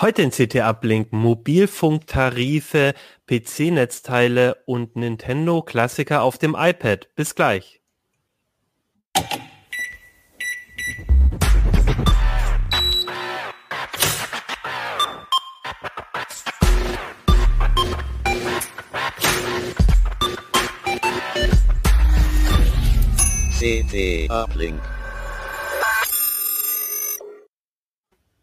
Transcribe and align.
Heute 0.00 0.22
in 0.22 0.30
CT 0.30 0.60
Uplink 0.60 1.12
Mobilfunktarife, 1.12 2.94
PC-Netzteile 3.26 4.62
und 4.64 4.94
Nintendo 4.94 5.60
Klassiker 5.60 6.22
auf 6.22 6.38
dem 6.38 6.54
iPad. 6.56 7.12
Bis 7.16 7.34
gleich. 7.34 7.80
CT 23.58 24.30
Uplink. 24.30 24.97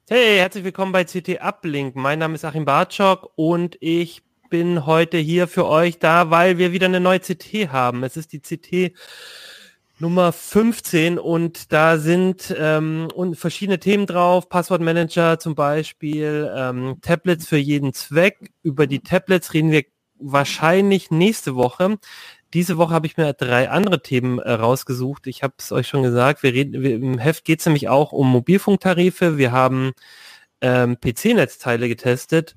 Hey, 0.08 0.38
herzlich 0.38 0.64
willkommen 0.64 0.92
bei 0.92 1.04
CT 1.04 1.42
Uplink. 1.42 1.96
Mein 1.96 2.20
Name 2.20 2.36
ist 2.36 2.46
Achim 2.46 2.64
Bartschok 2.64 3.32
und 3.34 3.76
ich 3.80 4.22
bin 4.52 4.86
heute 4.86 5.18
hier 5.18 5.48
für 5.48 5.66
euch 5.66 5.98
da, 5.98 6.30
weil 6.30 6.60
wir 6.60 6.72
wieder 6.72 6.86
eine 6.86 7.00
neue 7.00 7.20
CT 7.20 7.72
haben. 7.72 8.04
Es 8.04 8.16
ist 8.16 8.32
die 8.32 8.40
CT 8.40 8.96
Nummer 9.98 10.32
15 10.32 11.18
und 11.18 11.74
da 11.74 11.98
sind 11.98 12.56
ähm, 12.56 13.08
und 13.16 13.36
verschiedene 13.36 13.80
Themen 13.80 14.06
drauf, 14.06 14.48
Passwortmanager 14.48 15.40
zum 15.40 15.56
Beispiel, 15.56 16.54
ähm, 16.56 17.00
Tablets 17.02 17.48
für 17.48 17.58
jeden 17.58 17.92
Zweck. 17.92 18.52
Über 18.62 18.86
die 18.86 19.00
Tablets 19.00 19.56
reden 19.56 19.72
wir 19.72 19.86
wahrscheinlich 20.20 21.10
nächste 21.10 21.56
Woche. 21.56 21.98
Diese 22.56 22.78
Woche 22.78 22.94
habe 22.94 23.06
ich 23.06 23.18
mir 23.18 23.34
drei 23.34 23.70
andere 23.70 24.02
Themen 24.02 24.40
äh, 24.40 24.54
rausgesucht. 24.54 25.28
Ich 25.28 25.44
habe 25.44 25.56
es 25.58 25.74
euch 25.74 25.90
schon 25.90 26.04
gesagt, 26.04 26.42
wir 26.42 26.54
reden, 26.54 26.82
wir, 26.82 26.96
im 26.96 27.18
Heft 27.18 27.44
geht 27.44 27.60
es 27.60 27.66
nämlich 27.66 27.90
auch 27.90 28.14
um 28.14 28.32
Mobilfunktarife. 28.32 29.38
Wir 29.38 29.52
haben 29.52 29.92
ähm, 30.62 30.98
PC-Netzteile 30.98 31.90
getestet 31.90 32.56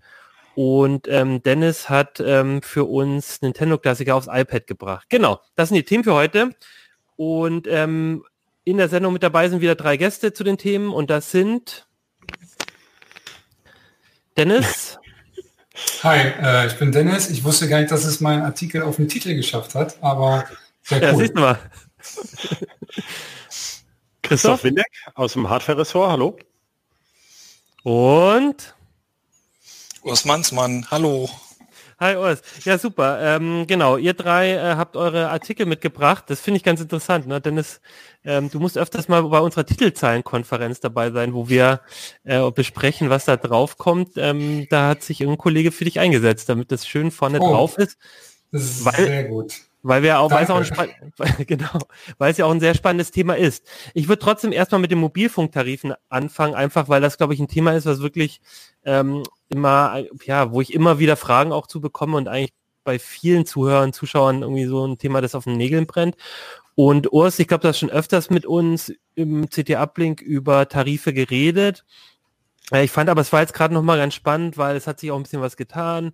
und 0.55 1.09
ähm, 1.09 1.43
Dennis 1.43 1.91
hat 1.91 2.21
ähm, 2.25 2.63
für 2.63 2.85
uns 2.85 3.43
Nintendo-Klassiker 3.43 4.15
aufs 4.15 4.29
iPad 4.31 4.69
gebracht. 4.69 5.07
Genau, 5.09 5.41
das 5.57 5.71
sind 5.71 5.79
die 5.79 5.83
Themen 5.83 6.05
für 6.05 6.15
heute. 6.15 6.51
Und 7.17 7.67
ähm, 7.67 8.25
in 8.63 8.77
der 8.77 8.89
Sendung 8.89 9.15
mit 9.15 9.25
dabei 9.25 9.49
sind 9.49 9.63
wieder 9.63 9.75
drei 9.75 9.97
Gäste 9.97 10.33
zu 10.33 10.45
den 10.45 10.59
Themen 10.59 10.93
und 10.93 11.11
das 11.11 11.33
sind 11.33 11.89
Dennis. 14.37 15.01
Hi, 16.03 16.19
äh, 16.19 16.67
ich 16.67 16.79
bin 16.79 16.93
Dennis. 16.93 17.31
Ich 17.31 17.45
wusste 17.45 17.69
gar 17.69 17.79
nicht, 17.81 17.91
dass 17.91 18.05
es 18.05 18.21
mein 18.21 18.43
Artikel 18.43 18.83
auf 18.83 18.97
den 18.97 19.09
Titel 19.09 19.35
geschafft 19.35 19.75
hat, 19.75 19.97
aber 20.03 20.45
sehr 20.83 20.99
cool. 20.99 21.05
Ja, 21.05 21.17
siehst 21.17 21.37
du 21.37 21.41
mal. 21.41 21.59
Christoph 24.23 24.65
Windeck 24.65 24.93
aus 25.15 25.33
dem 25.33 25.49
Hardware-Ressort, 25.49 26.11
hallo. 26.11 26.39
Und 27.83 28.75
Urs 30.03 30.25
Mannsmann, 30.25 30.87
hallo. 30.91 31.29
Hi 32.01 32.15
Urs. 32.15 32.43
Ja, 32.65 32.79
super. 32.79 33.19
Ähm, 33.21 33.67
genau, 33.67 33.97
ihr 33.97 34.15
drei 34.15 34.53
äh, 34.53 34.77
habt 34.77 34.97
eure 34.97 35.31
Artikel 35.31 35.67
mitgebracht. 35.67 36.25
Das 36.29 36.41
finde 36.41 36.59
ich 36.59 36.63
ganz 36.63 36.81
interessant, 36.81 37.27
ne? 37.27 37.41
Dennis, 37.41 37.81
ähm, 38.25 38.51
du 38.51 38.61
musst 38.61 38.79
öfters 38.79 39.09
mal 39.09 39.25
bei 39.25 39.41
unserer 39.41 39.67
Titelzahlenkonferenz 39.67 40.79
dabei 40.79 41.11
sein, 41.11 41.35
wo 41.35 41.49
wir 41.49 41.81
äh, 42.23 42.49
besprechen, 42.53 43.11
was 43.11 43.25
da 43.25 43.37
drauf 43.37 43.79
kommt. 43.79 44.13
Ähm, 44.17 44.69
da 44.71 44.91
hat 44.91 45.03
sich 45.03 45.21
irgendein 45.21 45.43
Kollege 45.43 45.73
für 45.73 45.85
dich 45.85 45.99
eingesetzt, 45.99 46.49
damit 46.49 46.71
das 46.71 46.87
schön 46.87 47.11
vorne 47.11 47.41
oh, 47.41 47.51
drauf 47.51 47.77
ist. 47.79 47.99
Das 48.53 48.63
ist 48.63 48.85
weil, 48.85 48.95
sehr 48.95 49.25
gut. 49.25 49.55
Weil 49.89 50.03
wir 50.03 50.21
auch, 50.21 50.31
weil 50.31 50.45
es 50.45 50.51
auch 50.51 50.61
ein 50.61 51.47
genau, 51.47 51.79
weil 52.19 52.31
es 52.31 52.37
ja 52.37 52.45
auch 52.45 52.51
ein 52.51 52.61
sehr 52.61 52.75
spannendes 52.75 53.11
Thema 53.11 53.39
ist. 53.39 53.67
Ich 53.95 54.07
würde 54.07 54.21
trotzdem 54.21 54.53
erstmal 54.53 54.83
mit 54.83 54.91
den 54.91 54.99
Mobilfunktarifen 54.99 55.95
anfangen, 56.11 56.55
einfach 56.55 56.91
weil 56.91 57.01
das, 57.01 57.17
glaube 57.17 57.33
ich, 57.33 57.41
ein 57.41 57.49
Thema 57.49 57.73
ist, 57.73 57.87
was 57.87 58.03
wirklich 58.03 58.43
ähm, 58.85 59.23
immer, 59.49 60.05
ja, 60.27 60.53
wo 60.53 60.61
ich 60.61 60.75
immer 60.75 60.99
wieder 60.99 61.17
Fragen 61.17 61.53
auch 61.53 61.67
zu 61.67 61.81
bekomme 61.81 62.19
und 62.19 62.29
eigentlich 62.29 62.53
bei 62.85 62.99
vielen 62.99 63.47
Zuhörern, 63.47 63.95
Zuschauern 63.95 64.43
irgendwie 64.43 64.67
so 64.67 64.87
ein 64.87 64.99
Thema, 64.99 65.23
das 65.23 65.35
auf 65.35 65.45
den 65.45 65.57
Nägeln 65.57 65.87
brennt. 65.87 66.17
Und 66.75 67.11
Urs, 67.11 67.39
ich 67.39 67.49
glaube, 67.49 67.63
du 67.63 67.69
hast 67.69 67.79
schon 67.79 67.89
öfters 67.89 68.29
mit 68.29 68.45
uns 68.45 68.93
im 69.15 69.49
CT-Uplink 69.49 70.21
über 70.21 70.69
Tarife 70.69 71.15
geredet. 71.15 71.87
Äh, 72.73 72.85
ich 72.85 72.91
fand 72.91 73.09
aber, 73.09 73.23
es 73.23 73.33
war 73.33 73.41
jetzt 73.41 73.55
gerade 73.55 73.73
nochmal 73.73 73.97
ganz 73.97 74.13
spannend, 74.13 74.59
weil 74.59 74.77
es 74.77 74.87
hat 74.87 75.01
sich 75.01 75.11
auch 75.11 75.17
ein 75.17 75.23
bisschen 75.23 75.41
was 75.41 75.57
getan. 75.57 76.13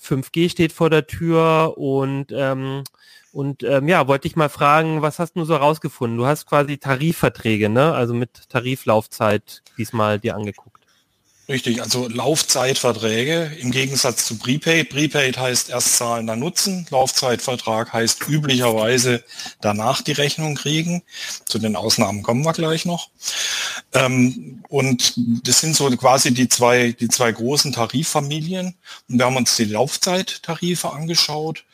5G 0.00 0.48
steht 0.50 0.72
vor 0.72 0.90
der 0.90 1.06
Tür 1.06 1.74
und 1.76 2.26
ähm, 2.32 2.84
und 3.32 3.64
ähm, 3.64 3.88
ja, 3.88 4.06
wollte 4.06 4.28
ich 4.28 4.36
mal 4.36 4.48
fragen, 4.48 5.02
was 5.02 5.18
hast 5.18 5.34
du 5.34 5.44
so 5.44 5.56
rausgefunden? 5.56 6.16
Du 6.16 6.24
hast 6.26 6.46
quasi 6.46 6.78
Tarifverträge, 6.78 7.68
ne? 7.68 7.92
Also 7.92 8.14
mit 8.14 8.48
Tariflaufzeit 8.48 9.62
diesmal 9.76 10.20
dir 10.20 10.36
angeguckt. 10.36 10.83
Richtig, 11.46 11.82
also 11.82 12.08
Laufzeitverträge 12.08 13.52
im 13.60 13.70
Gegensatz 13.70 14.24
zu 14.24 14.38
Prepaid. 14.38 14.88
Prepaid 14.88 15.36
heißt 15.36 15.68
erst 15.68 15.96
zahlen, 15.96 16.26
dann 16.26 16.38
nutzen. 16.38 16.86
Laufzeitvertrag 16.88 17.92
heißt 17.92 18.26
üblicherweise 18.28 19.22
danach 19.60 20.00
die 20.00 20.12
Rechnung 20.12 20.54
kriegen. 20.54 21.02
Zu 21.44 21.58
den 21.58 21.76
Ausnahmen 21.76 22.22
kommen 22.22 22.46
wir 22.46 22.54
gleich 22.54 22.86
noch. 22.86 23.10
Ähm, 23.92 24.64
und 24.70 25.14
das 25.46 25.60
sind 25.60 25.76
so 25.76 25.90
quasi 25.90 26.32
die 26.32 26.48
zwei, 26.48 26.92
die 26.92 27.08
zwei 27.08 27.30
großen 27.30 27.72
Tariffamilien. 27.72 28.74
Und 29.10 29.18
wir 29.18 29.26
haben 29.26 29.36
uns 29.36 29.54
die 29.56 29.66
Laufzeittarife 29.66 30.92
angeschaut. 30.92 31.64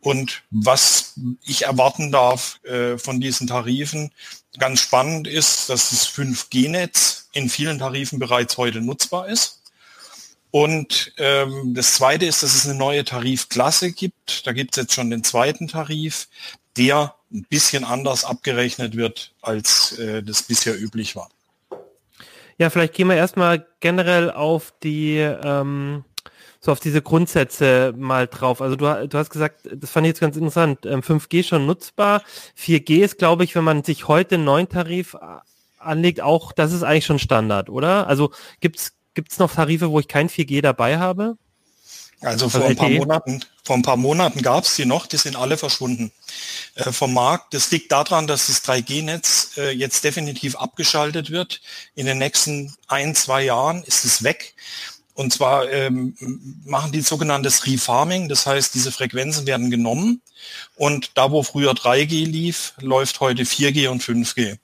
Und 0.00 0.42
was 0.50 1.14
ich 1.44 1.62
erwarten 1.62 2.12
darf 2.12 2.60
äh, 2.64 2.96
von 2.96 3.20
diesen 3.20 3.46
Tarifen, 3.46 4.10
ganz 4.58 4.80
spannend 4.80 5.26
ist, 5.26 5.68
dass 5.68 5.90
das 5.90 6.08
5G-Netz 6.08 7.28
in 7.32 7.48
vielen 7.48 7.78
Tarifen 7.78 8.18
bereits 8.18 8.56
heute 8.58 8.80
nutzbar 8.80 9.28
ist. 9.28 9.62
Und 10.50 11.12
ähm, 11.16 11.72
das 11.74 11.94
Zweite 11.94 12.26
ist, 12.26 12.42
dass 12.42 12.54
es 12.54 12.68
eine 12.68 12.78
neue 12.78 13.04
Tarifklasse 13.04 13.92
gibt. 13.92 14.46
Da 14.46 14.52
gibt 14.52 14.76
es 14.76 14.82
jetzt 14.82 14.92
schon 14.92 15.08
den 15.08 15.24
zweiten 15.24 15.66
Tarif, 15.66 16.28
der 16.76 17.14
ein 17.32 17.46
bisschen 17.48 17.84
anders 17.84 18.24
abgerechnet 18.24 18.94
wird, 18.94 19.32
als 19.40 19.98
äh, 19.98 20.22
das 20.22 20.42
bisher 20.42 20.78
üblich 20.78 21.16
war. 21.16 21.30
Ja, 22.58 22.68
vielleicht 22.68 22.92
gehen 22.92 23.08
wir 23.08 23.16
erstmal 23.16 23.66
generell 23.80 24.30
auf 24.30 24.74
die 24.82 25.16
ähm, 25.16 26.04
so 26.64 26.70
auf 26.70 26.80
diese 26.80 27.02
Grundsätze 27.02 27.92
mal 27.96 28.28
drauf. 28.28 28.62
Also 28.62 28.76
du, 28.76 29.08
du 29.08 29.18
hast 29.18 29.30
gesagt, 29.30 29.68
das 29.74 29.90
fand 29.90 30.06
ich 30.06 30.10
jetzt 30.10 30.20
ganz 30.20 30.36
interessant, 30.36 30.86
5G 30.86 31.38
ähm, 31.38 31.42
schon 31.42 31.66
nutzbar. 31.66 32.22
4G 32.58 33.02
ist, 33.02 33.18
glaube 33.18 33.42
ich, 33.42 33.54
wenn 33.56 33.64
man 33.64 33.82
sich 33.82 34.06
heute 34.06 34.36
einen 34.36 34.44
neuen 34.44 34.68
Tarif 34.68 35.16
anlegt, 35.78 36.20
auch, 36.20 36.52
das 36.52 36.72
ist 36.72 36.84
eigentlich 36.84 37.06
schon 37.06 37.18
Standard, 37.18 37.68
oder? 37.68 38.06
Also 38.06 38.30
gibt's 38.60 38.92
gibt's 39.14 39.38
noch 39.38 39.52
Tarife, 39.52 39.90
wo 39.90 40.00
ich 40.00 40.08
kein 40.08 40.28
4G 40.28 40.62
dabei 40.62 40.98
habe? 40.98 41.36
Also 42.20 42.48
vor 42.48 42.64
ein 42.64 42.76
paar 42.76 42.88
Monaten, 42.88 43.44
vor 43.64 43.76
ein 43.76 43.82
paar 43.82 43.96
Monaten 43.96 44.42
gab 44.42 44.62
es 44.62 44.76
die 44.76 44.84
noch, 44.84 45.06
die 45.06 45.16
sind 45.16 45.34
alle 45.34 45.56
verschwunden 45.56 46.12
äh, 46.76 46.92
vom 46.92 47.12
Markt. 47.12 47.52
Das 47.52 47.68
liegt 47.72 47.90
daran, 47.90 48.28
dass 48.28 48.46
das 48.46 48.64
3G-Netz 48.64 49.58
äh, 49.58 49.70
jetzt 49.72 50.04
definitiv 50.04 50.54
abgeschaltet 50.54 51.30
wird. 51.30 51.60
In 51.96 52.06
den 52.06 52.18
nächsten 52.18 52.72
ein, 52.86 53.16
zwei 53.16 53.42
Jahren 53.42 53.82
ist 53.82 54.04
es 54.04 54.22
weg. 54.22 54.54
Und 55.14 55.32
zwar 55.32 55.70
ähm, 55.70 56.16
machen 56.64 56.92
die 56.92 57.02
sogenanntes 57.02 57.66
Refarming, 57.66 58.28
das 58.28 58.46
heißt, 58.46 58.74
diese 58.74 58.92
Frequenzen 58.92 59.46
werden 59.46 59.70
genommen 59.70 60.22
und 60.76 61.10
da, 61.14 61.30
wo 61.30 61.42
früher 61.42 61.72
3G 61.72 62.24
lief, 62.26 62.74
läuft 62.80 63.20
heute 63.20 63.42
4G 63.42 63.88
und 63.88 64.02
5G. 64.02 64.58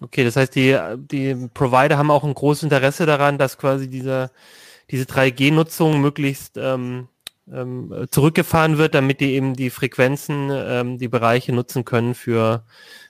Okay, 0.00 0.24
das 0.24 0.36
heißt, 0.36 0.54
die, 0.54 0.76
die 0.96 1.48
Provider 1.54 1.98
haben 1.98 2.10
auch 2.10 2.24
ein 2.24 2.34
großes 2.34 2.64
Interesse 2.64 3.06
daran, 3.06 3.38
dass 3.38 3.58
quasi 3.58 3.88
diese, 3.88 4.30
diese 4.90 5.04
3G-Nutzung 5.04 6.00
möglichst 6.00 6.56
ähm, 6.56 7.08
ähm, 7.52 8.06
zurückgefahren 8.10 8.78
wird, 8.78 8.94
damit 8.94 9.20
die 9.20 9.32
eben 9.32 9.54
die 9.54 9.70
Frequenzen, 9.70 10.50
ähm, 10.52 10.98
die 10.98 11.08
Bereiche 11.08 11.52
nutzen 11.52 11.84
können 11.84 12.14
für, 12.14 12.64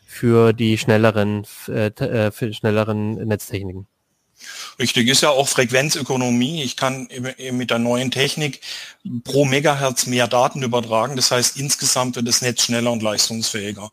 für 0.06 0.52
die 0.52 0.78
schnelleren, 0.78 1.46
äh, 1.68 1.88
äh 1.88 2.30
für 2.30 2.52
schnelleren 2.52 3.14
Netztechniken. 3.14 3.86
Richtig, 4.78 5.08
ist 5.08 5.22
ja 5.22 5.30
auch 5.30 5.48
Frequenzökonomie. 5.48 6.62
Ich 6.62 6.76
kann 6.76 7.08
mit 7.52 7.70
der 7.70 7.78
neuen 7.78 8.10
Technik 8.10 8.60
pro 9.24 9.44
Megahertz 9.44 10.06
mehr 10.06 10.28
Daten 10.28 10.62
übertragen. 10.62 11.16
Das 11.16 11.30
heißt, 11.30 11.56
insgesamt 11.56 12.16
wird 12.16 12.28
das 12.28 12.42
Netz 12.42 12.62
schneller 12.62 12.92
und 12.92 13.02
leistungsfähiger. 13.02 13.90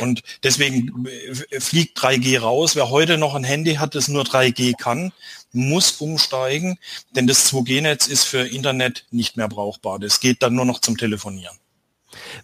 Und 0.00 0.22
deswegen 0.42 1.06
äh, 1.06 1.60
fliegt 1.60 1.98
3G 1.98 2.38
raus. 2.40 2.76
Wer 2.76 2.90
heute 2.90 3.18
noch 3.18 3.34
ein 3.34 3.44
Handy 3.44 3.74
hat, 3.74 3.94
das 3.94 4.08
nur 4.08 4.24
3G 4.24 4.74
kann, 4.76 5.12
muss 5.52 5.92
umsteigen, 5.92 6.78
denn 7.10 7.26
das 7.26 7.50
2G-Netz 7.52 8.06
ist 8.06 8.24
für 8.24 8.46
Internet 8.46 9.06
nicht 9.10 9.36
mehr 9.36 9.48
brauchbar. 9.48 9.98
Das 9.98 10.20
geht 10.20 10.42
dann 10.42 10.54
nur 10.54 10.66
noch 10.66 10.80
zum 10.80 10.98
Telefonieren. 10.98 11.56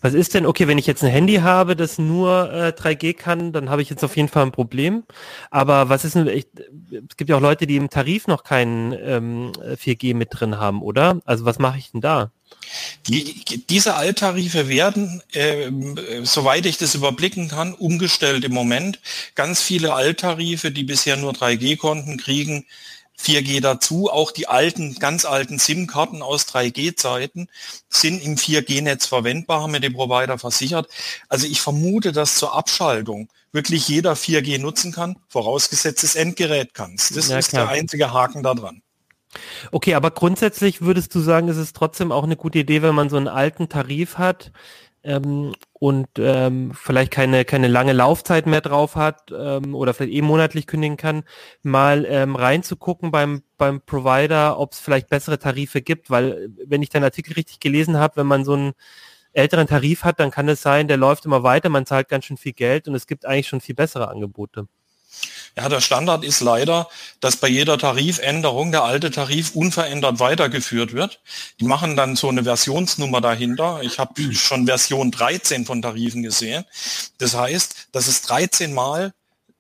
Was 0.01 0.15
ist 0.15 0.35
denn, 0.35 0.47
okay, 0.47 0.69
wenn 0.69 0.79
ich 0.79 0.87
jetzt 0.87 1.03
ein 1.03 1.11
Handy 1.11 1.37
habe, 1.37 1.77
das 1.77 1.99
nur 1.99 2.53
äh, 2.53 2.69
3G 2.69 3.15
kann, 3.15 3.53
dann 3.53 3.71
habe 3.71 3.83
ich 3.83 3.91
jetzt 3.91 4.05
auf 4.05 4.17
jeden 4.17 4.29
Fall 4.29 4.45
ein 4.45 4.53
Problem. 4.53 5.05
Aber 5.51 5.89
was 5.89 6.05
ist 6.05 6.15
denn, 6.15 6.27
ich, 6.27 6.47
es 6.91 7.17
gibt 7.17 7.31
ja 7.31 7.37
auch 7.37 7.41
Leute, 7.41 7.67
die 7.67 7.77
im 7.77 7.91
Tarif 7.91 8.27
noch 8.27 8.45
keinen 8.45 8.93
ähm, 8.93 9.53
4G 9.53 10.15
mit 10.15 10.29
drin 10.33 10.59
haben, 10.59 10.83
oder? 10.83 11.21
Also 11.25 11.45
was 11.45 11.59
mache 11.59 11.79
ich 11.79 11.93
denn 11.93 12.01
da? 12.01 12.31
Die, 13.09 13.43
diese 13.69 13.95
Alttarife 13.95 14.69
werden, 14.69 15.23
äh, 15.33 15.71
soweit 16.23 16.67
ich 16.67 16.79
das 16.79 16.95
überblicken 16.95 17.49
kann, 17.49 17.75
umgestellt 17.75 18.45
im 18.45 18.53
Moment. 18.53 19.01
Ganz 19.35 19.61
viele 19.61 19.95
Alttarife, 19.95 20.71
die 20.71 20.85
bisher 20.85 21.17
nur 21.17 21.33
3G 21.33 21.77
konnten, 21.77 22.19
kriegen 22.19 22.65
4G 23.23 23.61
dazu. 23.61 24.11
Auch 24.11 24.31
die 24.31 24.49
alten, 24.49 24.97
ganz 24.97 25.25
alten 25.25 25.59
SIM-Karten 25.59 26.23
aus 26.23 26.47
3G-Zeiten 26.49 27.49
sind 27.89 28.23
im 28.23 28.37
4G-Netz 28.37 29.07
verwendbar, 29.07 29.63
haben 29.63 29.73
wir 29.73 29.81
den 29.81 29.93
Provider 29.93 30.39
versichert. 30.39 30.89
Also 31.29 31.47
ich 31.47 31.61
vermute, 31.61 32.13
dass 32.13 32.37
zur 32.37 32.55
Abschaltung 32.55 33.29
wirklich 33.53 33.89
jeder 33.89 34.15
4G 34.15 34.59
nutzen 34.59 34.93
kann, 34.93 35.17
vorausgesetzt 35.29 36.03
das 36.03 36.15
Endgerät 36.15 36.75
kann 36.75 36.97
Das 36.97 37.29
ja, 37.29 37.39
ist 37.39 37.53
der 37.53 37.69
einzige 37.69 38.13
Haken 38.13 38.43
da 38.43 38.55
dran. 38.55 38.83
Okay, 39.71 39.95
aber 39.95 40.11
grundsätzlich 40.11 40.83
würdest 40.83 41.15
du 41.15 41.21
sagen, 41.21 41.49
ist 41.49 41.57
es 41.57 41.73
trotzdem 41.73 42.13
auch 42.13 42.25
eine 42.25 42.37
gute 42.37 42.59
Idee, 42.59 42.83
wenn 42.83 42.95
man 42.95 43.09
so 43.09 43.17
einen 43.17 43.29
alten 43.29 43.69
Tarif 43.69 44.19
hat, 44.19 44.53
ähm, 45.05 45.55
und 45.83 46.07
ähm, 46.19 46.71
vielleicht 46.75 47.11
keine, 47.11 47.45
keine 47.45 47.67
lange 47.67 47.93
Laufzeit 47.93 48.47
mehr 48.47 48.61
drauf 48.61 48.95
hat 48.95 49.33
ähm, 49.37 49.75
oder 49.75 49.93
vielleicht 49.93 50.13
eh 50.15 50.23
monatlich 50.23 50.69
kündigen 50.69 50.97
kann, 50.97 51.25
mal 51.65 52.07
ähm, 52.09 52.37
reinzugucken 52.37 53.11
beim, 53.11 53.43
beim 53.59 53.81
Provider, 53.81 54.61
ob 54.61 54.75
es 54.75 54.79
vielleicht 54.79 55.09
bessere 55.09 55.41
Tarife 55.41 55.83
gibt, 55.83 56.09
weil 56.09 56.51
wenn 56.65 56.83
ich 56.83 56.91
den 56.91 57.03
Artikel 57.03 57.33
richtig 57.33 57.59
gelesen 57.59 57.97
habe, 57.97 58.19
wenn 58.19 58.29
man 58.29 58.45
so 58.45 58.53
einen 58.53 58.75
älteren 59.33 59.67
Tarif 59.67 60.05
hat, 60.05 60.21
dann 60.21 60.31
kann 60.31 60.49
es 60.49 60.63
sein, 60.63 60.87
der 60.87 60.99
läuft 60.99 61.25
immer 61.27 61.43
weiter, 61.43 61.69
man 61.69 61.85
zahlt 61.85 62.09
ganz 62.09 62.27
schön 62.27 62.37
viel 62.37 62.53
Geld 62.53 62.87
und 62.87 62.95
es 62.95 63.09
gibt 63.09 63.27
eigentlich 63.27 63.49
schon 63.49 63.61
viel 63.61 63.75
bessere 63.75 64.07
Angebote. 64.09 64.69
Ja, 65.57 65.69
der 65.69 65.83
Standard 65.83 66.25
ist 66.25 66.41
leider, 66.41 66.89
dass 67.21 67.37
bei 67.37 67.49
jeder 67.49 67.77
Tarifänderung 67.77 68.73
der 68.73 68.85
alte 68.85 69.11
Tarif 69.11 69.55
unverändert 69.55 70.19
weitergeführt 70.19 70.95
wird. 70.95 71.21
Die 71.61 71.67
machen 71.67 71.95
dann 71.95 72.17
so 72.17 72.29
eine 72.29 72.45
Versionsnummer 72.45 73.21
dahinter. 73.21 73.81
Ich 73.83 73.99
habe 73.99 74.33
schon 74.33 74.67
Version 74.67 75.11
13 75.11 75.67
von 75.67 75.83
Tarifen 75.83 76.23
gesehen. 76.23 76.65
Das 77.19 77.35
heißt, 77.35 77.89
dass 77.93 78.07
es 78.07 78.23
13 78.23 78.73
Mal 78.73 79.13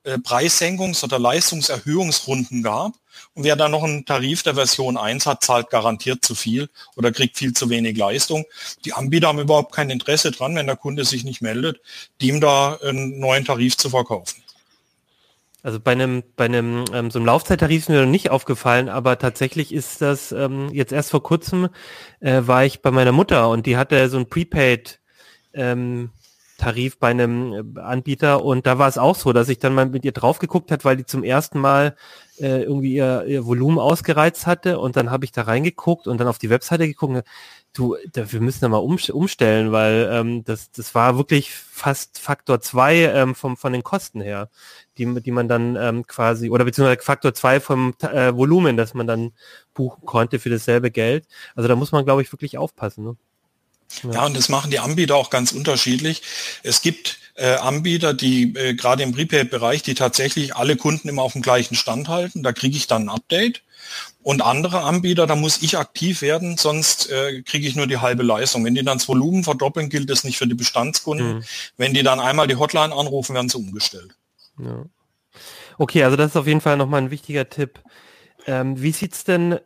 äh, 0.04 0.14
Preissenkungs- 0.14 1.04
oder 1.04 1.18
Leistungserhöhungsrunden 1.18 2.62
gab. 2.62 2.94
Und 3.34 3.44
wer 3.44 3.56
da 3.56 3.68
noch 3.68 3.84
einen 3.84 4.06
Tarif 4.06 4.42
der 4.42 4.54
Version 4.54 4.96
1 4.96 5.26
hat, 5.26 5.44
zahlt 5.44 5.70
garantiert 5.70 6.24
zu 6.24 6.34
viel 6.34 6.68
oder 6.96 7.12
kriegt 7.12 7.36
viel 7.36 7.52
zu 7.52 7.68
wenig 7.70 7.96
Leistung. 7.96 8.44
Die 8.84 8.94
Anbieter 8.94 9.28
haben 9.28 9.38
überhaupt 9.38 9.74
kein 9.74 9.90
Interesse 9.90 10.30
dran, 10.30 10.54
wenn 10.54 10.66
der 10.66 10.76
Kunde 10.76 11.04
sich 11.04 11.24
nicht 11.24 11.42
meldet, 11.42 11.80
dem 12.20 12.40
da 12.40 12.78
einen 12.82 13.20
neuen 13.20 13.44
Tarif 13.44 13.76
zu 13.76 13.90
verkaufen. 13.90 14.41
Also 15.62 15.78
bei 15.78 15.92
einem, 15.92 16.24
bei 16.36 16.46
einem 16.46 16.84
ähm, 16.92 17.10
so 17.10 17.18
einem 17.18 17.26
Laufzeittarif 17.26 17.82
ist 17.82 17.88
mir 17.88 18.00
noch 18.02 18.10
nicht 18.10 18.30
aufgefallen, 18.30 18.88
aber 18.88 19.18
tatsächlich 19.18 19.72
ist 19.72 20.02
das 20.02 20.32
ähm, 20.32 20.70
jetzt 20.72 20.92
erst 20.92 21.10
vor 21.10 21.22
kurzem 21.22 21.68
äh, 22.20 22.42
war 22.44 22.64
ich 22.64 22.82
bei 22.82 22.90
meiner 22.90 23.12
Mutter 23.12 23.48
und 23.48 23.66
die 23.66 23.76
hatte 23.76 24.08
so 24.08 24.18
ein 24.18 24.28
Prepaid 24.28 25.00
ähm, 25.52 26.10
Tarif 26.58 26.98
bei 26.98 27.08
einem 27.08 27.76
äh, 27.76 27.80
Anbieter 27.80 28.44
und 28.44 28.66
da 28.66 28.78
war 28.78 28.88
es 28.88 28.98
auch 28.98 29.14
so, 29.14 29.32
dass 29.32 29.48
ich 29.48 29.60
dann 29.60 29.74
mal 29.74 29.86
mit 29.86 30.04
ihr 30.04 30.12
drauf 30.12 30.40
geguckt 30.40 30.72
hat, 30.72 30.84
weil 30.84 30.96
die 30.96 31.06
zum 31.06 31.22
ersten 31.22 31.60
Mal 31.60 31.96
äh, 32.38 32.62
irgendwie 32.62 32.94
ihr, 32.94 33.24
ihr 33.26 33.46
Volumen 33.46 33.78
ausgereizt 33.78 34.48
hatte 34.48 34.80
und 34.80 34.96
dann 34.96 35.12
habe 35.12 35.24
ich 35.24 35.32
da 35.32 35.42
reingeguckt 35.42 36.08
und 36.08 36.18
dann 36.18 36.26
auf 36.28 36.38
die 36.38 36.50
Webseite 36.50 36.88
geguckt 36.88 37.24
du, 37.72 37.96
da, 38.12 38.30
wir 38.30 38.40
müssen 38.40 38.60
da 38.60 38.68
mal 38.68 38.78
um, 38.78 38.98
umstellen, 39.12 39.72
weil 39.72 40.08
ähm, 40.12 40.44
das, 40.44 40.70
das 40.70 40.94
war 40.94 41.16
wirklich 41.16 41.52
fast 41.52 42.18
Faktor 42.18 42.60
zwei 42.60 42.96
ähm, 42.96 43.34
vom, 43.34 43.56
von 43.56 43.72
den 43.72 43.82
Kosten 43.82 44.20
her, 44.20 44.50
die, 44.98 45.20
die 45.22 45.30
man 45.30 45.48
dann 45.48 45.76
ähm, 45.76 46.06
quasi, 46.06 46.50
oder 46.50 46.64
beziehungsweise 46.64 47.02
Faktor 47.02 47.34
zwei 47.34 47.60
vom 47.60 47.94
äh, 48.00 48.34
Volumen, 48.34 48.76
das 48.76 48.94
man 48.94 49.06
dann 49.06 49.32
buchen 49.74 50.04
konnte 50.04 50.38
für 50.38 50.50
dasselbe 50.50 50.90
Geld. 50.90 51.26
Also 51.54 51.68
da 51.68 51.76
muss 51.76 51.92
man, 51.92 52.04
glaube 52.04 52.22
ich, 52.22 52.32
wirklich 52.32 52.58
aufpassen. 52.58 53.04
Ne? 53.04 53.16
Ja. 54.02 54.12
ja, 54.12 54.26
und 54.26 54.36
das 54.36 54.48
machen 54.48 54.70
die 54.70 54.78
Anbieter 54.78 55.16
auch 55.16 55.30
ganz 55.30 55.52
unterschiedlich. 55.52 56.22
Es 56.62 56.82
gibt 56.82 57.18
äh, 57.34 57.54
Anbieter, 57.54 58.14
die 58.14 58.54
äh, 58.54 58.74
gerade 58.74 59.02
im 59.02 59.12
Prepaid-Bereich, 59.12 59.82
die 59.82 59.94
tatsächlich 59.94 60.54
alle 60.54 60.76
Kunden 60.76 61.08
immer 61.08 61.22
auf 61.22 61.32
dem 61.32 61.42
gleichen 61.42 61.74
Stand 61.74 62.08
halten. 62.08 62.42
Da 62.42 62.52
kriege 62.52 62.76
ich 62.76 62.86
dann 62.86 63.04
ein 63.04 63.08
Update. 63.08 63.62
Und 64.22 64.42
andere 64.42 64.82
Anbieter, 64.82 65.26
da 65.26 65.34
muss 65.34 65.60
ich 65.62 65.76
aktiv 65.76 66.22
werden, 66.22 66.56
sonst 66.56 67.10
äh, 67.10 67.42
kriege 67.42 67.66
ich 67.66 67.74
nur 67.74 67.86
die 67.86 67.98
halbe 67.98 68.22
Leistung. 68.22 68.64
Wenn 68.64 68.74
die 68.74 68.84
dann 68.84 68.98
das 68.98 69.08
Volumen 69.08 69.44
verdoppeln, 69.44 69.88
gilt 69.88 70.08
das 70.08 70.24
nicht 70.24 70.38
für 70.38 70.46
die 70.46 70.54
Bestandskunden. 70.54 71.36
Mhm. 71.36 71.44
Wenn 71.76 71.92
die 71.92 72.02
dann 72.02 72.20
einmal 72.20 72.46
die 72.46 72.56
Hotline 72.56 72.94
anrufen, 72.94 73.34
werden 73.34 73.48
sie 73.48 73.58
umgestellt. 73.58 74.14
Ja. 74.58 74.86
Okay, 75.78 76.04
also 76.04 76.16
das 76.16 76.32
ist 76.32 76.36
auf 76.36 76.46
jeden 76.46 76.60
Fall 76.60 76.76
nochmal 76.76 77.02
ein 77.02 77.10
wichtiger 77.10 77.48
Tipp. 77.48 77.80
Ähm, 78.46 78.80
wie 78.80 78.92
sieht's 78.92 79.24
denn 79.24 79.58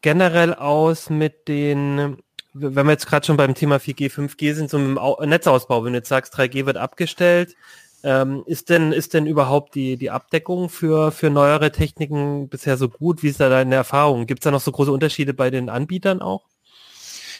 generell 0.00 0.54
aus 0.54 1.10
mit 1.10 1.46
den 1.48 2.18
wenn 2.54 2.86
wir 2.86 2.92
jetzt 2.92 3.06
gerade 3.06 3.26
schon 3.26 3.36
beim 3.36 3.54
Thema 3.54 3.76
4G, 3.76 4.10
5G 4.10 4.54
sind, 4.54 4.70
so 4.70 4.78
mit 4.78 4.96
dem 4.96 5.28
Netzausbau, 5.28 5.84
wenn 5.84 5.92
du 5.92 5.98
jetzt 5.98 6.08
sagst, 6.08 6.34
3G 6.34 6.66
wird 6.66 6.76
abgestellt, 6.76 7.56
ähm, 8.04 8.44
ist 8.46 8.70
denn, 8.70 8.92
ist 8.92 9.14
denn 9.14 9.26
überhaupt 9.26 9.74
die, 9.74 9.96
die 9.96 10.10
Abdeckung 10.10 10.68
für, 10.68 11.10
für 11.10 11.30
neuere 11.30 11.72
Techniken 11.72 12.48
bisher 12.48 12.76
so 12.76 12.88
gut? 12.88 13.22
Wie 13.22 13.28
ist 13.28 13.40
da 13.40 13.48
deine 13.48 13.74
Erfahrung? 13.74 14.26
Gibt 14.26 14.40
es 14.40 14.44
da 14.44 14.50
noch 14.50 14.60
so 14.60 14.70
große 14.70 14.92
Unterschiede 14.92 15.34
bei 15.34 15.50
den 15.50 15.68
Anbietern 15.68 16.22
auch? 16.22 16.44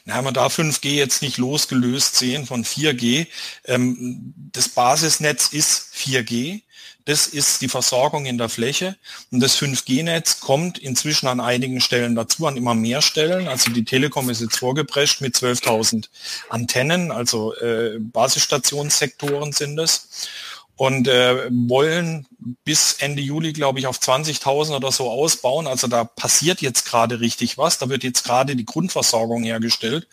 Na, 0.07 0.21
man 0.21 0.35
darf 0.35 0.59
5G 0.59 0.91
jetzt 0.91 1.23
nicht 1.23 1.39
losgelöst 1.39 2.17
sehen 2.17 2.47
von 2.47 2.65
4G. 2.65 3.27
Ähm, 3.65 4.35
das 4.53 4.69
Basisnetz 4.69 5.49
ist 5.49 5.95
4G. 5.95 6.61
Das 7.07 7.27
ist 7.27 7.61
die 7.61 7.69
Versorgung 7.69 8.25
in 8.25 8.39
der 8.39 8.49
Fläche. 8.49 8.97
Und 9.31 9.41
das 9.41 9.59
5G-Netz 9.59 10.41
kommt 10.41 10.79
inzwischen 10.79 11.27
an 11.27 11.41
einigen 11.41 11.81
Stellen 11.81 12.15
dazu, 12.15 12.47
an 12.47 12.57
immer 12.57 12.75
mehr 12.75 13.03
Stellen. 13.03 13.47
Also 13.47 13.71
die 13.73 13.85
Telekom 13.85 14.31
ist 14.31 14.41
jetzt 14.41 14.57
vorgeprescht 14.59 15.21
mit 15.21 15.37
12.000 15.37 16.09
Antennen, 16.49 17.11
also 17.11 17.55
äh, 17.57 17.99
Basisstationssektoren 17.99 19.53
sind 19.53 19.79
es 19.79 20.29
und 20.77 21.07
äh, 21.07 21.49
wollen 21.51 22.27
bis 22.65 22.95
Ende 22.95 23.23
Juli, 23.23 23.53
glaube 23.53 23.79
ich, 23.79 23.87
auf 23.87 23.99
20.000 23.99 24.77
oder 24.77 24.91
so 24.91 25.09
ausbauen. 25.09 25.67
Also 25.67 25.87
da 25.87 26.05
passiert 26.05 26.61
jetzt 26.61 26.85
gerade 26.85 27.21
richtig 27.21 27.57
was. 27.59 27.79
Da 27.79 27.89
wird 27.89 28.03
jetzt 28.03 28.25
gerade 28.25 28.57
die 28.57 28.65
Grundversorgung 28.65 29.45
hergestellt. 29.45 30.09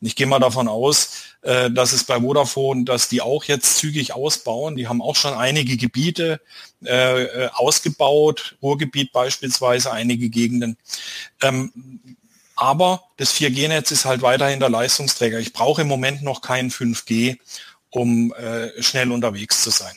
Ich 0.00 0.16
gehe 0.16 0.26
mal 0.26 0.40
davon 0.40 0.66
aus, 0.66 1.12
äh, 1.42 1.70
dass 1.70 1.92
es 1.92 2.04
bei 2.04 2.20
Vodafone, 2.20 2.84
dass 2.84 3.08
die 3.08 3.22
auch 3.22 3.44
jetzt 3.44 3.76
zügig 3.76 4.12
ausbauen. 4.12 4.74
Die 4.76 4.88
haben 4.88 5.00
auch 5.00 5.16
schon 5.16 5.34
einige 5.34 5.76
Gebiete 5.76 6.40
äh, 6.84 7.22
äh 7.22 7.50
ausgebaut, 7.52 8.56
Ruhrgebiet 8.62 9.12
beispielsweise, 9.12 9.92
einige 9.92 10.28
Gegenden. 10.28 10.76
Ähm, 11.40 11.72
aber 12.56 13.04
das 13.16 13.32
4G-Netz 13.32 13.90
ist 13.90 14.04
halt 14.04 14.20
weiterhin 14.20 14.60
der 14.60 14.68
Leistungsträger. 14.68 15.38
Ich 15.38 15.54
brauche 15.54 15.80
im 15.80 15.88
Moment 15.88 16.22
noch 16.22 16.42
kein 16.42 16.70
5G 16.70 17.38
um 17.90 18.32
äh, 18.32 18.82
schnell 18.82 19.12
unterwegs 19.12 19.62
zu 19.62 19.70
sein. 19.70 19.94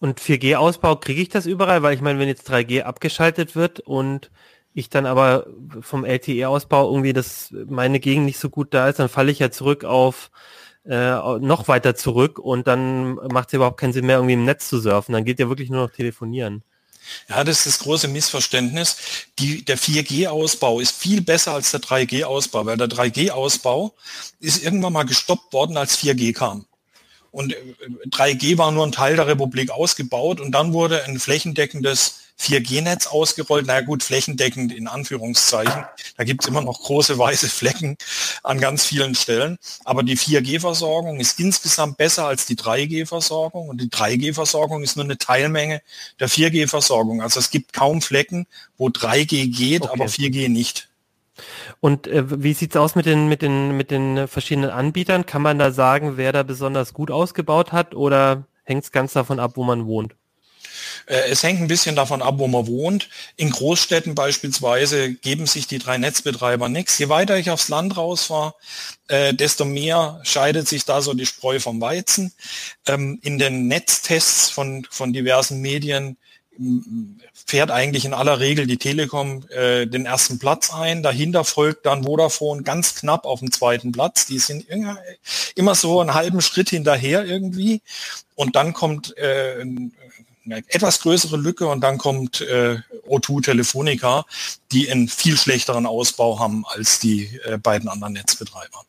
Und 0.00 0.20
4G-Ausbau 0.20 0.96
kriege 0.96 1.22
ich 1.22 1.28
das 1.28 1.46
überall, 1.46 1.82
weil 1.82 1.94
ich 1.94 2.00
meine, 2.00 2.18
wenn 2.18 2.28
jetzt 2.28 2.50
3G 2.50 2.82
abgeschaltet 2.82 3.54
wird 3.54 3.80
und 3.80 4.30
ich 4.74 4.88
dann 4.88 5.06
aber 5.06 5.46
vom 5.80 6.04
LTE-Ausbau 6.04 6.90
irgendwie 6.90 7.12
das 7.12 7.54
meine 7.68 8.00
Gegend 8.00 8.24
nicht 8.24 8.38
so 8.38 8.50
gut 8.50 8.74
da 8.74 8.88
ist, 8.88 8.98
dann 8.98 9.08
falle 9.08 9.30
ich 9.30 9.38
ja 9.38 9.50
zurück 9.50 9.84
auf 9.84 10.30
äh, 10.84 11.38
noch 11.38 11.68
weiter 11.68 11.94
zurück 11.94 12.38
und 12.38 12.66
dann 12.66 13.14
macht 13.14 13.48
es 13.48 13.54
überhaupt 13.54 13.78
keinen 13.78 13.92
Sinn 13.92 14.06
mehr, 14.06 14.16
irgendwie 14.16 14.34
im 14.34 14.44
Netz 14.44 14.68
zu 14.68 14.80
surfen. 14.80 15.12
Dann 15.12 15.24
geht 15.24 15.38
ja 15.38 15.48
wirklich 15.48 15.70
nur 15.70 15.86
noch 15.86 15.92
telefonieren. 15.92 16.64
Ja, 17.28 17.44
das 17.44 17.58
ist 17.58 17.66
das 17.66 17.78
große 17.80 18.08
Missverständnis. 18.08 18.96
Die, 19.38 19.64
der 19.64 19.78
4G-Ausbau 19.78 20.80
ist 20.80 20.92
viel 20.96 21.20
besser 21.20 21.52
als 21.52 21.70
der 21.70 21.80
3G-Ausbau, 21.80 22.66
weil 22.66 22.76
der 22.76 22.88
3G-Ausbau 22.88 23.94
ist 24.40 24.62
irgendwann 24.62 24.92
mal 24.92 25.04
gestoppt 25.04 25.52
worden, 25.52 25.76
als 25.76 25.98
4G 25.98 26.32
kam. 26.32 26.66
Und 27.32 27.56
3G 28.10 28.52
äh, 28.52 28.58
war 28.58 28.70
nur 28.70 28.86
ein 28.86 28.92
Teil 28.92 29.16
der 29.16 29.26
Republik 29.26 29.70
ausgebaut 29.70 30.40
und 30.40 30.52
dann 30.52 30.72
wurde 30.72 31.04
ein 31.04 31.18
flächendeckendes 31.18 32.20
4G-Netz 32.42 33.06
ausgerollt. 33.06 33.66
Na 33.66 33.74
naja, 33.74 33.86
gut, 33.86 34.02
flächendeckend 34.02 34.72
in 34.72 34.88
Anführungszeichen. 34.88 35.84
Da 36.16 36.24
gibt 36.24 36.42
es 36.42 36.48
immer 36.48 36.60
noch 36.60 36.80
große 36.82 37.16
weiße 37.18 37.48
Flecken 37.48 37.96
an 38.42 38.60
ganz 38.60 38.84
vielen 38.84 39.14
Stellen. 39.14 39.58
Aber 39.84 40.02
die 40.02 40.18
4G-Versorgung 40.18 41.20
ist 41.20 41.38
insgesamt 41.38 41.96
besser 41.96 42.26
als 42.26 42.46
die 42.46 42.56
3G-Versorgung. 42.56 43.68
Und 43.68 43.80
die 43.80 43.88
3G-Versorgung 43.88 44.82
ist 44.82 44.96
nur 44.96 45.04
eine 45.04 45.18
Teilmenge 45.18 45.82
der 46.20 46.28
4G-Versorgung. 46.28 47.22
Also 47.22 47.40
es 47.40 47.50
gibt 47.50 47.72
kaum 47.72 48.02
Flecken, 48.02 48.46
wo 48.76 48.88
3G 48.88 49.54
geht, 49.54 49.82
okay. 49.82 49.92
aber 49.92 50.06
4G 50.06 50.48
nicht. 50.48 50.88
Und 51.80 52.06
äh, 52.06 52.42
wie 52.42 52.54
sieht's 52.54 52.76
aus 52.76 52.94
mit 52.94 53.06
den, 53.06 53.28
mit, 53.28 53.42
den, 53.42 53.76
mit 53.76 53.90
den 53.90 54.28
verschiedenen 54.28 54.70
Anbietern? 54.70 55.26
Kann 55.26 55.42
man 55.42 55.58
da 55.58 55.72
sagen, 55.72 56.16
wer 56.16 56.32
da 56.32 56.42
besonders 56.42 56.92
gut 56.92 57.10
ausgebaut 57.10 57.72
hat 57.72 57.94
oder 57.94 58.46
hängt 58.64 58.84
es 58.84 58.92
ganz 58.92 59.12
davon 59.12 59.40
ab, 59.40 59.52
wo 59.54 59.64
man 59.64 59.86
wohnt? 59.86 60.14
Äh, 61.06 61.30
es 61.30 61.42
hängt 61.42 61.60
ein 61.60 61.68
bisschen 61.68 61.96
davon 61.96 62.22
ab, 62.22 62.34
wo 62.38 62.48
man 62.48 62.66
wohnt. 62.66 63.08
In 63.36 63.50
Großstädten 63.50 64.14
beispielsweise 64.14 65.14
geben 65.14 65.46
sich 65.46 65.66
die 65.66 65.78
drei 65.78 65.98
Netzbetreiber 65.98 66.68
nichts. 66.68 66.98
Je 66.98 67.08
weiter 67.08 67.36
ich 67.38 67.50
aufs 67.50 67.68
Land 67.68 67.96
rausfahre, 67.96 68.54
äh, 69.08 69.34
desto 69.34 69.64
mehr 69.64 70.20
scheidet 70.22 70.68
sich 70.68 70.84
da 70.84 71.02
so 71.02 71.14
die 71.14 71.26
Spreu 71.26 71.60
vom 71.60 71.80
Weizen. 71.80 72.32
Ähm, 72.86 73.18
in 73.22 73.38
den 73.38 73.68
Netztests 73.68 74.50
von, 74.50 74.86
von 74.90 75.12
diversen 75.12 75.60
Medien 75.60 76.16
fährt 77.32 77.70
eigentlich 77.70 78.04
in 78.04 78.14
aller 78.14 78.38
Regel 78.38 78.66
die 78.66 78.76
Telekom 78.76 79.44
äh, 79.48 79.86
den 79.86 80.06
ersten 80.06 80.38
Platz 80.38 80.72
ein. 80.72 81.02
Dahinter 81.02 81.44
folgt 81.44 81.86
dann 81.86 82.04
Vodafone 82.04 82.62
ganz 82.62 82.94
knapp 82.94 83.24
auf 83.24 83.40
dem 83.40 83.50
zweiten 83.50 83.92
Platz. 83.92 84.26
Die 84.26 84.38
sind 84.38 84.68
immer, 84.68 85.74
so 85.74 86.00
einen 86.00 86.14
halben 86.14 86.40
Schritt 86.40 86.70
hinterher 86.70 87.24
irgendwie. 87.24 87.80
Und 88.34 88.56
dann 88.56 88.72
kommt 88.74 89.16
äh, 89.16 89.60
eine 90.44 90.62
etwas 90.68 91.00
größere 91.00 91.36
Lücke 91.36 91.66
und 91.68 91.80
dann 91.80 91.98
kommt 91.98 92.40
äh, 92.40 92.78
O2 93.06 93.44
Telefonica, 93.44 94.24
die 94.72 94.90
einen 94.90 95.08
viel 95.08 95.36
schlechteren 95.36 95.86
Ausbau 95.86 96.38
haben 96.38 96.64
als 96.66 96.98
die 96.98 97.40
äh, 97.44 97.58
beiden 97.58 97.88
anderen 97.88 98.14
Netzbetreiber. 98.14 98.84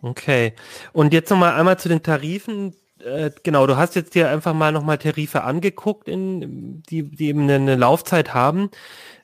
Okay. 0.00 0.54
Und 0.92 1.12
jetzt 1.12 1.30
nochmal 1.30 1.54
einmal 1.54 1.78
zu 1.78 1.88
den 1.88 2.02
Tarifen. 2.02 2.74
Äh, 3.04 3.30
genau, 3.42 3.66
du 3.66 3.76
hast 3.76 3.94
jetzt 3.94 4.14
dir 4.14 4.28
einfach 4.30 4.54
mal 4.54 4.72
nochmal 4.72 4.98
Tarife 4.98 5.42
angeguckt, 5.42 6.08
in, 6.08 6.82
die, 6.82 7.02
die 7.02 7.28
eben 7.28 7.48
eine 7.48 7.76
Laufzeit 7.76 8.34
haben. 8.34 8.70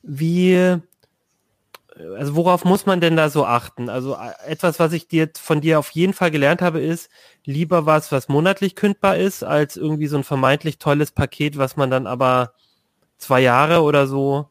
Wie, 0.03 0.79
also 2.17 2.37
worauf 2.37 2.65
muss 2.65 2.87
man 2.87 3.01
denn 3.01 3.17
da 3.17 3.31
so 3.31 3.45
achten? 3.45 3.89
Also 3.89 4.15
äh, 4.15 4.33
etwas, 4.47 4.79
was 4.79 4.93
ich 4.93 5.09
dir 5.09 5.31
von 5.41 5.61
dir 5.61 5.79
auf 5.79 5.91
jeden 5.91 6.13
Fall 6.13 6.31
gelernt 6.31 6.63
habe, 6.63 6.81
ist 6.81 7.11
lieber 7.45 7.87
was, 7.87 8.13
was 8.13 8.29
monatlich 8.29 8.75
kündbar 8.75 9.17
ist, 9.17 9.45
als 9.45 9.77
irgendwie 9.77 10.07
so 10.09 10.17
ein 10.17 10.25
vermeintlich 10.25 10.79
tolles 10.79 11.13
Paket, 11.13 11.59
was 11.59 11.77
man 11.77 11.91
dann 11.91 12.07
aber 12.07 12.53
zwei 13.19 13.41
Jahre 13.41 13.83
oder 13.83 14.07
so 14.07 14.49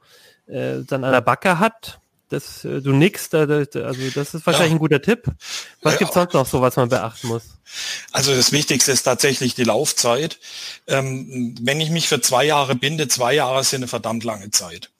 äh, 0.47 0.79
dann 0.87 1.03
an 1.03 1.11
der 1.11 1.21
Backe 1.21 1.59
hat. 1.59 1.99
Das, 2.29 2.65
äh, 2.65 2.81
du 2.81 2.91
nix, 2.91 3.29
da, 3.29 3.45
da, 3.45 3.57
also 3.57 4.01
das 4.13 4.33
ist 4.33 4.45
wahrscheinlich 4.45 4.71
ja. 4.71 4.75
ein 4.75 4.79
guter 4.79 5.01
Tipp. 5.01 5.25
Was 5.81 5.93
ja, 5.93 5.99
gibt's 5.99 6.13
sonst 6.13 6.33
noch 6.33 6.45
so, 6.45 6.61
was 6.61 6.75
man 6.75 6.89
beachten 6.89 7.27
muss? 7.27 7.43
Also 8.11 8.35
das 8.35 8.51
Wichtigste 8.51 8.91
ist 8.91 9.03
tatsächlich 9.03 9.55
die 9.55 9.63
Laufzeit. 9.63 10.39
Ähm, 10.87 11.55
wenn 11.61 11.79
ich 11.79 11.89
mich 11.89 12.07
für 12.07 12.19
zwei 12.21 12.45
Jahre 12.45 12.75
binde, 12.75 13.07
zwei 13.07 13.33
Jahre 13.33 13.63
sind 13.63 13.79
eine 13.79 13.87
verdammt 13.87 14.23
lange 14.23 14.51
Zeit. 14.51 14.91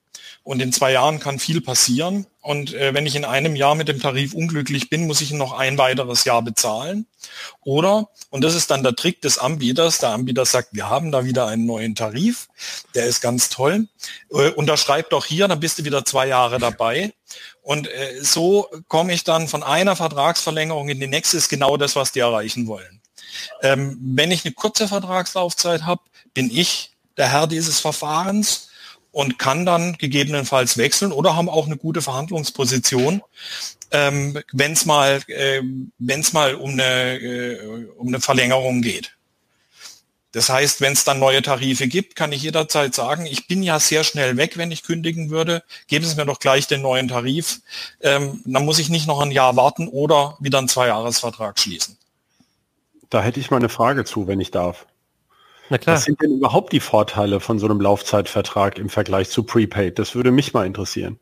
Und 0.47 0.61
in 0.61 0.71
zwei 0.71 0.93
Jahren 0.93 1.19
kann 1.19 1.39
viel 1.39 1.59
passieren. 1.59 2.25
Und 2.39 2.73
äh, 2.73 2.93
wenn 2.93 3.05
ich 3.05 3.17
in 3.17 3.25
einem 3.25 3.57
Jahr 3.57 3.75
mit 3.75 3.89
dem 3.89 3.99
Tarif 3.99 4.33
unglücklich 4.33 4.89
bin, 4.89 5.05
muss 5.05 5.19
ich 5.19 5.31
noch 5.31 5.51
ein 5.51 5.77
weiteres 5.77 6.23
Jahr 6.23 6.41
bezahlen. 6.41 7.05
Oder, 7.65 8.07
und 8.29 8.45
das 8.45 8.55
ist 8.55 8.71
dann 8.71 8.81
der 8.81 8.95
Trick 8.95 9.21
des 9.21 9.39
Anbieters, 9.39 9.97
der 9.97 10.11
Anbieter 10.11 10.45
sagt, 10.45 10.69
wir 10.71 10.89
haben 10.89 11.11
da 11.11 11.25
wieder 11.25 11.47
einen 11.47 11.65
neuen 11.65 11.95
Tarif, 11.95 12.47
der 12.95 13.07
ist 13.07 13.19
ganz 13.19 13.49
toll. 13.49 13.89
Äh, 14.31 14.51
unterschreibt 14.51 15.11
doch 15.11 15.25
hier, 15.25 15.49
dann 15.49 15.59
bist 15.59 15.79
du 15.79 15.83
wieder 15.83 16.05
zwei 16.05 16.29
Jahre 16.29 16.59
dabei. 16.59 17.11
Und 17.61 17.89
äh, 17.89 18.23
so 18.23 18.69
komme 18.87 19.11
ich 19.11 19.25
dann 19.25 19.49
von 19.49 19.63
einer 19.63 19.97
Vertragsverlängerung 19.97 20.87
in 20.87 21.01
die 21.01 21.07
nächste, 21.07 21.35
ist 21.35 21.49
genau 21.49 21.75
das, 21.75 21.97
was 21.97 22.13
die 22.13 22.21
erreichen 22.21 22.67
wollen. 22.67 23.01
Ähm, 23.63 23.99
wenn 24.01 24.31
ich 24.31 24.45
eine 24.45 24.53
kurze 24.53 24.87
Vertragslaufzeit 24.87 25.83
habe, 25.83 26.03
bin 26.33 26.49
ich 26.49 26.91
der 27.17 27.29
Herr 27.29 27.47
dieses 27.47 27.81
Verfahrens 27.81 28.66
und 29.17 29.39
kann 29.39 29.65
dann 29.65 29.97
gegebenenfalls 29.97 30.77
wechseln 30.77 31.11
oder 31.11 31.35
haben 31.35 31.49
auch 31.49 31.65
eine 31.65 31.75
gute 31.75 32.03
Verhandlungsposition, 32.03 33.23
ähm, 33.89 34.39
wenn 34.51 34.73
es 34.73 34.85
mal, 34.85 35.21
äh, 35.25 35.63
wenn's 35.97 36.33
mal 36.33 36.53
um 36.53 36.73
eine, 36.73 37.17
äh, 37.17 37.87
um 37.97 38.09
eine 38.09 38.19
Verlängerung 38.19 38.83
geht. 38.83 39.17
Das 40.33 40.49
heißt, 40.49 40.81
wenn 40.81 40.93
es 40.93 41.03
dann 41.03 41.17
neue 41.17 41.41
Tarife 41.41 41.87
gibt, 41.87 42.15
kann 42.15 42.31
ich 42.31 42.43
jederzeit 42.43 42.93
sagen, 42.93 43.25
ich 43.25 43.47
bin 43.47 43.63
ja 43.63 43.79
sehr 43.79 44.03
schnell 44.03 44.37
weg, 44.37 44.55
wenn 44.55 44.69
ich 44.69 44.83
kündigen 44.83 45.31
würde. 45.31 45.63
Geben 45.87 46.05
Sie 46.05 46.15
mir 46.15 46.27
doch 46.27 46.37
gleich 46.37 46.67
den 46.67 46.83
neuen 46.83 47.07
Tarif. 47.07 47.61
Ähm, 48.01 48.43
dann 48.45 48.65
muss 48.65 48.77
ich 48.77 48.89
nicht 48.89 49.07
noch 49.07 49.19
ein 49.19 49.31
Jahr 49.31 49.55
warten 49.55 49.87
oder 49.87 50.37
wieder 50.39 50.59
einen 50.59 50.69
Zweijahresvertrag 50.69 51.57
schließen. 51.57 51.97
Da 53.09 53.23
hätte 53.23 53.39
ich 53.39 53.49
mal 53.49 53.57
eine 53.57 53.69
Frage 53.69 54.05
zu, 54.05 54.27
wenn 54.27 54.39
ich 54.39 54.51
darf. 54.51 54.85
Na 55.69 55.77
klar. 55.77 55.95
Was 55.95 56.05
sind 56.05 56.21
denn 56.21 56.37
überhaupt 56.37 56.73
die 56.73 56.79
Vorteile 56.79 57.39
von 57.39 57.59
so 57.59 57.65
einem 57.67 57.81
Laufzeitvertrag 57.81 58.77
im 58.77 58.89
Vergleich 58.89 59.29
zu 59.29 59.43
Prepaid? 59.43 59.99
Das 59.99 60.15
würde 60.15 60.31
mich 60.31 60.53
mal 60.53 60.65
interessieren. 60.65 61.19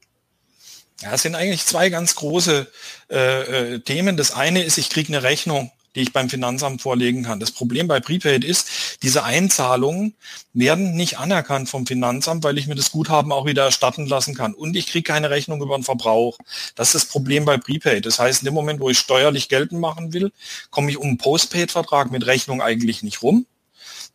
Ja, 1.02 1.14
es 1.14 1.24
sind 1.24 1.36
eigentlich 1.36 1.66
zwei 1.66 1.90
ganz 1.90 2.16
große 2.16 2.68
äh, 3.10 3.74
äh, 3.74 3.80
Themen. 3.80 4.18
Das 4.18 4.32
eine 4.32 4.64
ist, 4.64 4.78
ich 4.78 4.90
kriege 4.90 5.10
eine 5.10 5.24
Rechnung, 5.24 5.72
die 5.96 6.02
ich 6.02 6.14
beim 6.14 6.30
Finanzamt 6.30 6.82
vorlegen 6.82 7.24
kann. 7.24 7.40
Das 7.40 7.52
Problem 7.52 7.88
bei 7.88 8.00
Prepaid 8.00 8.44
ist, 8.44 8.98
diese 9.02 9.24
Einzahlungen 9.24 10.16
werden 10.54 10.96
nicht 10.96 11.18
anerkannt 11.18 11.70
vom 11.70 11.86
Finanzamt, 11.86 12.44
weil 12.44 12.58
ich 12.58 12.68
mir 12.68 12.76
das 12.76 12.92
Guthaben 12.92 13.32
auch 13.32 13.46
wieder 13.46 13.64
erstatten 13.64 14.06
lassen 14.06 14.36
kann. 14.36 14.54
Und 14.54 14.76
ich 14.76 14.88
kriege 14.88 15.12
keine 15.12 15.30
Rechnung 15.30 15.62
über 15.62 15.78
den 15.78 15.84
Verbrauch. 15.84 16.38
Das 16.76 16.90
ist 16.90 16.96
das 16.96 17.06
Problem 17.06 17.46
bei 17.46 17.58
Prepaid. 17.58 18.06
Das 18.06 18.20
heißt, 18.20 18.42
in 18.42 18.46
dem 18.46 18.54
Moment, 18.54 18.80
wo 18.80 18.90
ich 18.90 19.00
steuerlich 19.00 19.50
geltend 19.50 19.82
machen 19.82 20.14
will, 20.14 20.32
komme 20.70 20.92
ich 20.92 20.98
um 20.98 21.08
einen 21.08 21.18
Postpaid-Vertrag 21.18 22.12
mit 22.12 22.26
Rechnung 22.26 22.62
eigentlich 22.62 23.04
nicht 23.04 23.22
rum. 23.22 23.46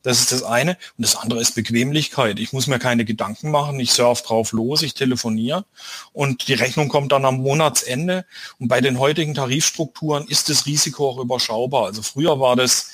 Das 0.03 0.19
ist 0.19 0.33
das 0.33 0.43
eine. 0.43 0.73
Und 0.97 1.05
das 1.05 1.17
andere 1.17 1.41
ist 1.41 1.55
Bequemlichkeit. 1.55 2.39
Ich 2.39 2.53
muss 2.53 2.67
mir 2.67 2.79
keine 2.79 3.05
Gedanken 3.05 3.51
machen. 3.51 3.79
Ich 3.81 3.93
surfe 3.93 4.25
drauf 4.25 4.53
los, 4.53 4.83
ich 4.83 4.95
telefoniere 4.95 5.65
und 6.13 6.49
die 6.49 6.55
Rechnung 6.55 6.89
kommt 6.89 7.13
dann 7.13 7.25
am 7.25 7.43
Monatsende. 7.43 8.25
Und 8.59 8.69
bei 8.69 8.81
den 8.81 8.99
heutigen 8.99 9.35
Tarifstrukturen 9.35 10.27
ist 10.27 10.49
das 10.49 10.67
Risiko 10.67 11.11
auch 11.11 11.19
überschaubar. 11.19 11.87
Also 11.87 12.03
früher 12.03 12.41
war 12.41 12.57
das, 12.57 12.91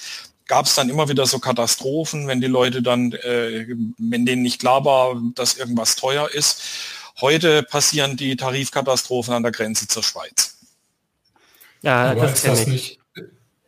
gab 0.47 0.67
es 0.67 0.75
dann 0.75 0.89
immer 0.89 1.09
wieder 1.09 1.27
so 1.27 1.39
Katastrophen, 1.39 2.27
wenn 2.27 2.41
die 2.41 2.47
Leute 2.49 2.83
dann, 2.83 3.13
äh, 3.13 3.67
wenn 3.99 4.27
denen 4.27 4.43
nicht 4.43 4.61
klar 4.61 4.85
war, 4.85 5.21
dass 5.35 5.57
irgendwas 5.57 5.97
teuer 5.97 6.29
ist. 6.31 6.63
Heute 7.21 7.63
passieren 7.63 8.17
die 8.17 8.37
Tarifkatastrophen 8.37 9.33
an 9.33 9.43
der 9.43 9.53
Grenze 9.53 9.87
zur 9.87 10.03
Schweiz. 10.03 10.57
Ja, 11.83 12.11
Aber 12.11 12.23
das 12.23 12.39
ist 12.39 12.47
das 12.47 12.67
nicht 12.67 12.96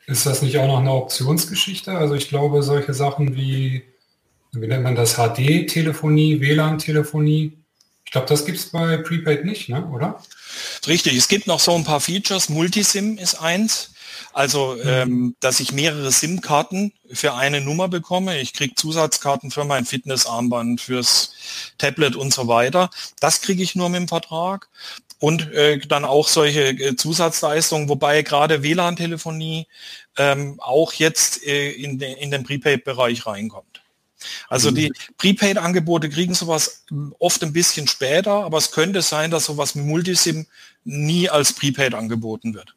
ist 0.09 0.25
das 0.25 0.41
nicht 0.41 0.57
auch 0.57 0.67
noch 0.67 0.79
eine 0.79 0.93
Optionsgeschichte? 0.93 1.93
Also 1.93 2.15
ich 2.15 2.29
glaube, 2.29 2.63
solche 2.63 2.95
Sachen 2.95 3.37
wie, 3.37 3.85
wie 4.53 4.67
nennt 4.67 4.83
man 4.83 4.95
das, 4.95 5.17
HD-Telefonie, 5.17 6.41
WLAN-Telefonie, 6.41 7.53
ich 8.07 8.13
glaube, 8.13 8.27
das 8.27 8.47
gibt 8.47 8.57
es 8.57 8.71
bei 8.71 8.97
Prepaid 8.97 9.45
nicht, 9.45 9.69
ne? 9.69 9.87
oder? 9.89 10.23
Richtig, 10.87 11.15
es 11.15 11.29
gibt 11.29 11.47
noch 11.47 11.61
so 11.61 11.75
ein 11.75 11.85
paar 11.85 12.01
Features. 12.01 12.49
Multisim 12.49 13.19
ist 13.19 13.35
eins. 13.35 13.91
Also, 14.33 14.77
mhm. 14.77 14.89
ähm, 14.89 15.37
dass 15.41 15.61
ich 15.61 15.73
mehrere 15.73 16.11
SIM-Karten 16.11 16.95
für 17.13 17.35
eine 17.35 17.61
Nummer 17.61 17.89
bekomme. 17.89 18.41
Ich 18.41 18.55
kriege 18.55 18.75
Zusatzkarten 18.75 19.51
für 19.51 19.67
mein 19.67 19.85
Fitnessarmband, 19.85 20.81
fürs 20.81 21.35
Tablet 21.77 22.17
und 22.17 22.33
so 22.33 22.49
weiter. 22.49 22.89
Das 23.21 23.43
kriege 23.43 23.63
ich 23.63 23.75
nur 23.75 23.91
mit 23.91 24.01
dem 24.01 24.09
Vertrag 24.09 24.69
und 25.19 25.53
äh, 25.53 25.79
dann 25.79 26.05
auch 26.05 26.29
solche 26.29 26.69
äh, 26.69 26.97
Zusatzleistungen, 26.97 27.89
wobei 27.89 28.23
gerade 28.23 28.63
WLAN-Telefonie 28.63 29.67
ähm, 30.17 30.57
auch 30.59 30.93
jetzt 30.93 31.45
äh, 31.47 31.71
in, 31.71 31.99
de, 31.99 32.13
in 32.15 32.31
den 32.31 32.45
Prepaid-Bereich 32.45 33.27
reinkommt. 33.27 33.83
Also 34.49 34.71
die 34.71 34.89
mhm. 34.89 35.15
Prepaid-Angebote 35.17 36.09
kriegen 36.09 36.35
sowas 36.35 36.85
ähm, 36.91 37.15
oft 37.19 37.43
ein 37.43 37.53
bisschen 37.53 37.87
später, 37.89 38.45
aber 38.45 38.59
es 38.59 38.71
könnte 38.71 39.03
sein, 39.03 39.31
dass 39.31 39.45
sowas 39.45 39.75
mit 39.75 39.87
Multisim 39.87 40.47
nie 40.85 41.29
als 41.29 41.53
Prepaid 41.53 41.95
angeboten 41.95 42.55
wird. 42.55 42.75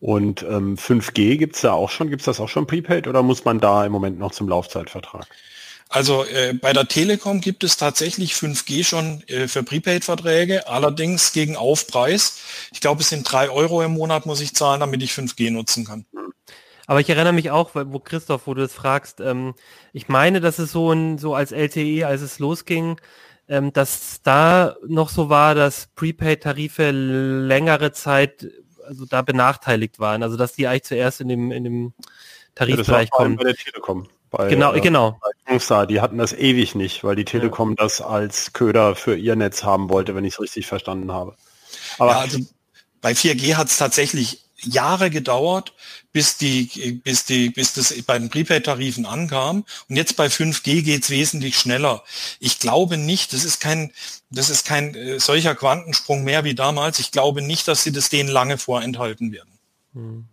Und 0.00 0.42
ähm, 0.42 0.76
5G 0.76 1.38
gibt 1.38 1.56
es 1.56 1.62
da 1.62 1.72
auch 1.72 1.90
schon, 1.90 2.10
gibt 2.10 2.20
es 2.20 2.26
das 2.26 2.40
auch 2.40 2.48
schon 2.48 2.66
Prepaid 2.66 3.06
oder 3.06 3.22
muss 3.22 3.44
man 3.44 3.60
da 3.60 3.84
im 3.84 3.92
Moment 3.92 4.18
noch 4.18 4.32
zum 4.32 4.48
Laufzeitvertrag? 4.48 5.26
Also 5.88 6.24
äh, 6.24 6.52
bei 6.52 6.72
der 6.72 6.88
Telekom 6.88 7.40
gibt 7.40 7.62
es 7.62 7.76
tatsächlich 7.76 8.32
5G 8.32 8.84
schon 8.84 9.22
äh, 9.28 9.46
für 9.46 9.62
Prepaid-Verträge, 9.62 10.66
allerdings 10.68 11.32
gegen 11.32 11.56
Aufpreis. 11.56 12.40
Ich 12.72 12.80
glaube, 12.80 13.02
es 13.02 13.08
sind 13.08 13.30
drei 13.30 13.50
Euro 13.50 13.82
im 13.82 13.92
Monat, 13.92 14.26
muss 14.26 14.40
ich 14.40 14.54
zahlen, 14.54 14.80
damit 14.80 15.02
ich 15.02 15.12
5G 15.12 15.52
nutzen 15.52 15.84
kann. 15.84 16.04
Aber 16.88 17.00
ich 17.00 17.08
erinnere 17.08 17.32
mich 17.32 17.50
auch, 17.50 17.70
wo 17.74 17.98
Christoph, 17.98 18.46
wo 18.46 18.54
du 18.54 18.62
das 18.62 18.72
fragst, 18.72 19.20
ähm, 19.20 19.54
ich 19.92 20.08
meine, 20.08 20.40
dass 20.40 20.58
es 20.58 20.72
so 20.72 20.92
ein, 20.92 21.18
so 21.18 21.34
als 21.34 21.52
LTE, 21.52 22.06
als 22.06 22.20
es 22.20 22.38
losging, 22.38 23.00
ähm, 23.48 23.72
dass 23.72 24.22
da 24.22 24.76
noch 24.86 25.08
so 25.08 25.28
war, 25.28 25.54
dass 25.54 25.88
Prepaid-Tarife 25.94 26.90
längere 26.90 27.92
Zeit 27.92 28.48
also 28.86 29.04
da 29.04 29.22
benachteiligt 29.22 29.98
waren. 29.98 30.22
Also 30.22 30.36
dass 30.36 30.52
die 30.54 30.66
eigentlich 30.66 30.84
zuerst 30.84 31.20
in 31.20 31.28
dem, 31.28 31.50
in 31.50 31.64
dem 31.64 31.94
Tarifbereich 32.54 33.08
ja, 33.12 33.16
kommen. 33.16 33.36
Bei 33.36 33.44
der 33.44 33.56
Telekom. 33.56 34.08
Bei, 34.30 34.48
genau, 34.48 34.72
äh, 34.72 34.80
genau. 34.80 35.18
Bei 35.20 35.30
die 35.48 36.00
hatten 36.00 36.18
das 36.18 36.32
ewig 36.32 36.74
nicht, 36.74 37.04
weil 37.04 37.16
die 37.16 37.24
Telekom 37.24 37.70
ja. 37.70 37.76
das 37.78 38.00
als 38.00 38.52
Köder 38.52 38.96
für 38.96 39.16
ihr 39.16 39.36
Netz 39.36 39.62
haben 39.62 39.88
wollte, 39.88 40.14
wenn 40.14 40.24
ich 40.24 40.34
es 40.34 40.40
richtig 40.40 40.66
verstanden 40.66 41.12
habe. 41.12 41.36
Aber 41.98 42.12
ja, 42.12 42.18
also 42.20 42.38
bei 43.00 43.12
4G 43.12 43.54
hat 43.54 43.68
es 43.68 43.76
tatsächlich 43.76 44.42
Jahre 44.62 45.10
gedauert, 45.10 45.74
bis 46.12 46.38
die, 46.38 47.00
bis 47.04 47.24
die, 47.26 47.50
bis 47.50 47.74
das 47.74 47.94
bei 48.02 48.18
den 48.18 48.30
Prepaid-Tarifen 48.30 49.06
ankam. 49.06 49.64
Und 49.88 49.96
jetzt 49.96 50.16
bei 50.16 50.26
5G 50.26 50.82
geht 50.82 51.04
es 51.04 51.10
wesentlich 51.10 51.58
schneller. 51.58 52.02
Ich 52.40 52.58
glaube 52.58 52.96
nicht, 52.96 53.32
das 53.32 53.44
ist 53.44 53.60
kein, 53.60 53.92
das 54.30 54.48
ist 54.48 54.66
kein 54.66 54.94
äh, 54.94 55.20
solcher 55.20 55.54
Quantensprung 55.54 56.24
mehr 56.24 56.44
wie 56.44 56.54
damals. 56.54 56.98
Ich 56.98 57.12
glaube 57.12 57.42
nicht, 57.42 57.68
dass 57.68 57.82
sie 57.82 57.92
das 57.92 58.08
denen 58.08 58.30
lange 58.30 58.56
vorenthalten 58.58 59.32
werden. 59.32 59.58
Hm. 59.92 60.28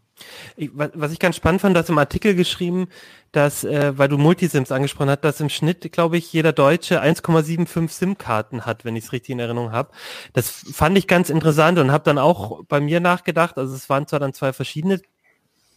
Ich, 0.56 0.70
was 0.74 1.12
ich 1.12 1.20
ganz 1.20 1.36
spannend 1.36 1.62
fand, 1.62 1.76
dass 1.76 1.90
im 1.90 1.98
Artikel 1.98 2.36
geschrieben, 2.36 2.88
dass, 3.32 3.64
äh, 3.64 3.98
weil 3.98 4.08
du 4.10 4.18
Multisims 4.18 4.72
angesprochen 4.72 5.10
hast, 5.10 5.22
dass 5.22 5.40
im 5.40 5.50
Schnitt, 5.50 5.92
glaube 5.92 6.18
ich, 6.18 6.32
jeder 6.32 6.54
Deutsche 6.54 7.02
1,75 7.02 7.90
SIM-Karten 7.90 8.66
hat, 8.66 8.86
wenn 8.86 8.96
ich 8.96 9.06
es 9.06 9.12
richtig 9.12 9.32
in 9.32 9.40
Erinnerung 9.40 9.72
habe. 9.72 9.92
Das 10.34 10.50
fand 10.50 10.98
ich 10.98 11.08
ganz 11.08 11.30
interessant 11.30 11.80
und 11.80 11.92
habe 11.92 12.04
dann 12.04 12.18
auch 12.18 12.64
bei 12.66 12.80
mir 12.80 13.00
nachgedacht. 13.00 13.58
Also 13.58 13.74
es 13.76 13.90
waren 13.90 14.08
zwar 14.08 14.20
dann 14.20 14.34
zwei 14.34 14.54
verschiedene 14.54 15.02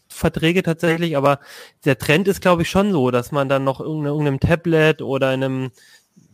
Verträge 0.08 0.62
tatsächlich, 0.62 1.16
aber 1.16 1.40
der 1.84 1.98
Trend 1.98 2.28
ist, 2.28 2.40
glaube 2.40 2.62
ich, 2.62 2.70
schon 2.70 2.92
so, 2.92 3.10
dass 3.10 3.32
man 3.32 3.48
dann 3.48 3.64
noch 3.64 3.80
in 3.80 4.04
irgendeinem 4.04 4.40
Tablet 4.40 5.02
oder 5.02 5.32
in 5.34 5.42
einem 5.42 5.70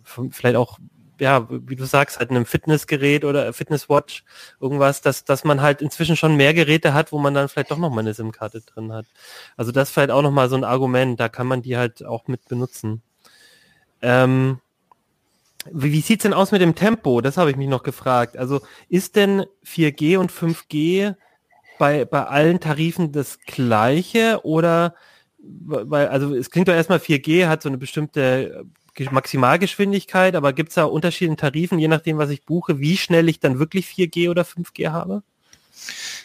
vielleicht 0.04 0.56
auch 0.56 0.78
ja, 1.18 1.46
wie 1.50 1.76
du 1.76 1.84
sagst, 1.84 2.18
halt 2.18 2.30
einem 2.30 2.46
Fitnessgerät 2.46 3.24
oder 3.24 3.52
Fitnesswatch, 3.52 4.24
irgendwas, 4.60 5.00
dass, 5.02 5.24
dass 5.24 5.44
man 5.44 5.60
halt 5.60 5.82
inzwischen 5.82 6.16
schon 6.16 6.36
mehr 6.36 6.54
Geräte 6.54 6.94
hat, 6.94 7.12
wo 7.12 7.18
man 7.18 7.34
dann 7.34 7.48
vielleicht 7.48 7.70
doch 7.70 7.78
noch 7.78 7.90
mal 7.90 8.00
eine 8.00 8.14
SIM-Karte 8.14 8.62
drin 8.62 8.92
hat. 8.92 9.06
Also 9.56 9.72
das 9.72 9.90
vielleicht 9.90 10.10
auch 10.10 10.22
noch 10.22 10.30
mal 10.30 10.48
so 10.48 10.56
ein 10.56 10.64
Argument, 10.64 11.20
da 11.20 11.28
kann 11.28 11.46
man 11.46 11.62
die 11.62 11.76
halt 11.76 12.04
auch 12.04 12.26
mit 12.28 12.48
benutzen. 12.48 13.02
Ähm, 14.00 14.60
wie, 15.70 15.92
wie 15.92 16.00
sieht's 16.00 16.22
denn 16.22 16.34
aus 16.34 16.50
mit 16.50 16.60
dem 16.60 16.74
Tempo? 16.74 17.20
Das 17.20 17.36
habe 17.36 17.50
ich 17.50 17.56
mich 17.56 17.68
noch 17.68 17.82
gefragt. 17.82 18.36
Also 18.36 18.60
ist 18.88 19.16
denn 19.16 19.44
4G 19.64 20.18
und 20.18 20.32
5G 20.32 21.14
bei, 21.78 22.04
bei 22.04 22.24
allen 22.24 22.60
Tarifen 22.60 23.12
das 23.12 23.38
gleiche 23.40 24.40
oder 24.44 24.94
weil, 25.44 26.08
also 26.08 26.34
es 26.34 26.50
klingt 26.50 26.68
doch 26.68 26.74
erstmal 26.74 26.98
4G 26.98 27.48
hat 27.48 27.62
so 27.62 27.68
eine 27.68 27.78
bestimmte 27.78 28.64
Maximalgeschwindigkeit, 28.98 30.34
aber 30.34 30.52
gibt 30.52 30.70
es 30.70 30.76
da 30.76 30.84
Unterschiede 30.84 31.30
in 31.32 31.36
Tarifen, 31.36 31.78
je 31.78 31.88
nachdem, 31.88 32.18
was 32.18 32.30
ich 32.30 32.44
buche, 32.44 32.78
wie 32.78 32.96
schnell 32.96 33.28
ich 33.28 33.40
dann 33.40 33.58
wirklich 33.58 33.86
4G 33.86 34.30
oder 34.30 34.42
5G 34.42 34.90
habe? 34.90 35.22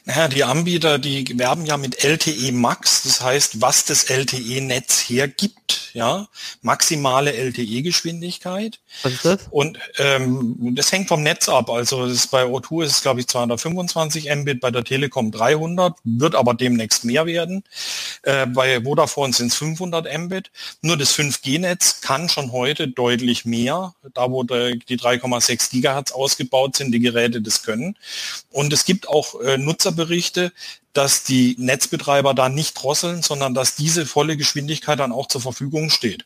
Naja, 0.05 0.27
die 0.27 0.43
Anbieter, 0.43 1.00
die 1.00 1.38
werben 1.38 1.65
ja 1.65 1.77
mit 1.77 2.03
LTE 2.03 2.51
Max, 2.51 3.03
das 3.03 3.21
heißt, 3.21 3.62
was 3.62 3.86
das 3.86 4.09
LTE-Netz 4.09 5.09
hergibt, 5.09 5.87
ja, 5.97 6.27
maximale 6.61 7.33
LTE-Geschwindigkeit. 7.33 8.79
Was 9.01 9.13
ist 9.13 9.25
das? 9.25 9.47
Und 9.49 9.79
ähm, 9.97 10.55
das 10.75 10.91
hängt 10.91 11.07
vom 11.07 11.23
Netz 11.23 11.49
ab. 11.49 11.71
Also 11.71 12.07
das 12.07 12.27
bei 12.27 12.43
O2 12.43 12.85
ist 12.85 12.91
es, 12.91 13.01
glaube 13.01 13.19
ich, 13.19 13.27
225 13.27 14.29
Mbit, 14.35 14.61
bei 14.61 14.69
der 14.69 14.83
Telekom 14.83 15.31
300, 15.31 15.95
wird 16.03 16.35
aber 16.35 16.53
demnächst 16.53 17.03
mehr 17.03 17.25
werden. 17.25 17.63
Äh, 18.21 18.45
bei 18.45 18.79
Vodafone 18.83 19.33
sind 19.33 19.47
es 19.47 19.55
500 19.55 20.15
Mbit. 20.19 20.51
Nur 20.83 20.97
das 20.97 21.17
5G-Netz 21.17 22.01
kann 22.01 22.29
schon 22.29 22.51
heute 22.51 22.87
deutlich 22.87 23.45
mehr, 23.45 23.95
da 24.13 24.29
wo 24.29 24.43
die 24.43 24.99
3,6 24.99 25.71
Gigahertz 25.71 26.11
ausgebaut 26.11 26.75
sind, 26.75 26.91
die 26.91 26.99
Geräte 26.99 27.41
das 27.41 27.63
können. 27.63 27.97
Und 28.51 28.71
es 28.71 28.85
gibt 28.85 29.09
auch 29.09 29.41
äh, 29.41 29.57
Nutzerberichte, 29.57 30.51
dass 30.97 31.23
die 31.23 31.55
Netzbetreiber 31.59 32.33
da 32.33 32.49
nicht 32.49 32.73
drosseln, 32.73 33.21
sondern 33.21 33.53
dass 33.53 33.75
diese 33.75 34.07
volle 34.07 34.35
Geschwindigkeit 34.35 34.99
dann 34.99 35.11
auch 35.11 35.27
zur 35.27 35.41
Verfügung 35.41 35.91
steht. 35.91 36.25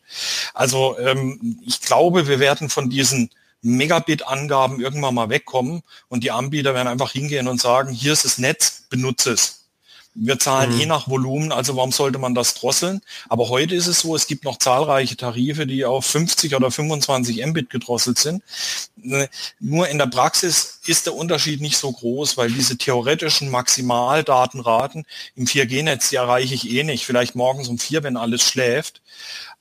Also 0.54 0.98
ähm, 0.98 1.60
ich 1.66 1.82
glaube, 1.82 2.28
wir 2.28 2.40
werden 2.40 2.70
von 2.70 2.90
diesen 2.90 3.30
Megabit-Angaben 3.62 4.80
irgendwann 4.80 5.14
mal 5.14 5.30
wegkommen 5.30 5.84
und 6.08 6.24
die 6.24 6.32
Anbieter 6.32 6.74
werden 6.74 6.88
einfach 6.88 7.12
hingehen 7.12 7.48
und 7.50 7.60
sagen, 7.62 7.92
hier 7.92 8.14
ist 8.14 8.24
das 8.24 8.38
Netz, 8.38 8.84
benutze 8.90 9.34
es. 9.34 9.61
Wir 10.14 10.38
zahlen 10.40 10.74
mhm. 10.74 10.80
je 10.80 10.86
nach 10.88 11.08
Volumen, 11.08 11.54
also 11.54 11.78
warum 11.78 11.94
sollte 11.94 12.18
man 12.18 12.36
das 12.36 12.54
drosseln? 12.54 13.02
Aber 13.30 13.48
heute 13.48 13.76
ist 13.76 13.88
es 13.88 14.02
so, 14.02 14.14
es 14.14 14.28
gibt 14.28 14.44
noch 14.44 14.58
zahlreiche 14.58 15.16
Tarife, 15.16 15.66
die 15.66 15.86
auf 15.86 16.06
50 16.06 16.54
oder 16.54 16.70
25 16.70 17.46
Mbit 17.46 17.70
gedrosselt 17.70 18.20
sind. 18.20 18.44
Ne, 18.98 19.30
nur 19.60 19.88
in 19.88 19.98
der 19.98 20.08
Praxis 20.08 20.82
ist 20.86 21.06
der 21.06 21.16
Unterschied 21.16 21.62
nicht 21.62 21.78
so 21.78 21.92
groß, 21.92 22.36
weil 22.36 22.52
diese 22.52 22.78
theoretischen 22.78 23.50
Maximaldatenraten 23.50 25.06
im 25.36 25.46
4G-Netz, 25.46 26.10
die 26.10 26.18
erreiche 26.18 26.56
ich 26.56 26.70
eh 26.70 26.84
nicht. 26.84 27.06
Vielleicht 27.06 27.36
morgens 27.36 27.70
um 27.70 27.80
vier, 27.80 28.04
wenn 28.04 28.18
alles 28.18 28.42
schläft. 28.42 29.02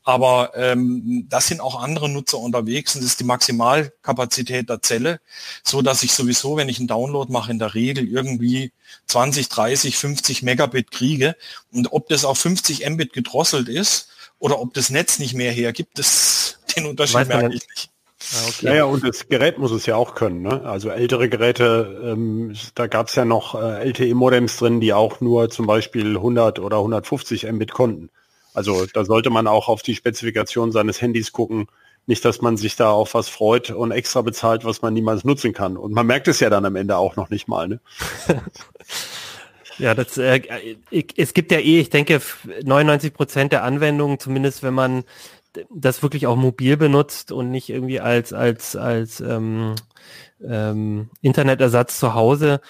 Aber 0.03 0.53
ähm, 0.55 1.27
das 1.29 1.47
sind 1.47 1.61
auch 1.61 1.83
andere 1.83 2.09
Nutzer 2.09 2.39
unterwegs 2.39 2.95
und 2.95 3.03
das 3.03 3.13
ist 3.13 3.21
die 3.21 3.25
Maximalkapazität 3.25 4.69
der 4.69 4.81
Zelle, 4.81 5.21
so 5.63 5.83
dass 5.83 6.03
ich 6.03 6.13
sowieso, 6.13 6.57
wenn 6.57 6.71
ich 6.71 6.79
einen 6.79 6.89
Download 6.89 7.31
mache, 7.31 7.51
in 7.51 7.59
der 7.59 7.75
Regel 7.75 8.09
irgendwie 8.09 8.73
20, 9.07 9.49
30, 9.49 9.97
50 9.97 10.43
Megabit 10.43 10.91
kriege. 10.91 11.37
Und 11.71 11.93
ob 11.93 12.09
das 12.09 12.25
auf 12.25 12.39
50 12.39 12.89
Mbit 12.89 13.13
gedrosselt 13.13 13.69
ist 13.69 14.09
oder 14.39 14.59
ob 14.59 14.73
das 14.73 14.89
Netz 14.89 15.19
nicht 15.19 15.35
mehr 15.35 15.53
hergibt, 15.53 15.99
das, 15.99 16.59
den 16.77 16.87
Unterschied 16.87 17.29
merke 17.29 17.55
ich 17.55 17.69
nicht. 17.69 17.91
Ah, 18.33 18.49
okay. 18.49 18.67
Ja, 18.67 18.75
ja, 18.75 18.85
und 18.85 19.03
das 19.03 19.29
Gerät 19.29 19.59
muss 19.59 19.73
es 19.73 19.87
ja 19.87 19.97
auch 19.97 20.15
können. 20.15 20.43
Ne? 20.43 20.63
Also 20.63 20.91
ältere 20.91 21.29
Geräte, 21.29 22.01
ähm, 22.05 22.55
da 22.75 22.87
gab 22.87 23.09
es 23.09 23.15
ja 23.15 23.25
noch 23.25 23.55
äh, 23.55 23.83
LTE-Modems 23.83 24.59
drin, 24.59 24.81
die 24.81 24.93
auch 24.93 25.21
nur 25.21 25.49
zum 25.51 25.67
Beispiel 25.67 26.17
100 26.17 26.59
oder 26.59 26.79
150 26.79 27.51
Mbit 27.51 27.73
konnten. 27.73 28.11
Also 28.55 28.87
da 28.87 29.05
sollte 29.05 29.31
man 29.31 29.47
auch 29.47 29.69
auf 29.69 29.83
die 29.83 29.95
Spezifikation 29.95 30.73
seines 30.73 31.01
Handys 31.01 31.33
gucken. 31.33 31.67
Nicht, 32.07 32.25
dass 32.25 32.41
man 32.41 32.57
sich 32.57 32.77
da 32.77 32.91
auf 32.91 33.15
was 33.15 33.29
freut 33.29 33.71
und 33.71 33.93
extra 33.93 34.23
bezahlt, 34.23 34.65
was 34.65 34.83
man 34.83 34.95
niemals 34.95 35.25
nutzen 35.25 35.53
kann. 35.53 35.77
Und 35.77 35.93
man 35.93 36.07
merkt 36.07 36.29
es 36.29 36.41
ja 36.41 36.51
dann 36.51 36.65
am 36.65 36.77
Ende 36.77 36.97
auch 36.97 37.17
noch 37.17 37.31
nicht 37.31 37.47
mal. 37.47 37.69
Ne? 37.69 37.81
ja, 39.79 39.95
das, 39.95 40.17
äh, 40.19 40.41
es 41.17 41.35
gibt 41.35 41.53
ja 41.53 41.59
eh, 41.59 41.81
ich 41.81 41.91
denke, 41.91 42.21
99 42.65 43.13
Prozent 43.13 43.53
der 43.53 43.65
Anwendungen, 43.65 44.19
zumindest 44.19 44.63
wenn 44.63 44.75
man 44.75 45.05
das 45.69 46.03
wirklich 46.03 46.27
auch 46.27 46.37
mobil 46.37 46.77
benutzt 46.77 47.33
und 47.33 47.51
nicht 47.51 47.71
irgendwie 47.71 48.01
als 48.01 48.33
als 48.33 48.77
als 48.77 49.21
ähm, 49.21 49.75
ähm, 50.45 51.11
Internetersatz 51.23 51.99
zu 51.99 52.15
Hause, 52.15 52.61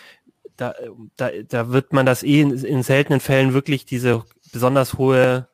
da, 0.56 0.74
da, 1.16 1.30
da 1.48 1.70
wird 1.70 1.92
man 1.92 2.06
das 2.06 2.22
eh 2.22 2.40
in, 2.40 2.52
in 2.52 2.82
seltenen 2.82 3.20
Fällen 3.20 3.54
wirklich 3.54 3.84
diese 3.84 4.24
besonders 4.52 4.94
hohe 4.94 5.48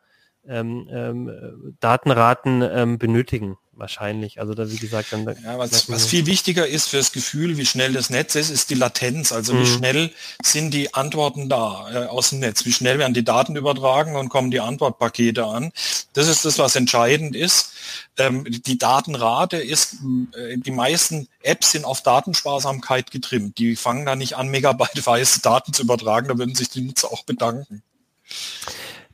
ähm, 0.49 0.89
ähm, 0.91 1.77
Datenraten 1.81 2.63
ähm, 2.63 2.99
benötigen 2.99 3.57
wahrscheinlich. 3.77 4.41
Also 4.41 4.55
da 4.55 4.71
wie 4.71 4.77
gesagt 4.77 5.13
dann. 5.13 5.27
Ja, 5.45 5.59
was, 5.59 5.89
was 5.91 6.07
viel 6.07 6.27
wichtiger 6.27 6.67
ist 6.67 6.89
für 6.89 6.97
das 6.97 7.13
Gefühl, 7.13 7.57
wie 7.57 7.67
schnell 7.67 7.93
das 7.93 8.11
Netz 8.11 8.35
ist, 8.35 8.51
ist 8.51 8.71
die 8.71 8.75
Latenz. 8.75 9.33
Also 9.33 9.55
mhm. 9.55 9.61
wie 9.61 9.67
schnell 9.67 10.11
sind 10.43 10.73
die 10.73 10.95
Antworten 10.95 11.49
da 11.49 11.89
äh, 11.93 12.07
aus 12.07 12.31
dem 12.31 12.41
Netz? 12.41 12.65
Wie 12.65 12.73
schnell 12.73 12.99
werden 12.99 13.15
die 13.15 13.25
Daten 13.25 13.57
übertragen 13.57 14.17
und 14.17 14.29
kommen 14.29 14.51
die 14.51 14.61
Antwortpakete 14.61 15.45
an? 15.45 15.73
Das 16.15 16.29
ist 16.29 16.45
das, 16.45 16.59
was 16.59 16.77
entscheidend 16.77 17.37
ist. 17.37 17.73
Ähm, 18.19 18.45
die 18.49 18.79
Datenrate 18.79 19.59
ist, 19.59 19.97
äh, 20.35 20.57
die 20.57 20.71
meisten 20.71 21.29
Apps 21.43 21.73
sind 21.73 21.85
auf 21.85 22.03
Datensparsamkeit 22.03 23.11
getrimmt. 23.11 23.59
Die 23.59 23.77
fangen 23.77 24.07
da 24.07 24.17
nicht 24.17 24.37
an, 24.37 24.49
megabyteweise 24.51 25.41
Daten 25.41 25.73
zu 25.73 25.83
übertragen. 25.83 26.29
Da 26.29 26.39
würden 26.39 26.55
sich 26.55 26.69
die 26.69 26.83
Nutzer 26.83 27.13
auch 27.13 27.25
bedanken. 27.25 27.83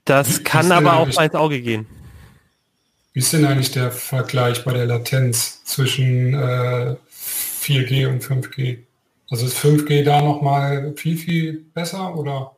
Das 0.05 0.43
kann 0.45 0.73
aber 0.73 0.95
auch 0.95 1.07
ins 1.07 1.35
Auge 1.35 1.61
gehen. 1.61 1.87
Wie 3.13 3.21
ist 3.21 3.33
denn 3.33 3.45
eigentlich 3.45 3.73
der 3.73 3.93
Vergleich 3.93 4.65
bei 4.65 4.73
der 4.73 4.87
Latenz 4.87 5.63
zwischen 5.65 6.35
äh, 6.35 6.97
4G 7.63 8.09
und 8.09 8.25
5G? 8.25 8.79
Also 9.31 9.47
ist 9.47 9.59
5G 9.59 10.03
da 10.03 10.23
nochmal 10.23 10.95
viel, 10.97 11.17
viel 11.17 11.53
besser 11.75 12.17
oder? 12.17 12.57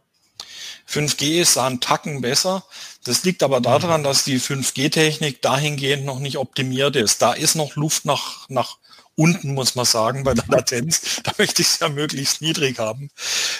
5G 0.88 1.40
ist 1.40 1.56
da 1.56 1.66
ein 1.66 1.80
Tacken 1.80 2.20
besser. 2.20 2.64
Das 3.04 3.24
liegt 3.24 3.42
aber 3.42 3.60
daran, 3.60 4.04
dass 4.04 4.24
die 4.24 4.40
5G-Technik 4.40 5.42
dahingehend 5.42 6.04
noch 6.04 6.20
nicht 6.20 6.38
optimiert 6.38 6.96
ist. 6.96 7.20
Da 7.20 7.32
ist 7.32 7.54
noch 7.54 7.76
Luft 7.76 8.04
nach, 8.04 8.48
nach 8.48 8.78
unten, 9.16 9.54
muss 9.54 9.74
man 9.74 9.84
sagen, 9.84 10.24
bei 10.24 10.34
der 10.34 10.44
Latenz. 10.48 11.20
Da 11.22 11.32
möchte 11.38 11.62
ich 11.62 11.68
es 11.68 11.78
ja 11.80 11.88
möglichst 11.88 12.42
niedrig 12.42 12.78
haben. 12.78 13.10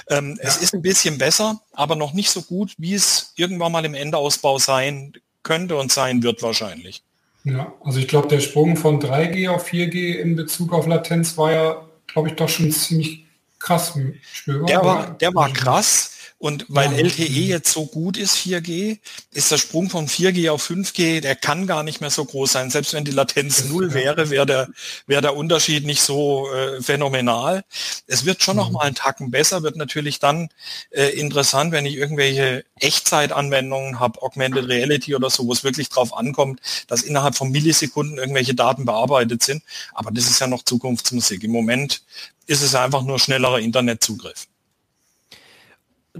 Ähm, 0.09 0.39
ja. 0.43 0.49
Es 0.49 0.57
ist 0.57 0.75
ein 0.75 0.83
bisschen 0.83 1.19
besser, 1.19 1.61
aber 1.73 1.97
noch 1.97 2.13
nicht 2.13 2.31
so 2.31 2.43
gut, 2.43 2.75
wie 2.79 2.95
es 2.95 3.33
irgendwann 3.37 3.73
mal 3.73 3.85
im 3.85 3.95
Endausbau 3.95 4.59
sein 4.59 5.15
könnte 5.43 5.77
und 5.77 5.93
sein 5.93 6.23
wird 6.23 6.43
wahrscheinlich. 6.43 7.03
Ja, 7.45 7.73
also 7.85 7.99
ich 7.99 8.09
glaube, 8.09 8.29
der 8.29 8.41
Sprung 8.41 8.77
von 8.77 9.01
3G 9.01 9.51
auf 9.51 9.69
4G 9.69 10.15
in 10.15 10.35
Bezug 10.35 10.73
auf 10.73 10.87
Latenz 10.87 11.37
war 11.37 11.53
ja, 11.53 11.89
glaube 12.07 12.29
ich, 12.29 12.35
doch 12.37 12.49
schon 12.49 12.73
ziemlich 12.73 13.25
krass 13.59 13.95
spürbar. 14.33 14.67
Der 14.67 14.85
war, 14.85 15.11
der 15.11 15.35
war 15.35 15.53
krass. 15.53 16.14
Und 16.45 16.67
weil 16.69 16.93
ja. 16.93 16.99
LTE 16.99 17.25
jetzt 17.25 17.73
so 17.73 17.87
gut 17.87 18.19
ist, 18.19 18.37
4G, 18.37 18.99
ist 19.33 19.51
der 19.51 19.57
Sprung 19.57 19.89
von 19.89 20.09
4G 20.09 20.51
auf 20.51 20.69
5G, 20.69 21.23
der 21.23 21.37
kann 21.37 21.67
gar 21.67 21.83
nicht 21.83 22.03
mehr 22.03 22.11
so 22.11 22.23
groß 22.23 22.53
sein. 22.53 22.69
Selbst 22.69 22.93
wenn 22.93 23.07
die 23.07 23.13
Latenz 23.13 23.65
null 23.65 23.95
wäre, 23.95 24.29
wäre 24.29 24.45
der, 24.45 24.69
wäre 25.07 25.23
der 25.23 25.37
Unterschied 25.37 25.87
nicht 25.87 26.03
so 26.03 26.53
äh, 26.53 26.83
phänomenal. 26.83 27.65
Es 28.07 28.27
wird 28.27 28.43
schon 28.43 28.57
mhm. 28.57 28.61
noch 28.61 28.71
mal 28.73 28.83
einen 28.83 28.95
Tacken 28.95 29.31
besser, 29.31 29.63
wird 29.63 29.77
natürlich 29.77 30.19
dann 30.19 30.51
äh, 30.91 31.19
interessant, 31.19 31.73
wenn 31.73 31.87
ich 31.87 31.97
irgendwelche 31.97 32.67
Echtzeitanwendungen 32.79 33.99
habe, 33.99 34.21
Augmented 34.21 34.69
Reality 34.69 35.15
oder 35.15 35.31
so, 35.31 35.47
wo 35.47 35.53
es 35.55 35.65
wirklich 35.65 35.89
drauf 35.89 36.15
ankommt, 36.15 36.61
dass 36.89 37.01
innerhalb 37.01 37.37
von 37.37 37.53
Millisekunden 37.53 38.19
irgendwelche 38.19 38.55
Daten 38.55 38.85
bearbeitet 38.85 39.43
sind. 39.43 39.63
Aber 39.95 40.11
das 40.11 40.27
ist 40.27 40.41
ja 40.41 40.47
noch 40.47 40.63
Zukunftsmusik. 40.63 41.43
Im 41.43 41.53
Moment 41.53 42.03
ist 42.47 42.61
es 42.61 42.75
einfach 42.75 43.03
nur 43.03 43.19
schnellerer 43.19 43.61
Internetzugriff 43.61 44.47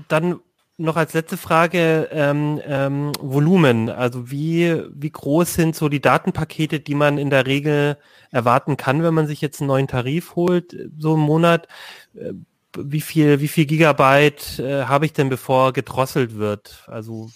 dann 0.09 0.41
noch 0.77 0.97
als 0.97 1.13
letzte 1.13 1.37
Frage 1.37 2.09
ähm, 2.11 2.61
ähm, 2.67 3.13
Volumen. 3.21 3.89
Also 3.89 4.31
wie, 4.31 4.83
wie 4.93 5.11
groß 5.11 5.55
sind 5.55 5.77
so 5.77 5.89
die 5.89 6.01
Datenpakete, 6.01 6.81
die 6.81 6.95
man 6.95 7.19
in 7.19 7.31
der 7.31 7.47
Regel 7.47 7.97
erwarten 8.31 8.77
kann, 8.77 9.03
wenn 9.03 9.15
man 9.15 9.27
sich 9.27 9.41
jetzt 9.41 9.61
einen 9.61 9.69
neuen 9.69 9.87
Tarif 9.87 10.35
holt, 10.35 10.77
so 10.99 11.15
im 11.15 11.21
Monat? 11.21 11.69
Äh, 12.15 12.33
wie 12.77 13.01
viel, 13.01 13.41
wie 13.41 13.49
viel 13.49 13.67
Gigabyte 13.67 14.59
äh, 14.59 14.85
habe 14.85 15.07
ich 15.07 15.13
denn, 15.13 15.29
bevor 15.29 15.73
gedrosselt 15.73 16.37
wird? 16.37 16.83
Also 16.89 17.31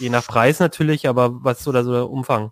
je 0.00 0.10
nach 0.10 0.26
Preis 0.26 0.58
natürlich, 0.58 1.08
aber 1.08 1.44
was 1.44 1.58
ist 1.58 1.64
so 1.64 1.72
der, 1.72 2.10
Umfang? 2.10 2.50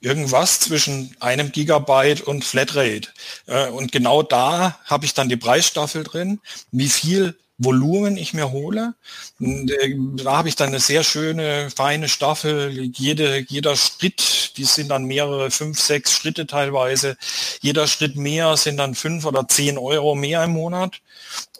Irgendwas 0.00 0.60
zwischen 0.60 1.16
einem 1.20 1.50
Gigabyte 1.50 2.20
und 2.20 2.44
Flatrate. 2.44 3.08
Äh, 3.46 3.70
und 3.70 3.90
genau 3.90 4.22
da 4.22 4.78
habe 4.84 5.04
ich 5.04 5.14
dann 5.14 5.28
die 5.28 5.36
Preisstaffel 5.36 6.04
drin. 6.04 6.40
Wie 6.70 6.88
viel 6.88 7.36
Volumen 7.62 8.16
ich 8.16 8.32
mir 8.32 8.50
hole. 8.52 8.94
Äh, 9.38 9.94
da 10.16 10.38
habe 10.38 10.48
ich 10.48 10.56
dann 10.56 10.68
eine 10.68 10.80
sehr 10.80 11.04
schöne, 11.04 11.70
feine 11.70 12.08
Staffel. 12.08 12.90
Jede, 12.94 13.44
jeder 13.48 13.76
Schritt, 13.76 14.56
die 14.56 14.64
sind 14.64 14.88
dann 14.88 15.04
mehrere, 15.04 15.50
fünf, 15.50 15.78
sechs 15.78 16.12
Schritte 16.12 16.46
teilweise. 16.46 17.18
Jeder 17.60 17.86
Schritt 17.86 18.16
mehr 18.16 18.56
sind 18.56 18.78
dann 18.78 18.94
fünf 18.94 19.26
oder 19.26 19.46
zehn 19.46 19.76
Euro 19.76 20.14
mehr 20.14 20.42
im 20.44 20.52
Monat. 20.52 21.02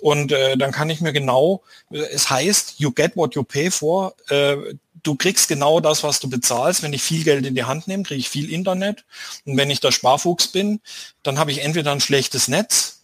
Und 0.01 0.33
äh, 0.33 0.57
dann 0.57 0.73
kann 0.73 0.89
ich 0.89 1.03
mir 1.03 1.13
genau, 1.13 1.63
es 1.91 2.31
heißt, 2.31 2.81
you 2.81 2.91
get 2.93 3.15
what 3.17 3.35
you 3.35 3.43
pay 3.43 3.71
for. 3.71 4.15
Äh, 4.31 4.57
du 5.03 5.17
kriegst 5.17 5.49
genau 5.49 5.81
das, 5.81 6.03
was 6.03 6.19
du 6.19 6.31
bezahlst. 6.31 6.83
Wenn 6.83 6.95
ich 6.95 7.03
viel 7.03 7.25
Geld 7.25 7.45
in 7.45 7.55
die 7.55 7.65
Hand 7.65 7.89
nehme, 7.89 8.05
kriege 8.05 8.21
ich 8.21 8.31
viel 8.31 8.51
Internet. 8.51 9.05
Und 9.45 9.59
wenn 9.59 9.71
ich 9.71 9.81
der 9.81 9.93
Sparfuchs 9.93 10.49
bin, 10.49 10.81
dann 11.23 11.39
habe 11.39 11.53
ich 11.53 11.63
entweder 11.63 11.93
ein 11.93 12.01
schlechtes 12.01 12.49
Netz 12.49 13.03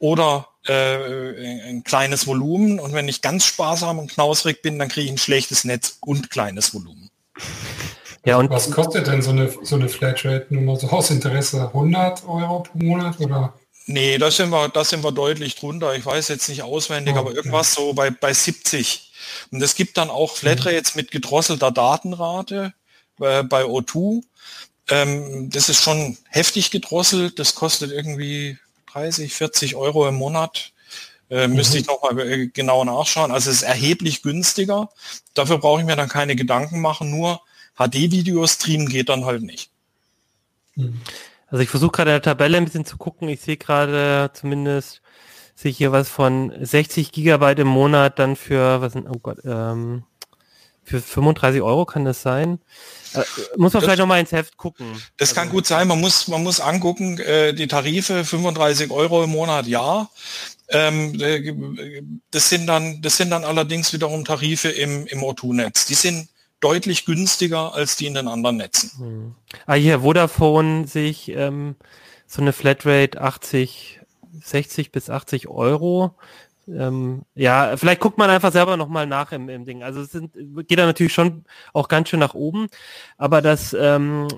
oder 0.00 0.48
äh, 0.66 1.68
ein 1.68 1.84
kleines 1.84 2.26
Volumen. 2.26 2.80
Und 2.80 2.92
wenn 2.92 3.08
ich 3.08 3.22
ganz 3.22 3.44
sparsam 3.44 3.98
und 3.98 4.10
knausrig 4.10 4.62
bin, 4.62 4.78
dann 4.78 4.88
kriege 4.88 5.06
ich 5.06 5.12
ein 5.12 5.18
schlechtes 5.18 5.64
Netz 5.64 5.98
und 6.00 6.30
kleines 6.30 6.74
Volumen. 6.74 7.10
Ja, 8.24 8.36
und 8.36 8.50
was 8.50 8.70
kostet 8.70 9.08
denn 9.08 9.20
so 9.20 9.30
eine, 9.30 9.52
so 9.62 9.74
eine 9.74 9.88
Flatrate 9.88 10.46
nur 10.50 10.62
mal 10.62 10.76
so 10.76 10.88
aus 10.88 11.10
Interesse? 11.10 11.66
100 11.68 12.24
Euro 12.26 12.60
pro 12.60 12.78
Monat 12.78 13.18
oder? 13.20 13.54
Nee, 13.86 14.16
da 14.18 14.30
sind 14.30 14.50
wir, 14.50 14.68
da 14.68 14.84
sind 14.84 15.02
wir 15.02 15.10
deutlich 15.10 15.56
drunter. 15.56 15.94
Ich 15.96 16.06
weiß 16.06 16.28
jetzt 16.28 16.48
nicht 16.48 16.62
auswendig, 16.62 17.16
oh, 17.16 17.18
aber 17.18 17.34
irgendwas 17.34 17.74
so 17.74 17.92
bei, 17.94 18.10
bei 18.10 18.32
70. 18.32 19.12
Und 19.50 19.60
es 19.60 19.74
gibt 19.74 19.96
dann 19.96 20.08
auch 20.08 20.36
Flatrates 20.36 20.94
mit 20.94 21.10
gedrosselter 21.10 21.72
Datenrate 21.72 22.74
äh, 23.20 23.42
bei 23.42 23.64
O2. 23.64 24.22
Ähm, 24.88 25.50
das 25.50 25.68
ist 25.68 25.82
schon 25.82 26.16
heftig 26.28 26.70
gedrosselt. 26.70 27.40
Das 27.40 27.56
kostet 27.56 27.90
irgendwie 27.90 28.58
30, 28.92 29.32
40 29.32 29.76
Euro 29.76 30.08
im 30.08 30.16
Monat. 30.16 30.72
Äh, 31.30 31.48
mhm. 31.48 31.54
Müsste 31.54 31.78
ich 31.78 31.86
nochmal 31.86 32.18
äh, 32.20 32.46
genau 32.48 32.84
nachschauen. 32.84 33.32
Also 33.32 33.50
es 33.50 33.56
ist 33.56 33.62
erheblich 33.62 34.22
günstiger. 34.22 34.90
Dafür 35.34 35.58
brauche 35.58 35.80
ich 35.80 35.86
mir 35.86 35.96
dann 35.96 36.08
keine 36.08 36.36
Gedanken 36.36 36.80
machen. 36.80 37.10
Nur 37.10 37.40
HD-Video 37.76 38.46
streamen 38.46 38.88
geht 38.88 39.08
dann 39.08 39.24
halt 39.24 39.42
nicht. 39.42 39.70
Mhm. 40.74 41.00
Also 41.48 41.62
ich 41.62 41.70
versuche 41.70 41.92
gerade 41.92 42.10
in 42.10 42.14
der 42.14 42.22
Tabelle 42.22 42.56
ein 42.56 42.64
bisschen 42.64 42.84
zu 42.84 42.96
gucken. 42.96 43.28
Ich 43.28 43.40
sehe 43.40 43.56
gerade 43.56 44.30
zumindest 44.34 45.02
sich 45.54 45.76
hier 45.76 45.92
was 45.92 46.08
von 46.08 46.52
60 46.60 47.12
Gigabyte 47.12 47.60
im 47.60 47.68
Monat 47.68 48.18
dann 48.18 48.36
für, 48.36 48.80
was 48.80 48.96
oh 48.96 49.18
Gott, 49.22 49.38
ähm, 49.44 50.04
für 50.82 51.00
35 51.00 51.62
Euro 51.62 51.84
kann 51.84 52.04
das 52.04 52.22
sein? 52.22 52.58
Äh, 53.14 53.18
muss 53.56 53.72
man 53.72 53.80
das, 53.80 53.84
vielleicht 53.84 53.98
noch 53.98 54.06
mal 54.06 54.20
ins 54.20 54.32
Heft 54.32 54.56
gucken. 54.56 55.00
Das 55.16 55.30
also. 55.30 55.40
kann 55.40 55.50
gut 55.50 55.66
sein. 55.66 55.88
Man 55.88 56.00
muss, 56.00 56.28
man 56.28 56.42
muss 56.42 56.60
angucken, 56.60 57.18
äh, 57.18 57.52
die 57.52 57.66
Tarife 57.66 58.24
35 58.24 58.90
Euro 58.90 59.24
im 59.24 59.30
Monat, 59.30 59.66
ja. 59.66 60.08
Ähm, 60.68 61.20
äh, 61.20 62.02
das 62.30 62.48
sind 62.48 62.66
dann, 62.66 63.02
das 63.02 63.16
sind 63.16 63.30
dann 63.30 63.44
allerdings 63.44 63.92
wiederum 63.92 64.24
Tarife 64.24 64.68
im, 64.68 65.06
im 65.06 65.20
O2-Netz. 65.20 65.86
Die 65.86 65.94
sind 65.94 66.28
deutlich 66.60 67.04
günstiger 67.04 67.74
als 67.74 67.96
die 67.96 68.06
in 68.06 68.14
den 68.14 68.28
anderen 68.28 68.56
Netzen. 68.56 68.90
Hm. 68.98 69.34
Ah, 69.66 69.74
hier, 69.74 70.00
Vodafone 70.00 70.86
sich 70.86 71.28
ähm, 71.28 71.76
so 72.26 72.40
eine 72.40 72.52
Flatrate 72.52 73.20
80 73.20 74.00
60 74.40 74.92
bis 74.92 75.10
80 75.10 75.48
Euro. 75.48 76.14
Ähm, 76.76 77.22
ja, 77.34 77.76
vielleicht 77.76 78.00
guckt 78.00 78.18
man 78.18 78.30
einfach 78.30 78.52
selber 78.52 78.76
nochmal 78.76 79.06
nach 79.06 79.32
im, 79.32 79.48
im 79.48 79.64
Ding. 79.64 79.82
Also 79.82 80.00
es 80.00 80.12
sind, 80.12 80.32
geht 80.68 80.78
da 80.78 80.86
natürlich 80.86 81.12
schon 81.12 81.44
auch 81.72 81.88
ganz 81.88 82.08
schön 82.08 82.20
nach 82.20 82.34
oben. 82.34 82.68
Aber 83.18 83.42
das, 83.42 83.74
ähm, 83.78 84.28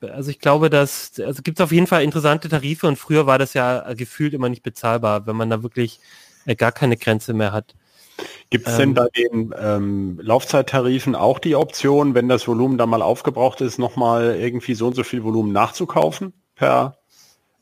also 0.00 0.30
ich 0.30 0.40
glaube, 0.40 0.70
dass, 0.70 1.12
also 1.20 1.42
gibt 1.42 1.58
es 1.58 1.64
auf 1.64 1.72
jeden 1.72 1.86
Fall 1.86 2.02
interessante 2.02 2.48
Tarife 2.48 2.86
und 2.86 2.96
früher 2.96 3.26
war 3.26 3.38
das 3.38 3.54
ja 3.54 3.92
gefühlt 3.94 4.34
immer 4.34 4.48
nicht 4.48 4.62
bezahlbar, 4.62 5.26
wenn 5.26 5.36
man 5.36 5.50
da 5.50 5.62
wirklich 5.62 6.00
äh, 6.46 6.54
gar 6.54 6.72
keine 6.72 6.96
Grenze 6.96 7.34
mehr 7.34 7.52
hat. 7.52 7.74
Gibt 8.48 8.66
es 8.66 8.76
denn 8.76 8.90
ähm, 8.90 8.94
bei 8.94 9.08
den 9.08 9.54
ähm, 9.58 10.20
Laufzeittarifen 10.22 11.14
auch 11.14 11.38
die 11.38 11.56
Option, 11.56 12.14
wenn 12.14 12.28
das 12.28 12.46
Volumen 12.46 12.78
da 12.78 12.86
mal 12.86 13.02
aufgebraucht 13.02 13.60
ist, 13.60 13.78
nochmal 13.78 14.36
irgendwie 14.36 14.74
so 14.74 14.86
und 14.86 14.94
so 14.94 15.02
viel 15.02 15.22
Volumen 15.22 15.52
nachzukaufen 15.52 16.32
per 16.54 16.96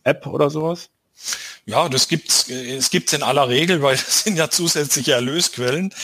App 0.05 0.27
oder 0.27 0.51
sowas? 0.51 0.91
Ja, 1.67 1.89
das 1.89 2.09
gibt's, 2.09 2.51
es 2.51 2.91
gibt's 2.91 3.15
in 3.15 3.23
aller 3.23 3.49
Regel, 3.49 3.81
weil 3.83 3.97
das 4.05 4.25
sind 4.25 4.37
ja 4.37 4.51
zusätzliche 4.51 5.13
Erlösquellen. 5.13 5.95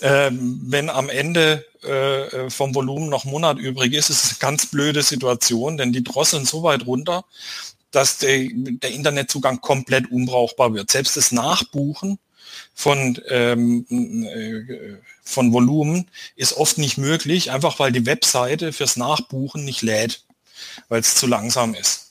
Ähm, 0.00 0.60
wenn 0.64 0.88
am 0.88 1.10
Ende 1.10 1.66
äh, 1.82 2.48
vom 2.50 2.74
Volumen 2.74 3.08
noch 3.08 3.24
Monat 3.24 3.58
übrig 3.58 3.92
ist, 3.92 4.10
ist 4.10 4.24
es 4.24 4.30
eine 4.30 4.38
ganz 4.38 4.66
blöde 4.66 5.02
Situation, 5.02 5.76
denn 5.76 5.92
die 5.92 6.04
drosseln 6.04 6.46
so 6.46 6.62
weit 6.62 6.86
runter, 6.86 7.24
dass 7.90 8.18
der, 8.18 8.48
der 8.52 8.92
Internetzugang 8.92 9.60
komplett 9.60 10.10
unbrauchbar 10.10 10.74
wird. 10.74 10.90
Selbst 10.90 11.16
das 11.16 11.32
Nachbuchen 11.32 12.18
von, 12.74 13.20
ähm, 13.28 13.86
äh, 13.90 14.96
von 15.22 15.52
Volumen 15.52 16.08
ist 16.36 16.54
oft 16.54 16.78
nicht 16.78 16.98
möglich, 16.98 17.50
einfach 17.50 17.78
weil 17.78 17.92
die 17.92 18.06
Webseite 18.06 18.72
fürs 18.72 18.96
Nachbuchen 18.96 19.64
nicht 19.64 19.82
lädt, 19.82 20.24
weil 20.88 21.00
es 21.00 21.16
zu 21.16 21.26
langsam 21.26 21.74
ist. 21.74 22.09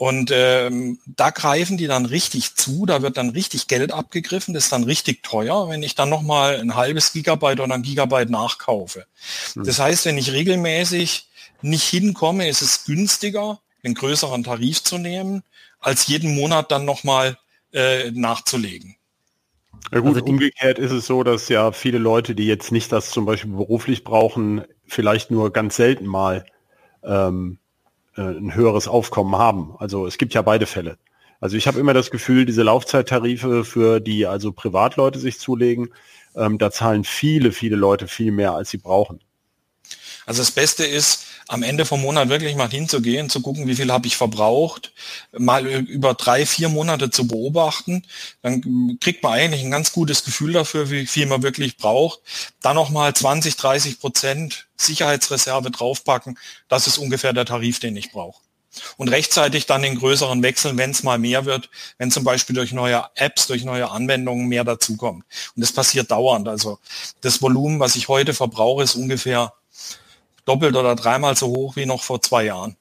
Und 0.00 0.30
ähm, 0.32 0.98
da 1.04 1.28
greifen 1.28 1.76
die 1.76 1.86
dann 1.86 2.06
richtig 2.06 2.54
zu, 2.54 2.86
da 2.86 3.02
wird 3.02 3.18
dann 3.18 3.28
richtig 3.28 3.66
Geld 3.66 3.92
abgegriffen, 3.92 4.54
das 4.54 4.64
ist 4.64 4.72
dann 4.72 4.84
richtig 4.84 5.22
teuer, 5.22 5.68
wenn 5.68 5.82
ich 5.82 5.94
dann 5.94 6.08
nochmal 6.08 6.58
ein 6.58 6.74
halbes 6.74 7.12
Gigabyte 7.12 7.60
oder 7.60 7.74
ein 7.74 7.82
Gigabyte 7.82 8.30
nachkaufe. 8.30 9.04
Mhm. 9.54 9.64
Das 9.64 9.78
heißt, 9.78 10.06
wenn 10.06 10.16
ich 10.16 10.32
regelmäßig 10.32 11.28
nicht 11.60 11.82
hinkomme, 11.82 12.48
ist 12.48 12.62
es 12.62 12.86
günstiger, 12.86 13.60
einen 13.84 13.92
größeren 13.92 14.42
Tarif 14.42 14.82
zu 14.82 14.96
nehmen, 14.96 15.42
als 15.80 16.06
jeden 16.06 16.34
Monat 16.34 16.72
dann 16.72 16.86
nochmal 16.86 17.36
äh, 17.74 18.10
nachzulegen. 18.10 18.96
Ja 19.92 19.98
gut, 20.00 20.14
also 20.14 20.24
umgekehrt 20.24 20.78
ist 20.78 20.92
es 20.92 21.04
so, 21.04 21.24
dass 21.24 21.50
ja 21.50 21.72
viele 21.72 21.98
Leute, 21.98 22.34
die 22.34 22.46
jetzt 22.46 22.72
nicht 22.72 22.90
das 22.90 23.10
zum 23.10 23.26
Beispiel 23.26 23.52
beruflich 23.52 24.02
brauchen, 24.02 24.64
vielleicht 24.86 25.30
nur 25.30 25.52
ganz 25.52 25.76
selten 25.76 26.06
mal 26.06 26.46
ähm, 27.02 27.58
äh, 28.20 28.38
ein 28.38 28.54
höheres 28.54 28.86
Aufkommen 28.86 29.36
haben. 29.36 29.74
Also 29.78 30.06
es 30.06 30.18
gibt 30.18 30.34
ja 30.34 30.42
beide 30.42 30.66
Fälle. 30.66 30.98
Also 31.40 31.56
ich 31.56 31.66
habe 31.66 31.80
immer 31.80 31.94
das 31.94 32.10
Gefühl, 32.10 32.44
diese 32.44 32.62
Laufzeittarife, 32.62 33.64
für 33.64 34.00
die 34.00 34.26
also 34.26 34.52
Privatleute 34.52 35.18
sich 35.18 35.38
zulegen, 35.38 35.88
ähm, 36.36 36.58
da 36.58 36.70
zahlen 36.70 37.04
viele, 37.04 37.50
viele 37.50 37.76
Leute 37.76 38.08
viel 38.08 38.30
mehr, 38.30 38.52
als 38.52 38.70
sie 38.70 38.76
brauchen. 38.76 39.20
Also 40.26 40.42
das 40.42 40.50
Beste 40.50 40.84
ist, 40.84 41.26
am 41.50 41.64
Ende 41.64 41.84
vom 41.84 42.00
Monat 42.00 42.28
wirklich 42.28 42.54
mal 42.54 42.70
hinzugehen, 42.70 43.28
zu 43.28 43.42
gucken, 43.42 43.66
wie 43.66 43.74
viel 43.74 43.90
habe 43.90 44.06
ich 44.06 44.16
verbraucht, 44.16 44.92
mal 45.36 45.66
über 45.66 46.14
drei, 46.14 46.46
vier 46.46 46.68
Monate 46.68 47.10
zu 47.10 47.26
beobachten. 47.26 48.04
Dann 48.40 48.98
kriegt 49.00 49.24
man 49.24 49.32
eigentlich 49.32 49.62
ein 49.62 49.72
ganz 49.72 49.90
gutes 49.90 50.24
Gefühl 50.24 50.52
dafür, 50.52 50.90
wie 50.90 51.06
viel 51.06 51.26
man 51.26 51.42
wirklich 51.42 51.76
braucht. 51.76 52.20
Dann 52.62 52.76
nochmal 52.76 53.12
20, 53.14 53.56
30 53.56 53.98
Prozent 53.98 54.68
Sicherheitsreserve 54.76 55.72
draufpacken. 55.72 56.38
Das 56.68 56.86
ist 56.86 56.98
ungefähr 56.98 57.32
der 57.32 57.46
Tarif, 57.46 57.80
den 57.80 57.96
ich 57.96 58.12
brauche. 58.12 58.40
Und 58.96 59.08
rechtzeitig 59.08 59.66
dann 59.66 59.82
den 59.82 59.98
größeren 59.98 60.44
Wechsel, 60.44 60.76
wenn 60.76 60.92
es 60.92 61.02
mal 61.02 61.18
mehr 61.18 61.46
wird, 61.46 61.68
wenn 61.98 62.12
zum 62.12 62.22
Beispiel 62.22 62.54
durch 62.54 62.70
neue 62.70 63.04
Apps, 63.16 63.48
durch 63.48 63.64
neue 63.64 63.90
Anwendungen 63.90 64.46
mehr 64.46 64.62
dazukommt. 64.62 65.24
Und 65.56 65.60
das 65.60 65.72
passiert 65.72 66.12
dauernd. 66.12 66.46
Also 66.46 66.78
das 67.22 67.42
Volumen, 67.42 67.80
was 67.80 67.96
ich 67.96 68.06
heute 68.06 68.34
verbrauche, 68.34 68.84
ist 68.84 68.94
ungefähr 68.94 69.52
doppelt 70.50 70.76
oder 70.76 70.96
dreimal 70.96 71.36
so 71.36 71.46
hoch 71.46 71.76
wie 71.76 71.86
noch 71.86 72.02
vor 72.02 72.20
zwei 72.20 72.44
Jahren. 72.44 72.76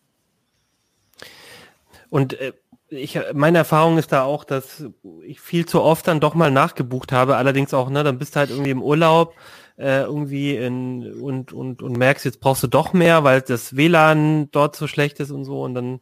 Und 2.09 2.39
äh, 2.39 2.53
ich, 2.89 3.19
meine 3.33 3.59
Erfahrung 3.59 3.99
ist 3.99 4.11
da 4.11 4.23
auch, 4.23 4.43
dass 4.43 4.83
ich 5.23 5.39
viel 5.39 5.67
zu 5.67 5.81
oft 5.81 6.07
dann 6.07 6.19
doch 6.19 6.33
mal 6.33 6.49
nachgebucht 6.49 7.11
habe. 7.11 7.35
Allerdings 7.35 7.73
auch, 7.73 7.89
ne, 7.91 8.03
dann 8.03 8.17
bist 8.17 8.35
du 8.35 8.39
halt 8.39 8.49
irgendwie 8.49 8.71
im 8.71 8.81
Urlaub 8.81 9.35
äh, 9.77 10.01
irgendwie 10.01 10.55
in, 10.55 11.21
und, 11.21 11.53
und, 11.53 11.83
und 11.83 11.97
merkst, 11.97 12.25
jetzt 12.25 12.41
brauchst 12.41 12.63
du 12.63 12.67
doch 12.67 12.93
mehr, 12.93 13.23
weil 13.23 13.41
das 13.41 13.75
WLAN 13.75 14.49
dort 14.51 14.75
so 14.75 14.87
schlecht 14.87 15.19
ist 15.19 15.29
und 15.29 15.45
so. 15.45 15.61
Und 15.61 15.75
dann, 15.75 15.99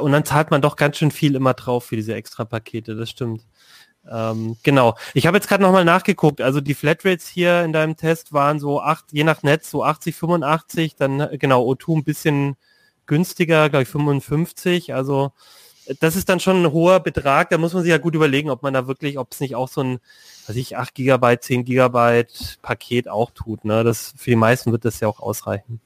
und 0.00 0.12
dann 0.12 0.24
zahlt 0.24 0.50
man 0.52 0.62
doch 0.62 0.76
ganz 0.76 0.96
schön 0.96 1.10
viel 1.10 1.34
immer 1.34 1.54
drauf 1.54 1.84
für 1.84 1.96
diese 1.96 2.14
extra 2.14 2.44
Pakete. 2.44 2.94
Das 2.94 3.10
stimmt. 3.10 3.42
Ähm, 4.10 4.56
genau. 4.62 4.96
Ich 5.14 5.26
habe 5.26 5.36
jetzt 5.36 5.48
gerade 5.48 5.62
nochmal 5.62 5.84
nachgeguckt. 5.84 6.40
Also 6.40 6.60
die 6.60 6.74
Flatrates 6.74 7.28
hier 7.28 7.62
in 7.62 7.72
deinem 7.72 7.96
Test 7.96 8.32
waren 8.32 8.58
so 8.58 8.80
acht, 8.80 9.06
je 9.12 9.24
nach 9.24 9.42
Netz 9.42 9.70
so 9.70 9.84
80, 9.84 10.16
85, 10.16 10.96
dann 10.96 11.20
äh, 11.20 11.38
genau 11.38 11.70
O2 11.70 11.98
ein 11.98 12.04
bisschen 12.04 12.56
günstiger, 13.06 13.68
glaube 13.70 13.84
ich 13.84 13.88
55. 13.88 14.94
Also 14.94 15.32
das 16.00 16.16
ist 16.16 16.28
dann 16.28 16.40
schon 16.40 16.62
ein 16.62 16.72
hoher 16.72 17.00
Betrag. 17.00 17.50
Da 17.50 17.58
muss 17.58 17.74
man 17.74 17.82
sich 17.82 17.90
ja 17.90 17.98
gut 17.98 18.14
überlegen, 18.14 18.50
ob 18.50 18.62
man 18.62 18.74
da 18.74 18.86
wirklich, 18.86 19.18
ob 19.18 19.32
es 19.32 19.40
nicht 19.40 19.56
auch 19.56 19.68
so 19.68 19.82
ein, 19.82 20.00
weiß 20.46 20.56
ich, 20.56 20.76
8 20.76 20.94
Gigabyte, 20.94 21.42
10 21.42 21.64
Gigabyte 21.64 22.58
Paket 22.62 23.08
auch 23.08 23.30
tut. 23.30 23.64
Ne? 23.64 23.84
Das 23.84 24.14
für 24.16 24.30
die 24.30 24.36
meisten 24.36 24.72
wird 24.72 24.84
das 24.84 25.00
ja 25.00 25.08
auch 25.08 25.20
ausreichen. 25.20 25.80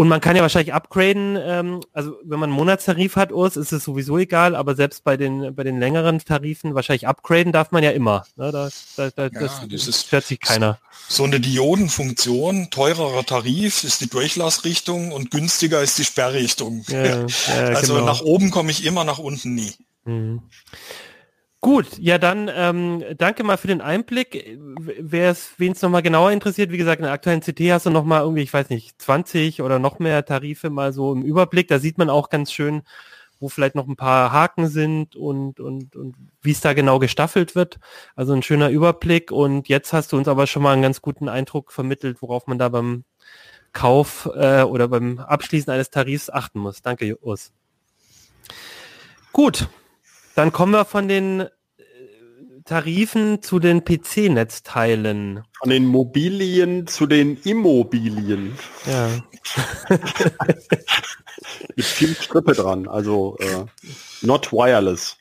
Und 0.00 0.08
man 0.08 0.22
kann 0.22 0.34
ja 0.34 0.40
wahrscheinlich 0.40 0.72
upgraden, 0.72 1.36
ähm, 1.38 1.80
also 1.92 2.16
wenn 2.24 2.40
man 2.40 2.48
einen 2.48 2.56
Monatstarif 2.56 3.16
hat, 3.16 3.32
Urs, 3.32 3.58
ist 3.58 3.70
es 3.70 3.84
sowieso 3.84 4.16
egal, 4.16 4.56
aber 4.56 4.74
selbst 4.74 5.04
bei 5.04 5.18
den 5.18 5.54
bei 5.54 5.62
den 5.62 5.78
längeren 5.78 6.20
Tarifen 6.20 6.74
wahrscheinlich 6.74 7.06
upgraden 7.06 7.52
darf 7.52 7.70
man 7.70 7.84
ja 7.84 7.90
immer. 7.90 8.24
Ne? 8.34 8.50
Da, 8.50 8.70
da, 8.96 9.10
da, 9.10 9.24
ja, 9.24 9.28
das, 9.28 9.60
das 9.68 10.00
stört 10.00 10.24
sich 10.24 10.40
keiner. 10.40 10.78
So 11.06 11.24
eine 11.24 11.38
Diodenfunktion, 11.38 12.70
teurerer 12.70 13.26
Tarif 13.26 13.84
ist 13.84 14.00
die 14.00 14.08
Durchlassrichtung 14.08 15.12
und 15.12 15.30
günstiger 15.30 15.82
ist 15.82 15.98
die 15.98 16.06
Sperrrichtung. 16.06 16.82
Ja, 16.88 17.04
ja, 17.04 17.26
also 17.76 17.96
genau. 17.96 18.06
nach 18.06 18.22
oben 18.22 18.50
komme 18.50 18.70
ich 18.70 18.86
immer, 18.86 19.04
nach 19.04 19.18
unten 19.18 19.54
nie. 19.54 19.74
Mhm. 20.06 20.40
Gut, 21.62 21.98
ja 21.98 22.16
dann 22.16 22.50
ähm, 22.54 23.04
danke 23.18 23.44
mal 23.44 23.58
für 23.58 23.66
den 23.66 23.82
Einblick. 23.82 24.58
Wer 24.78 25.30
es, 25.30 25.52
wen 25.58 25.72
es 25.72 25.82
nochmal 25.82 26.00
genauer 26.00 26.30
interessiert, 26.32 26.70
wie 26.72 26.78
gesagt, 26.78 27.00
in 27.00 27.04
der 27.04 27.12
aktuellen 27.12 27.42
CT 27.42 27.60
hast 27.70 27.84
du 27.84 27.90
nochmal 27.90 28.22
irgendwie, 28.22 28.42
ich 28.42 28.52
weiß 28.52 28.70
nicht, 28.70 29.00
20 29.02 29.60
oder 29.60 29.78
noch 29.78 29.98
mehr 29.98 30.24
Tarife 30.24 30.70
mal 30.70 30.94
so 30.94 31.12
im 31.12 31.22
Überblick. 31.22 31.68
Da 31.68 31.78
sieht 31.78 31.98
man 31.98 32.08
auch 32.08 32.30
ganz 32.30 32.50
schön, 32.50 32.82
wo 33.40 33.50
vielleicht 33.50 33.74
noch 33.74 33.86
ein 33.86 33.96
paar 33.96 34.32
Haken 34.32 34.68
sind 34.68 35.16
und, 35.16 35.60
und, 35.60 35.96
und 35.96 36.14
wie 36.40 36.52
es 36.52 36.62
da 36.62 36.72
genau 36.72 36.98
gestaffelt 36.98 37.54
wird. 37.54 37.78
Also 38.16 38.32
ein 38.32 38.42
schöner 38.42 38.70
Überblick. 38.70 39.30
Und 39.30 39.68
jetzt 39.68 39.92
hast 39.92 40.12
du 40.12 40.16
uns 40.16 40.28
aber 40.28 40.46
schon 40.46 40.62
mal 40.62 40.72
einen 40.72 40.82
ganz 40.82 41.02
guten 41.02 41.28
Eindruck 41.28 41.72
vermittelt, 41.72 42.22
worauf 42.22 42.46
man 42.46 42.58
da 42.58 42.70
beim 42.70 43.04
Kauf 43.74 44.30
äh, 44.34 44.62
oder 44.62 44.88
beim 44.88 45.18
Abschließen 45.18 45.70
eines 45.70 45.90
Tarifs 45.90 46.30
achten 46.30 46.58
muss. 46.58 46.80
Danke, 46.80 47.18
Urs. 47.20 47.52
Gut, 49.32 49.68
dann 50.34 50.52
kommen 50.52 50.72
wir 50.72 50.84
von 50.84 51.08
den 51.08 51.40
äh, 51.40 51.48
Tarifen 52.64 53.42
zu 53.42 53.58
den 53.58 53.84
PC-Netzteilen. 53.84 55.42
Von 55.58 55.70
den 55.70 55.86
Mobilien 55.86 56.86
zu 56.86 57.06
den 57.06 57.36
Immobilien. 57.44 58.56
Ja. 58.86 59.08
Mit 61.76 61.84
viel 61.84 62.14
Strippe 62.14 62.52
dran, 62.52 62.86
also 62.88 63.36
äh, 63.40 63.64
not 64.22 64.52
wireless. 64.52 65.16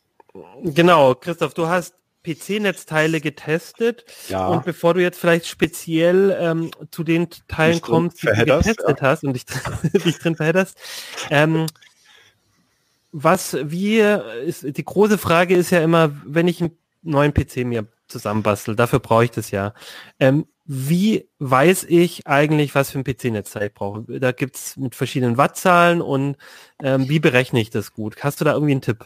Genau, 0.64 1.16
Christoph, 1.16 1.54
du 1.54 1.68
hast 1.68 1.96
PC-Netzteile 2.24 3.22
getestet. 3.22 4.06
Ja. 4.28 4.48
Und 4.48 4.66
bevor 4.66 4.94
du 4.94 5.02
jetzt 5.02 5.20
vielleicht 5.20 5.48
speziell 5.48 6.38
ähm, 6.40 6.72
zu 6.92 7.04
den 7.04 7.30
Teilen 7.48 7.82
kommst, 7.82 8.22
die 8.22 8.28
du 8.28 8.34
getestet 8.34 9.02
ja. 9.02 9.02
hast 9.02 9.24
und 9.24 9.34
dich, 9.34 9.46
dich 10.06 10.20
drin 10.20 10.36
verhedderst, 10.36 10.78
ähm, 11.30 11.66
was, 13.12 13.58
wie 13.62 14.00
ist, 14.46 14.66
die 14.78 14.86
große 14.86 15.18
Frage 15.18 15.56
ist 15.56 15.72
ja 15.72 15.82
immer, 15.82 16.12
wenn 16.26 16.48
ich 16.48 16.62
einen 16.62 16.78
neuen 17.02 17.34
PC 17.34 17.66
mir 17.66 17.88
zusammenbastel, 18.08 18.76
dafür 18.76 19.00
brauche 19.00 19.26
ich 19.26 19.32
das 19.32 19.52
ja. 19.52 19.74
Ähm, 20.20 20.46
wie 20.66 21.28
weiß 21.40 21.86
ich 21.90 22.28
eigentlich, 22.28 22.76
was 22.76 22.92
für 22.92 23.00
ein 23.00 23.04
PC-Netzteil 23.04 23.68
ich 23.68 23.74
brauche? 23.74 24.04
Da 24.20 24.32
gibt's 24.32 24.78
mit 24.78 24.94
verschiedenen 24.94 25.38
Wattzahlen 25.38 26.02
und 26.02 26.38
ähm, 26.84 27.10
wie 27.10 27.20
berechne 27.20 27.60
ich 27.60 27.72
das 27.72 27.94
gut? 27.94 28.18
Hast 28.24 28.40
du 28.40 28.46
da 28.46 28.54
irgendwie 28.54 28.74
einen 28.74 28.82
Tipp? 28.82 29.06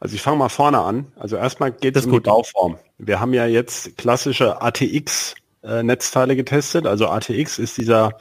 Also 0.00 0.14
ich 0.14 0.22
fange 0.22 0.36
mal 0.36 0.50
vorne 0.50 0.80
an. 0.80 1.06
Also 1.16 1.36
erstmal 1.36 1.72
geht 1.72 1.96
es 1.96 2.04
um 2.04 2.12
gut. 2.12 2.26
die 2.26 2.30
Bauform. 2.30 2.78
Wir 2.98 3.20
haben 3.20 3.32
ja 3.32 3.46
jetzt 3.46 3.96
klassische 3.96 4.60
ATX-Netzteile 4.60 6.34
äh, 6.34 6.36
getestet. 6.36 6.86
Also 6.86 7.08
ATX 7.08 7.58
ist 7.58 7.78
dieser 7.78 8.12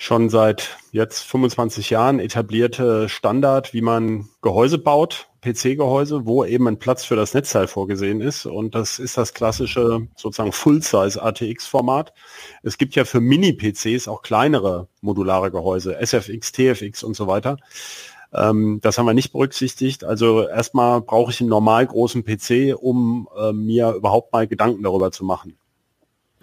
schon 0.00 0.30
seit 0.30 0.78
jetzt 0.92 1.20
25 1.24 1.90
Jahren 1.90 2.20
etablierte 2.20 3.10
Standard, 3.10 3.74
wie 3.74 3.82
man 3.82 4.30
Gehäuse 4.40 4.78
baut, 4.78 5.28
PC-Gehäuse, 5.42 6.24
wo 6.24 6.42
eben 6.42 6.66
ein 6.68 6.78
Platz 6.78 7.04
für 7.04 7.16
das 7.16 7.34
Netzteil 7.34 7.66
vorgesehen 7.66 8.22
ist. 8.22 8.46
Und 8.46 8.74
das 8.74 8.98
ist 8.98 9.18
das 9.18 9.34
klassische 9.34 10.08
sozusagen 10.16 10.52
Full-Size 10.52 11.22
ATX-Format. 11.22 12.14
Es 12.62 12.78
gibt 12.78 12.96
ja 12.96 13.04
für 13.04 13.20
Mini-PCs 13.20 14.08
auch 14.08 14.22
kleinere 14.22 14.88
modulare 15.02 15.50
Gehäuse, 15.50 15.98
SFX, 16.00 16.52
TFX 16.52 17.02
und 17.02 17.14
so 17.14 17.26
weiter. 17.26 17.58
Ähm, 18.32 18.78
das 18.80 18.96
haben 18.96 19.04
wir 19.04 19.12
nicht 19.12 19.32
berücksichtigt. 19.32 20.04
Also 20.04 20.48
erstmal 20.48 21.02
brauche 21.02 21.30
ich 21.30 21.42
einen 21.42 21.50
normal 21.50 21.86
großen 21.86 22.24
PC, 22.24 22.74
um 22.74 23.28
äh, 23.38 23.52
mir 23.52 23.90
überhaupt 23.90 24.32
mal 24.32 24.46
Gedanken 24.46 24.82
darüber 24.82 25.12
zu 25.12 25.26
machen 25.26 25.59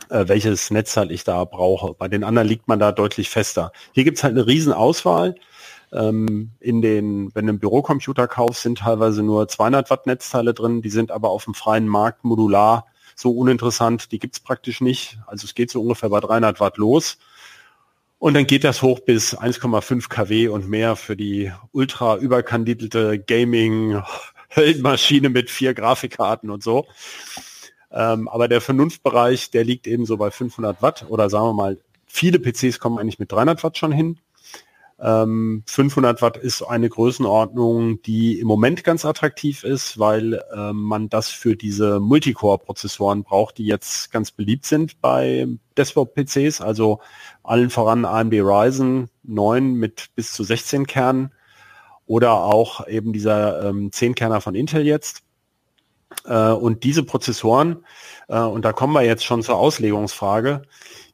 äh, 0.10 0.28
welches 0.28 0.72
Netzteil 0.72 1.12
ich 1.12 1.24
da 1.24 1.44
brauche. 1.44 1.94
Bei 1.94 2.08
den 2.08 2.24
anderen 2.24 2.48
liegt 2.48 2.68
man 2.68 2.80
da 2.80 2.92
deutlich 2.92 3.30
fester. 3.30 3.72
Hier 3.94 4.04
gibt 4.04 4.18
es 4.18 4.24
halt 4.24 4.34
eine 4.34 4.48
riesen 4.48 4.74
Auswahl. 4.74 5.36
Ähm, 5.94 6.52
in 6.60 6.82
den, 6.82 7.34
wenn 7.34 7.46
du 7.46 7.52
einen 7.52 7.60
Bürocomputer 7.60 8.28
kaufst, 8.28 8.64
sind 8.64 8.80
teilweise 8.80 9.24
nur 9.24 9.48
200 9.48 9.90
Watt 9.90 10.06
Netzteile 10.08 10.54
drin. 10.54 10.82
Die 10.82 10.90
sind 10.90 11.12
aber 11.12 11.30
auf 11.30 11.46
dem 11.46 11.54
freien 11.54 11.88
Markt 11.88 12.24
modular 12.24 12.86
so 13.16 13.32
uninteressant. 13.32 14.12
Die 14.12 14.20
gibt 14.20 14.36
es 14.36 14.40
praktisch 14.40 14.82
nicht. 14.82 15.18
Also 15.28 15.46
es 15.46 15.56
geht 15.56 15.72
so 15.72 15.82
ungefähr 15.82 16.10
bei 16.10 16.20
300 16.20 16.60
Watt 16.60 16.78
los. 16.78 17.18
Und 18.20 18.34
dann 18.34 18.48
geht 18.48 18.64
das 18.64 18.82
hoch 18.82 19.00
bis 19.00 19.38
1,5 19.38 20.10
kW 20.10 20.48
und 20.48 20.68
mehr 20.68 20.96
für 20.96 21.16
die 21.16 21.52
ultra 21.72 22.18
überkandidelte 22.18 23.20
Gaming 23.20 24.02
Höllenmaschine 24.56 25.30
mit 25.30 25.50
vier 25.52 25.74
Grafikkarten 25.74 26.50
und 26.50 26.64
so. 26.64 26.88
Ähm, 27.92 28.28
aber 28.28 28.48
der 28.48 28.62
Vernunftbereich, 28.62 29.52
der 29.52 29.64
liegt 29.64 29.88
eben 29.88 30.06
so 30.06 30.18
bei 30.18 30.32
500 30.32 30.82
Watt 30.82 31.06
oder 31.10 31.30
sagen 31.30 31.48
wir 31.48 31.54
mal, 31.54 31.78
viele 32.06 32.40
PCs 32.40 32.80
kommen 32.80 32.98
eigentlich 32.98 33.20
mit 33.20 33.32
300 33.32 33.64
Watt 33.64 33.78
schon 33.78 33.92
hin. 33.92 34.20
Ähm, 35.00 35.64
500 35.68 36.24
Watt 36.24 36.38
ist 36.38 36.64
eine 36.64 36.90
Größenordnung, 36.90 38.02
die 38.02 38.40
im 38.40 38.48
Moment 38.48 38.84
ganz 38.84 39.06
attraktiv 39.06 39.64
ist, 39.64 40.00
weil 40.00 40.42
äh, 40.52 40.74
man 40.74 41.08
das 41.10 41.30
für 41.30 41.56
diese 41.56 42.00
Multicore-Prozessoren 42.00 43.24
braucht, 43.24 43.60
die 43.60 43.66
jetzt 43.66 44.12
ganz 44.12 44.32
beliebt 44.32 44.66
sind 44.66 45.00
bei 45.00 45.48
Desktop-PCs, 45.78 46.62
also 46.62 47.00
allen 47.44 47.70
voran 47.70 48.06
AMD 48.06 48.34
Ryzen 48.34 49.10
9 49.24 49.74
mit 49.74 50.08
bis 50.16 50.34
zu 50.34 50.44
16 50.44 50.88
Kernen 50.88 51.32
oder 52.08 52.32
auch 52.32 52.88
eben 52.88 53.14
dieser 53.14 53.70
ähm, 53.70 53.92
10 53.92 54.16
Kerner 54.16 54.42
von 54.42 54.56
Intel 54.56 54.84
jetzt. 54.84 55.22
Äh, 56.26 56.52
und 56.52 56.84
diese 56.84 57.04
Prozessoren, 57.04 57.86
äh, 58.28 58.40
und 58.40 58.64
da 58.66 58.74
kommen 58.74 58.94
wir 58.94 59.04
jetzt 59.04 59.26
schon 59.26 59.44
zur 59.44 59.58
Auslegungsfrage, 59.58 60.64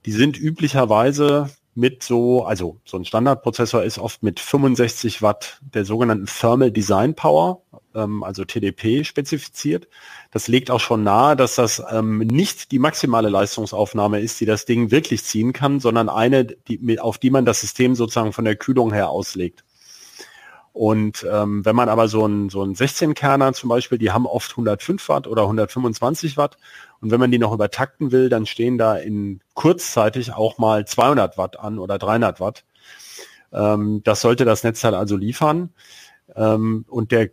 die 0.06 0.12
sind 0.12 0.40
üblicherweise 0.40 1.50
mit 1.76 2.04
so, 2.04 2.46
also 2.46 2.80
so 2.86 2.98
ein 2.98 3.06
Standardprozessor 3.06 3.84
ist 3.84 3.98
oft 3.98 4.22
mit 4.22 4.40
65 4.40 5.22
Watt 5.22 5.60
der 5.62 5.86
sogenannten 5.86 6.28
Thermal 6.28 6.72
Design 6.72 7.16
Power, 7.16 7.62
ähm, 7.96 8.24
also 8.24 8.46
TDP 8.46 9.04
spezifiziert. 9.04 9.88
Das 10.32 10.48
legt 10.48 10.70
auch 10.70 10.80
schon 10.80 11.04
nahe, 11.04 11.36
dass 11.36 11.56
das 11.56 11.82
ähm, 11.90 12.20
nicht 12.20 12.72
die 12.72 12.80
maximale 12.80 13.30
Leistungsaufnahme 13.30 14.20
ist, 14.20 14.40
die 14.40 14.46
das 14.46 14.66
Ding 14.66 14.92
wirklich 14.92 15.24
ziehen 15.24 15.54
kann, 15.54 15.80
sondern 15.80 16.10
eine, 16.10 16.48
auf 17.00 17.18
die 17.18 17.32
man 17.32 17.46
das 17.46 17.62
System 17.62 17.96
sozusagen 17.96 18.34
von 18.34 18.46
der 18.46 18.56
Kühlung 18.56 18.94
her 18.94 19.10
auslegt. 19.10 19.64
Und 20.74 21.26
ähm, 21.32 21.64
wenn 21.64 21.76
man 21.76 21.88
aber 21.88 22.08
so 22.08 22.26
ein, 22.26 22.50
so 22.50 22.64
ein 22.64 22.74
16-Kerner 22.74 23.54
zum 23.54 23.70
Beispiel, 23.70 24.00
die 24.00 24.12
haben 24.12 24.26
oft 24.26 24.52
105 24.52 25.08
Watt 25.08 25.28
oder 25.28 25.44
125 25.44 26.36
Watt. 26.36 26.58
Und 27.00 27.12
wenn 27.12 27.20
man 27.20 27.32
die 27.32 27.38
noch 27.38 27.54
übertakten 27.54 28.12
will, 28.12 28.28
dann 28.28 28.48
stehen 28.48 28.80
da 28.80 28.96
in 28.96 29.40
kurzzeitig 29.54 30.34
auch 30.34 30.58
mal 30.58 30.86
200 30.86 31.38
Watt 31.38 31.60
an 31.60 31.78
oder 31.78 32.00
300 32.00 32.40
Watt. 32.40 32.66
Ähm, 33.52 34.02
das 34.04 34.22
sollte 34.22 34.46
das 34.46 34.64
Netzteil 34.64 34.96
also 34.96 35.16
liefern. 35.16 35.70
Ähm, 36.36 36.86
und 36.90 37.12
der 37.12 37.30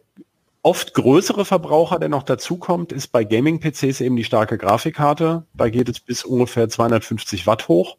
oft 0.62 0.92
größere 0.92 1.46
Verbraucher, 1.46 1.98
der 1.98 2.10
noch 2.10 2.24
dazukommt, 2.24 2.92
ist 2.92 3.08
bei 3.08 3.24
Gaming-PCs 3.24 4.02
eben 4.02 4.16
die 4.16 4.24
starke 4.24 4.58
Grafikkarte. 4.58 5.46
Da 5.54 5.70
geht 5.70 5.88
es 5.88 6.00
bis 6.00 6.24
ungefähr 6.24 6.68
250 6.68 7.46
Watt 7.46 7.68
hoch. 7.68 7.96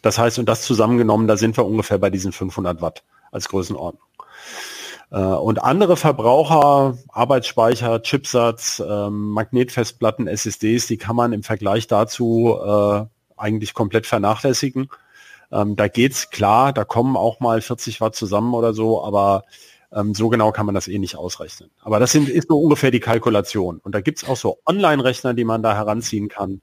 Das 0.00 0.18
heißt, 0.18 0.38
und 0.38 0.48
das 0.48 0.62
zusammengenommen, 0.62 1.28
da 1.28 1.36
sind 1.36 1.56
wir 1.58 1.66
ungefähr 1.66 1.98
bei 1.98 2.08
diesen 2.08 2.32
500 2.32 2.80
Watt 2.80 3.04
als 3.30 3.48
Größenordnung. 3.48 4.02
Äh, 5.10 5.18
und 5.18 5.62
andere 5.62 5.96
Verbraucher, 5.96 6.96
Arbeitsspeicher, 7.08 8.02
Chipsatz, 8.02 8.82
ähm, 8.86 9.30
Magnetfestplatten, 9.30 10.26
SSDs, 10.26 10.86
die 10.86 10.96
kann 10.96 11.16
man 11.16 11.32
im 11.32 11.42
Vergleich 11.42 11.86
dazu 11.86 12.58
äh, 12.64 13.04
eigentlich 13.36 13.74
komplett 13.74 14.06
vernachlässigen. 14.06 14.88
Ähm, 15.52 15.76
da 15.76 15.88
geht's 15.88 16.30
klar, 16.30 16.72
da 16.72 16.84
kommen 16.84 17.16
auch 17.16 17.40
mal 17.40 17.60
40 17.60 18.00
Watt 18.00 18.16
zusammen 18.16 18.54
oder 18.54 18.72
so, 18.72 19.04
aber 19.04 19.44
ähm, 19.92 20.14
so 20.14 20.30
genau 20.30 20.50
kann 20.52 20.64
man 20.64 20.74
das 20.74 20.88
eh 20.88 20.98
nicht 20.98 21.16
ausrechnen. 21.16 21.70
Aber 21.82 22.00
das 22.00 22.12
sind, 22.12 22.28
ist 22.30 22.48
so 22.48 22.58
ungefähr 22.58 22.90
die 22.90 23.00
Kalkulation. 23.00 23.78
Und 23.78 23.94
da 23.94 24.00
gibt's 24.00 24.26
auch 24.26 24.36
so 24.36 24.60
Online-Rechner, 24.64 25.34
die 25.34 25.44
man 25.44 25.62
da 25.62 25.74
heranziehen 25.74 26.28
kann. 26.28 26.62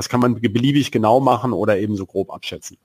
Das 0.00 0.08
kann 0.08 0.20
man 0.20 0.40
beliebig 0.40 0.90
genau 0.90 1.20
machen 1.20 1.52
oder 1.52 1.78
eben 1.78 1.94
so 1.94 2.06
grob 2.06 2.32
abschätzen. 2.32 2.78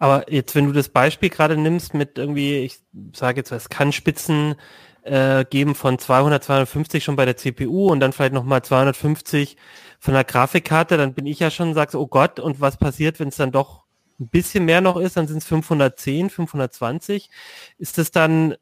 Aber 0.00 0.30
jetzt, 0.32 0.56
wenn 0.56 0.66
du 0.66 0.72
das 0.72 0.88
Beispiel 0.88 1.30
gerade 1.30 1.56
nimmst 1.56 1.94
mit 1.94 2.18
irgendwie, 2.18 2.56
ich 2.56 2.80
sage 3.14 3.38
jetzt, 3.38 3.52
es 3.52 3.68
kann 3.68 3.92
Spitzen 3.92 4.56
äh, 5.04 5.44
geben 5.44 5.76
von 5.76 6.00
200, 6.00 6.42
250 6.42 7.04
schon 7.04 7.14
bei 7.14 7.24
der 7.24 7.36
CPU 7.36 7.86
und 7.86 8.00
dann 8.00 8.12
vielleicht 8.12 8.32
nochmal 8.32 8.62
250 8.62 9.56
von 10.00 10.14
der 10.14 10.24
Grafikkarte, 10.24 10.96
dann 10.96 11.14
bin 11.14 11.26
ich 11.26 11.38
ja 11.38 11.52
schon, 11.52 11.72
sagst, 11.72 11.94
oh 11.94 12.08
Gott, 12.08 12.40
und 12.40 12.60
was 12.60 12.76
passiert, 12.76 13.20
wenn 13.20 13.28
es 13.28 13.36
dann 13.36 13.52
doch 13.52 13.84
ein 14.18 14.28
bisschen 14.28 14.64
mehr 14.64 14.80
noch 14.80 14.96
ist, 14.96 15.16
dann 15.16 15.28
sind 15.28 15.38
es 15.38 15.44
510, 15.44 16.30
520. 16.30 17.30
Ist 17.78 17.98
das 17.98 18.10
dann 18.10 18.56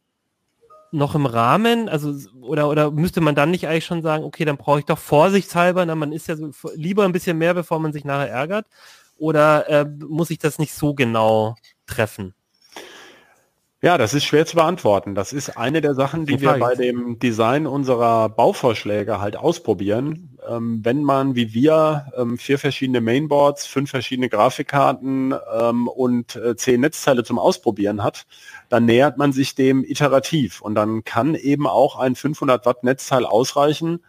noch 0.95 1.15
im 1.15 1.27
Rahmen? 1.27 1.89
Also, 1.89 2.15
oder, 2.41 2.69
oder 2.69 2.91
müsste 2.91 3.21
man 3.21 3.35
dann 3.35 3.51
nicht 3.51 3.67
eigentlich 3.67 3.85
schon 3.85 4.03
sagen, 4.03 4.25
okay, 4.25 4.45
dann 4.45 4.57
brauche 4.57 4.79
ich 4.79 4.85
doch 4.85 4.99
vorsichtshalber, 4.99 5.85
na, 5.85 5.95
man 5.95 6.13
ist 6.13 6.29
ja 6.29 6.37
so 6.37 6.51
lieber 6.75 7.05
ein 7.05 7.13
bisschen 7.13 7.39
mehr, 7.39 7.55
bevor 7.55 7.79
man 7.81 7.93
sich 7.93 8.05
nachher 8.05 8.31
ärgert? 8.31 8.67
Oder 9.17 9.69
äh, 9.69 9.85
muss 9.85 10.31
ich 10.31 10.39
das 10.39 10.59
nicht 10.59 10.75
so 10.75 10.95
genau 10.95 11.57
treffen? 11.87 12.35
Ja, 13.85 13.99
das 13.99 14.15
ist 14.15 14.25
schwer 14.25 14.47
zu 14.47 14.57
beantworten. 14.57 15.15
Das 15.15 15.35
ist 15.35 15.59
eine 15.59 15.83
der 15.83 15.95
Sachen, 15.95 16.25
die 16.25 16.41
wir 16.41 16.55
bei 16.55 16.75
dem 16.75 17.19
Design 17.19 17.67
unserer 17.67 18.31
Bauvorschläge 18.31 19.21
halt 19.21 19.37
ausprobieren. 19.37 20.39
ähm, 20.49 20.81
wenn 20.83 21.03
man 21.03 21.35
wie 21.35 21.53
wir 21.53 22.11
ähm, 22.17 22.39
vier 22.39 22.59
verschiedene 22.59 23.03
Mainboards, 23.03 23.67
fünf 23.67 23.91
verschiedene 23.91 24.31
Grafikkarten 24.31 25.35
ähm, 25.55 25.89
und 25.89 26.35
äh, 26.37 26.57
zehn 26.57 26.81
Netzteile 26.81 27.25
zum 27.25 27.39
Ausprobieren 27.39 28.03
hat, 28.03 28.25
dann 28.68 28.85
nähert 28.85 29.18
man 29.18 29.33
sich 29.33 29.55
dem 29.55 29.85
iterativ 29.85 30.61
und 30.61 30.74
dann 30.74 31.05
kann 31.05 31.35
eben 31.35 31.66
auch 31.66 31.96
ein 31.96 32.14
500 32.14 32.66
Watt 32.66 32.85
Netzteil 32.85 33.24
ausreichen, 33.24 34.00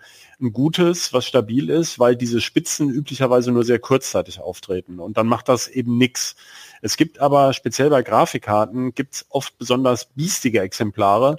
ein 0.42 0.52
gutes, 0.52 1.14
was 1.14 1.26
stabil 1.26 1.70
ist, 1.70 1.98
weil 1.98 2.16
diese 2.16 2.42
Spitzen 2.42 2.90
üblicherweise 2.90 3.52
nur 3.52 3.64
sehr 3.64 3.80
kurzzeitig 3.80 4.40
auftreten 4.40 5.00
und 5.00 5.18
dann 5.18 5.28
macht 5.28 5.50
das 5.50 5.68
eben 5.68 5.98
nichts. 5.98 6.36
Es 6.82 6.98
gibt 6.98 7.20
aber 7.20 7.54
speziell 7.54 7.90
bei 7.90 8.04
Grafikkarten 8.04 8.94
gibt 8.94 9.16
es 9.16 9.26
oft 9.30 9.58
besonders 9.58 10.06
biestige 10.06 10.62
Exemplare, 10.62 11.38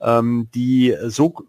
ähm, 0.00 0.48
die 0.54 0.96
so 1.06 1.44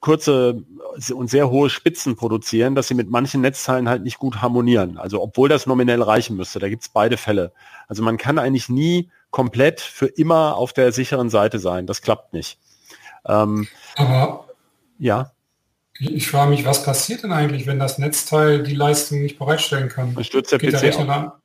kurze 0.00 0.64
und 1.12 1.30
sehr 1.30 1.50
hohe 1.50 1.70
Spitzen 1.70 2.16
produzieren, 2.16 2.74
dass 2.74 2.88
sie 2.88 2.94
mit 2.94 3.10
manchen 3.10 3.40
Netzteilen 3.40 3.88
halt 3.88 4.02
nicht 4.02 4.18
gut 4.18 4.40
harmonieren. 4.42 4.96
Also 4.96 5.22
obwohl 5.22 5.48
das 5.48 5.66
nominell 5.66 6.02
reichen 6.02 6.36
müsste, 6.36 6.58
da 6.58 6.68
gibt 6.68 6.82
es 6.82 6.88
beide 6.88 7.16
Fälle. 7.16 7.52
Also 7.88 8.02
man 8.02 8.16
kann 8.16 8.38
eigentlich 8.38 8.68
nie 8.68 9.10
komplett 9.30 9.80
für 9.80 10.06
immer 10.06 10.56
auf 10.56 10.72
der 10.72 10.92
sicheren 10.92 11.30
Seite 11.30 11.58
sein. 11.58 11.86
Das 11.86 12.02
klappt 12.02 12.32
nicht. 12.32 12.58
Ähm, 13.26 13.68
Aber 13.96 14.48
ja. 14.98 15.32
Ich, 16.00 16.28
frage 16.28 16.50
mich, 16.50 16.64
was 16.64 16.84
passiert 16.84 17.24
denn 17.24 17.32
eigentlich, 17.32 17.66
wenn 17.66 17.80
das 17.80 17.98
Netzteil 17.98 18.62
die 18.62 18.74
Leistung 18.74 19.20
nicht 19.20 19.38
bereitstellen 19.38 19.88
kann? 19.88 20.14
Dann 20.14 20.24
stürzt 20.24 20.52
der 20.52 20.60
Geht 20.60 20.74
PC 20.74 20.80
der 20.80 21.08
ab. 21.08 21.40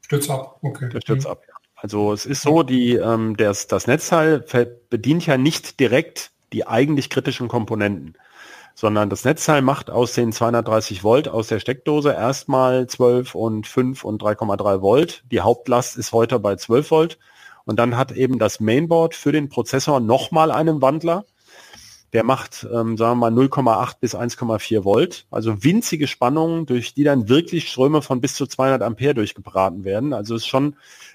Stürzt 0.00 0.28
ab, 0.28 0.58
okay. 0.62 0.88
Der 0.88 1.00
stürzt 1.00 1.26
mhm. 1.26 1.30
ab, 1.30 1.42
ja. 1.46 1.54
Also 1.76 2.12
es 2.12 2.26
ist 2.26 2.42
so, 2.42 2.62
die, 2.62 2.94
ähm, 2.94 3.36
das, 3.36 3.66
das 3.66 3.86
Netzteil 3.86 4.44
bedient 4.88 5.26
ja 5.26 5.36
nicht 5.36 5.80
direkt 5.80 6.30
die 6.52 6.66
eigentlich 6.66 7.10
kritischen 7.10 7.48
Komponenten, 7.48 8.14
sondern 8.82 9.10
das 9.10 9.24
Netzteil 9.24 9.62
macht 9.62 9.90
aus 9.90 10.12
den 10.12 10.32
230 10.32 11.04
Volt 11.04 11.28
aus 11.28 11.46
der 11.46 11.60
Steckdose 11.60 12.12
erstmal 12.14 12.88
12 12.88 13.36
und 13.36 13.68
5 13.68 14.02
und 14.02 14.20
3,3 14.20 14.82
Volt. 14.82 15.22
Die 15.30 15.40
Hauptlast 15.40 15.96
ist 15.96 16.10
heute 16.10 16.40
bei 16.40 16.56
12 16.56 16.90
Volt. 16.90 17.18
Und 17.64 17.78
dann 17.78 17.96
hat 17.96 18.10
eben 18.10 18.40
das 18.40 18.58
Mainboard 18.58 19.14
für 19.14 19.30
den 19.30 19.48
Prozessor 19.48 20.00
nochmal 20.00 20.50
einen 20.50 20.82
Wandler. 20.82 21.24
Der 22.12 22.24
macht, 22.24 22.66
ähm, 22.74 22.96
sagen 22.96 23.20
wir 23.20 23.30
mal, 23.30 23.32
0,8 23.32 24.00
bis 24.00 24.16
1,4 24.16 24.82
Volt. 24.82 25.26
Also 25.30 25.62
winzige 25.62 26.08
Spannungen, 26.08 26.66
durch 26.66 26.92
die 26.92 27.04
dann 27.04 27.28
wirklich 27.28 27.70
Ströme 27.70 28.02
von 28.02 28.20
bis 28.20 28.34
zu 28.34 28.48
200 28.48 28.82
Ampere 28.82 29.14
durchgebraten 29.14 29.84
werden. 29.84 30.12
Also 30.12 30.34
ist 30.34 30.48
schon 30.48 30.74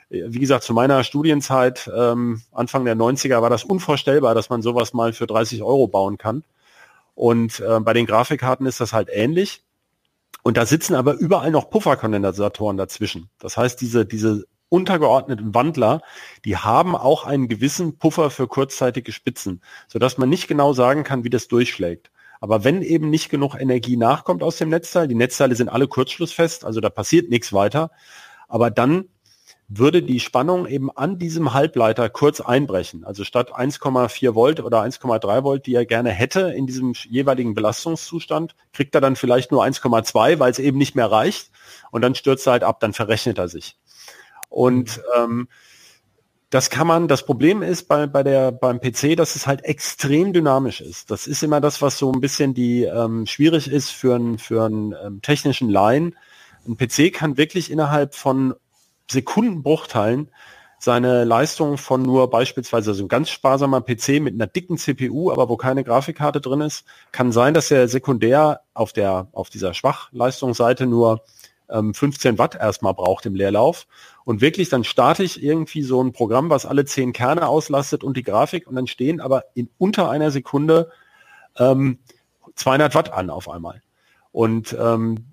wie 0.09 0.39
gesagt, 0.39 0.63
zu 0.63 0.73
meiner 0.73 1.03
Studienzeit, 1.03 1.91
ähm, 1.93 2.41
Anfang 2.53 2.85
der 2.85 2.95
90er, 2.95 3.41
war 3.41 3.49
das 3.49 3.65
unvorstellbar, 3.65 4.35
dass 4.35 4.49
man 4.49 4.61
sowas 4.61 4.93
mal 4.93 5.11
für 5.11 5.27
30 5.27 5.63
Euro 5.63 5.87
bauen 5.87 6.17
kann. 6.17 6.45
Und 7.17 7.61
äh, 7.61 7.79
bei 7.79 7.93
den 7.93 8.05
Grafikkarten 8.05 8.67
ist 8.67 8.79
das 8.79 8.93
halt 8.93 9.09
ähnlich. 9.11 9.63
Und 10.43 10.55
da 10.55 10.67
sitzen 10.67 10.93
aber 10.93 11.15
überall 11.15 11.49
noch 11.49 11.71
Pufferkondensatoren 11.71 12.77
dazwischen. 12.77 13.31
Das 13.39 13.57
heißt, 13.57 13.81
diese, 13.81 14.05
diese 14.05 14.45
untergeordneten 14.69 15.55
Wandler, 15.55 16.01
die 16.45 16.57
haben 16.57 16.95
auch 16.95 17.25
einen 17.25 17.47
gewissen 17.47 17.97
Puffer 17.97 18.29
für 18.29 18.47
kurzzeitige 18.47 19.11
Spitzen, 19.11 19.63
sodass 19.87 20.19
man 20.19 20.29
nicht 20.29 20.47
genau 20.47 20.73
sagen 20.73 21.03
kann, 21.03 21.23
wie 21.23 21.31
das 21.31 21.47
durchschlägt. 21.47 22.11
Aber 22.39 22.63
wenn 22.63 22.83
eben 22.83 23.09
nicht 23.09 23.29
genug 23.29 23.55
Energie 23.59 23.97
nachkommt 23.97 24.43
aus 24.43 24.57
dem 24.57 24.69
Netzteil, 24.69 25.07
die 25.07 25.15
Netzteile 25.15 25.55
sind 25.55 25.69
alle 25.69 25.87
kurzschlussfest, 25.87 26.65
also 26.65 26.81
da 26.81 26.91
passiert 26.91 27.31
nichts 27.31 27.51
weiter, 27.51 27.89
aber 28.47 28.69
dann 28.69 29.05
würde 29.67 30.01
die 30.01 30.21
Spannung 30.21 30.65
eben 30.65 30.89
an 30.95 31.19
diesem 31.19 31.53
Halbleiter 31.53 32.09
kurz 32.09 32.39
einbrechen. 32.39 33.03
Also 33.03 33.25
statt 33.25 33.53
1,4 33.53 34.33
Volt 34.33 34.61
oder 34.61 34.81
1,3 34.81 35.43
Volt, 35.43 35.65
die 35.65 35.75
er 35.75 35.85
gerne 35.85 36.11
hätte 36.11 36.51
in 36.51 36.67
diesem 36.67 36.93
jeweiligen 36.93 37.53
Belastungszustand, 37.53 38.55
kriegt 38.71 38.95
er 38.95 39.01
dann 39.01 39.17
vielleicht 39.17 39.51
nur 39.51 39.63
1,2, 39.63 40.39
weil 40.39 40.51
es 40.51 40.59
eben 40.59 40.77
nicht 40.77 40.95
mehr 40.95 41.11
reicht. 41.11 41.51
Und 41.91 42.01
dann 42.01 42.15
stürzt 42.15 42.47
er 42.47 42.53
halt 42.53 42.63
ab, 42.63 42.79
dann 42.79 42.93
verrechnet 42.93 43.37
er 43.37 43.49
sich. 43.49 43.77
Und 44.47 45.01
ähm, 45.17 45.49
das 46.49 46.69
kann 46.69 46.87
man, 46.87 47.09
das 47.09 47.25
Problem 47.25 47.61
ist 47.61 47.89
bei, 47.89 48.07
bei 48.07 48.23
der, 48.23 48.53
beim 48.53 48.79
PC, 48.79 49.17
dass 49.17 49.35
es 49.35 49.47
halt 49.47 49.65
extrem 49.65 50.31
dynamisch 50.31 50.79
ist. 50.79 51.11
Das 51.11 51.27
ist 51.27 51.43
immer 51.43 51.59
das, 51.59 51.81
was 51.81 51.97
so 51.97 52.09
ein 52.09 52.21
bisschen 52.21 52.53
die 52.53 52.83
ähm, 52.83 53.25
schwierig 53.25 53.69
ist 53.69 53.89
für 53.89 54.15
einen 54.15 54.37
für 54.37 54.63
einen 54.63 54.95
ähm, 55.03 55.21
technischen 55.21 55.69
Laien. 55.69 56.15
Ein 56.65 56.77
PC 56.77 57.13
kann 57.13 57.35
wirklich 57.35 57.69
innerhalb 57.69 58.15
von 58.15 58.55
Sekundenbruchteilen 59.09 60.29
seine 60.79 61.23
Leistung 61.23 61.77
von 61.77 62.03
nur 62.03 62.29
beispielsweise 62.29 62.93
so 62.93 63.03
ein 63.03 63.07
ganz 63.07 63.29
sparsamer 63.29 63.81
PC 63.81 64.19
mit 64.21 64.35
einer 64.35 64.47
dicken 64.47 64.77
CPU, 64.77 65.31
aber 65.31 65.49
wo 65.49 65.57
keine 65.57 65.83
Grafikkarte 65.83 66.39
drin 66.39 66.61
ist, 66.61 66.85
kann 67.11 67.31
sein, 67.31 67.53
dass 67.53 67.71
er 67.71 67.87
sekundär 67.87 68.61
auf 68.73 68.93
der 68.93 69.27
auf 69.31 69.49
dieser 69.49 69.73
Schwachleistungsseite 69.73 70.85
nur 70.85 71.23
ähm, 71.69 71.93
15 71.93 72.37
Watt 72.37 72.55
erstmal 72.55 72.93
braucht 72.93 73.25
im 73.25 73.33
Leerlauf 73.33 73.87
und 74.23 74.41
wirklich 74.41 74.69
dann 74.69 74.83
starte 74.83 75.23
ich 75.23 75.41
irgendwie 75.41 75.81
so 75.81 76.01
ein 76.01 76.11
Programm, 76.11 76.49
was 76.49 76.65
alle 76.65 76.85
10 76.85 77.11
Kerne 77.11 77.47
auslastet 77.47 78.03
und 78.03 78.15
die 78.15 78.23
Grafik 78.23 78.67
und 78.67 78.75
dann 78.75 78.87
stehen 78.87 79.19
aber 79.19 79.45
in 79.55 79.69
unter 79.79 80.09
einer 80.09 80.29
Sekunde 80.29 80.91
ähm, 81.57 81.99
200 82.55 82.93
Watt 82.95 83.13
an 83.13 83.29
auf 83.29 83.49
einmal. 83.49 83.81
Und 84.31 84.75
ähm, 84.79 85.25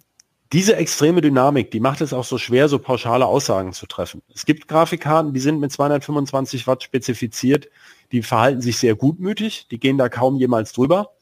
diese 0.52 0.76
extreme 0.76 1.20
Dynamik, 1.20 1.70
die 1.70 1.80
macht 1.80 2.00
es 2.00 2.12
auch 2.12 2.24
so 2.24 2.38
schwer, 2.38 2.68
so 2.68 2.78
pauschale 2.78 3.26
Aussagen 3.26 3.72
zu 3.72 3.86
treffen. 3.86 4.22
Es 4.32 4.44
gibt 4.46 4.68
Grafikkarten, 4.68 5.32
die 5.32 5.40
sind 5.40 5.58
mit 5.58 5.72
225 5.72 6.66
Watt 6.66 6.82
spezifiziert, 6.82 7.68
die 8.12 8.22
verhalten 8.22 8.60
sich 8.60 8.78
sehr 8.78 8.94
gutmütig, 8.94 9.66
die 9.70 9.80
gehen 9.80 9.98
da 9.98 10.08
kaum 10.08 10.36
jemals 10.36 10.72
drüber. 10.72 11.14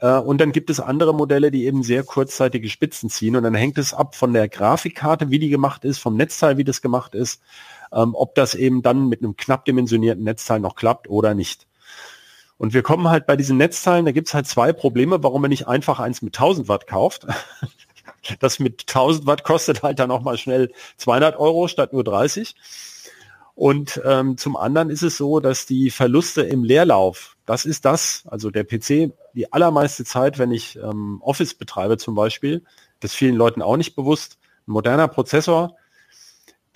Äh, 0.00 0.18
und 0.18 0.40
dann 0.40 0.52
gibt 0.52 0.70
es 0.70 0.80
andere 0.80 1.14
Modelle, 1.14 1.50
die 1.50 1.66
eben 1.66 1.82
sehr 1.82 2.02
kurzzeitige 2.02 2.68
Spitzen 2.68 3.10
ziehen. 3.10 3.36
Und 3.36 3.44
dann 3.44 3.54
hängt 3.54 3.78
es 3.78 3.94
ab 3.94 4.14
von 4.14 4.32
der 4.32 4.48
Grafikkarte, 4.48 5.30
wie 5.30 5.38
die 5.38 5.48
gemacht 5.48 5.84
ist, 5.84 5.98
vom 5.98 6.16
Netzteil, 6.16 6.56
wie 6.56 6.64
das 6.64 6.82
gemacht 6.82 7.14
ist, 7.14 7.40
ähm, 7.92 8.14
ob 8.14 8.34
das 8.34 8.54
eben 8.54 8.82
dann 8.82 9.08
mit 9.08 9.22
einem 9.22 9.36
knapp 9.36 9.64
dimensionierten 9.64 10.24
Netzteil 10.24 10.60
noch 10.60 10.74
klappt 10.74 11.08
oder 11.08 11.34
nicht. 11.34 11.66
Und 12.58 12.74
wir 12.74 12.82
kommen 12.82 13.08
halt 13.08 13.26
bei 13.26 13.36
diesen 13.36 13.56
Netzteilen, 13.56 14.04
da 14.04 14.10
gibt 14.10 14.28
es 14.28 14.34
halt 14.34 14.48
zwei 14.48 14.72
Probleme, 14.72 15.22
warum 15.22 15.42
man 15.42 15.50
nicht 15.50 15.68
einfach 15.68 16.00
eins 16.00 16.22
mit 16.22 16.36
1000 16.36 16.68
Watt 16.68 16.86
kauft. 16.88 17.26
Das 18.40 18.58
mit 18.58 18.84
1000 18.88 19.26
Watt 19.26 19.44
kostet 19.44 19.82
halt 19.82 19.98
dann 19.98 20.10
auch 20.10 20.22
mal 20.22 20.38
schnell 20.38 20.72
200 20.96 21.38
Euro 21.38 21.68
statt 21.68 21.92
nur 21.92 22.04
30. 22.04 22.54
Und 23.54 24.00
ähm, 24.04 24.36
zum 24.36 24.56
anderen 24.56 24.88
ist 24.88 25.02
es 25.02 25.16
so, 25.16 25.40
dass 25.40 25.66
die 25.66 25.90
Verluste 25.90 26.42
im 26.42 26.62
Leerlauf, 26.62 27.36
das 27.44 27.64
ist 27.64 27.84
das, 27.84 28.22
also 28.26 28.50
der 28.52 28.62
PC, 28.62 29.12
die 29.34 29.52
allermeiste 29.52 30.04
Zeit, 30.04 30.38
wenn 30.38 30.52
ich 30.52 30.76
ähm, 30.76 31.20
Office 31.22 31.54
betreibe 31.54 31.98
zum 31.98 32.14
Beispiel, 32.14 32.62
das 33.00 33.14
vielen 33.14 33.34
Leuten 33.34 33.60
auch 33.60 33.76
nicht 33.76 33.96
bewusst, 33.96 34.38
ein 34.68 34.72
moderner 34.72 35.08
Prozessor, 35.08 35.74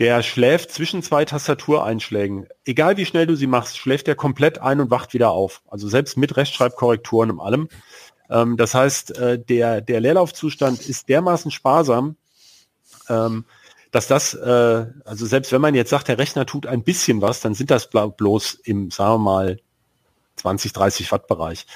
der 0.01 0.25
schläft 0.25 0.73
zwischen 0.73 1.05
zwei 1.05 1.25
Tastatureinschlägen. 1.25 2.49
Egal 2.65 2.97
wie 2.97 3.07
schnell 3.07 3.29
du 3.29 3.37
sie 3.37 3.47
machst, 3.47 3.79
schläft 3.79 4.09
der 4.09 4.17
komplett 4.17 4.59
ein 4.59 4.81
und 4.81 4.91
wacht 4.91 5.15
wieder 5.15 5.31
auf. 5.31 5.63
Also 5.69 5.87
selbst 5.87 6.17
mit 6.17 6.37
Rechtschreibkorrekturen 6.37 7.31
und 7.31 7.39
allem. 7.39 7.69
Ähm, 8.33 8.57
das 8.57 8.75
heißt, 8.75 9.17
äh, 9.19 9.39
der, 9.39 9.81
der 9.81 10.01
Leerlaufzustand 10.01 10.81
ist 10.89 11.09
dermaßen 11.09 11.51
sparsam, 11.51 12.17
ähm, 13.09 13.45
dass 13.91 14.07
das, 14.09 14.35
äh, 14.35 14.87
also 15.05 15.27
selbst 15.27 15.53
wenn 15.53 15.61
man 15.61 15.75
jetzt 15.75 15.91
sagt, 15.91 16.09
der 16.09 16.19
Rechner 16.19 16.47
tut 16.47 16.67
ein 16.67 16.83
bisschen 16.83 17.21
was, 17.21 17.41
dann 17.41 17.55
sind 17.55 17.71
das 17.71 17.91
bloß 17.91 18.55
im, 18.65 18.91
sagen 18.91 19.23
wir 19.23 19.31
mal, 19.31 19.61
20, 20.37 20.73
30 20.73 21.13
Watt 21.13 21.27
Bereich. 21.29 21.67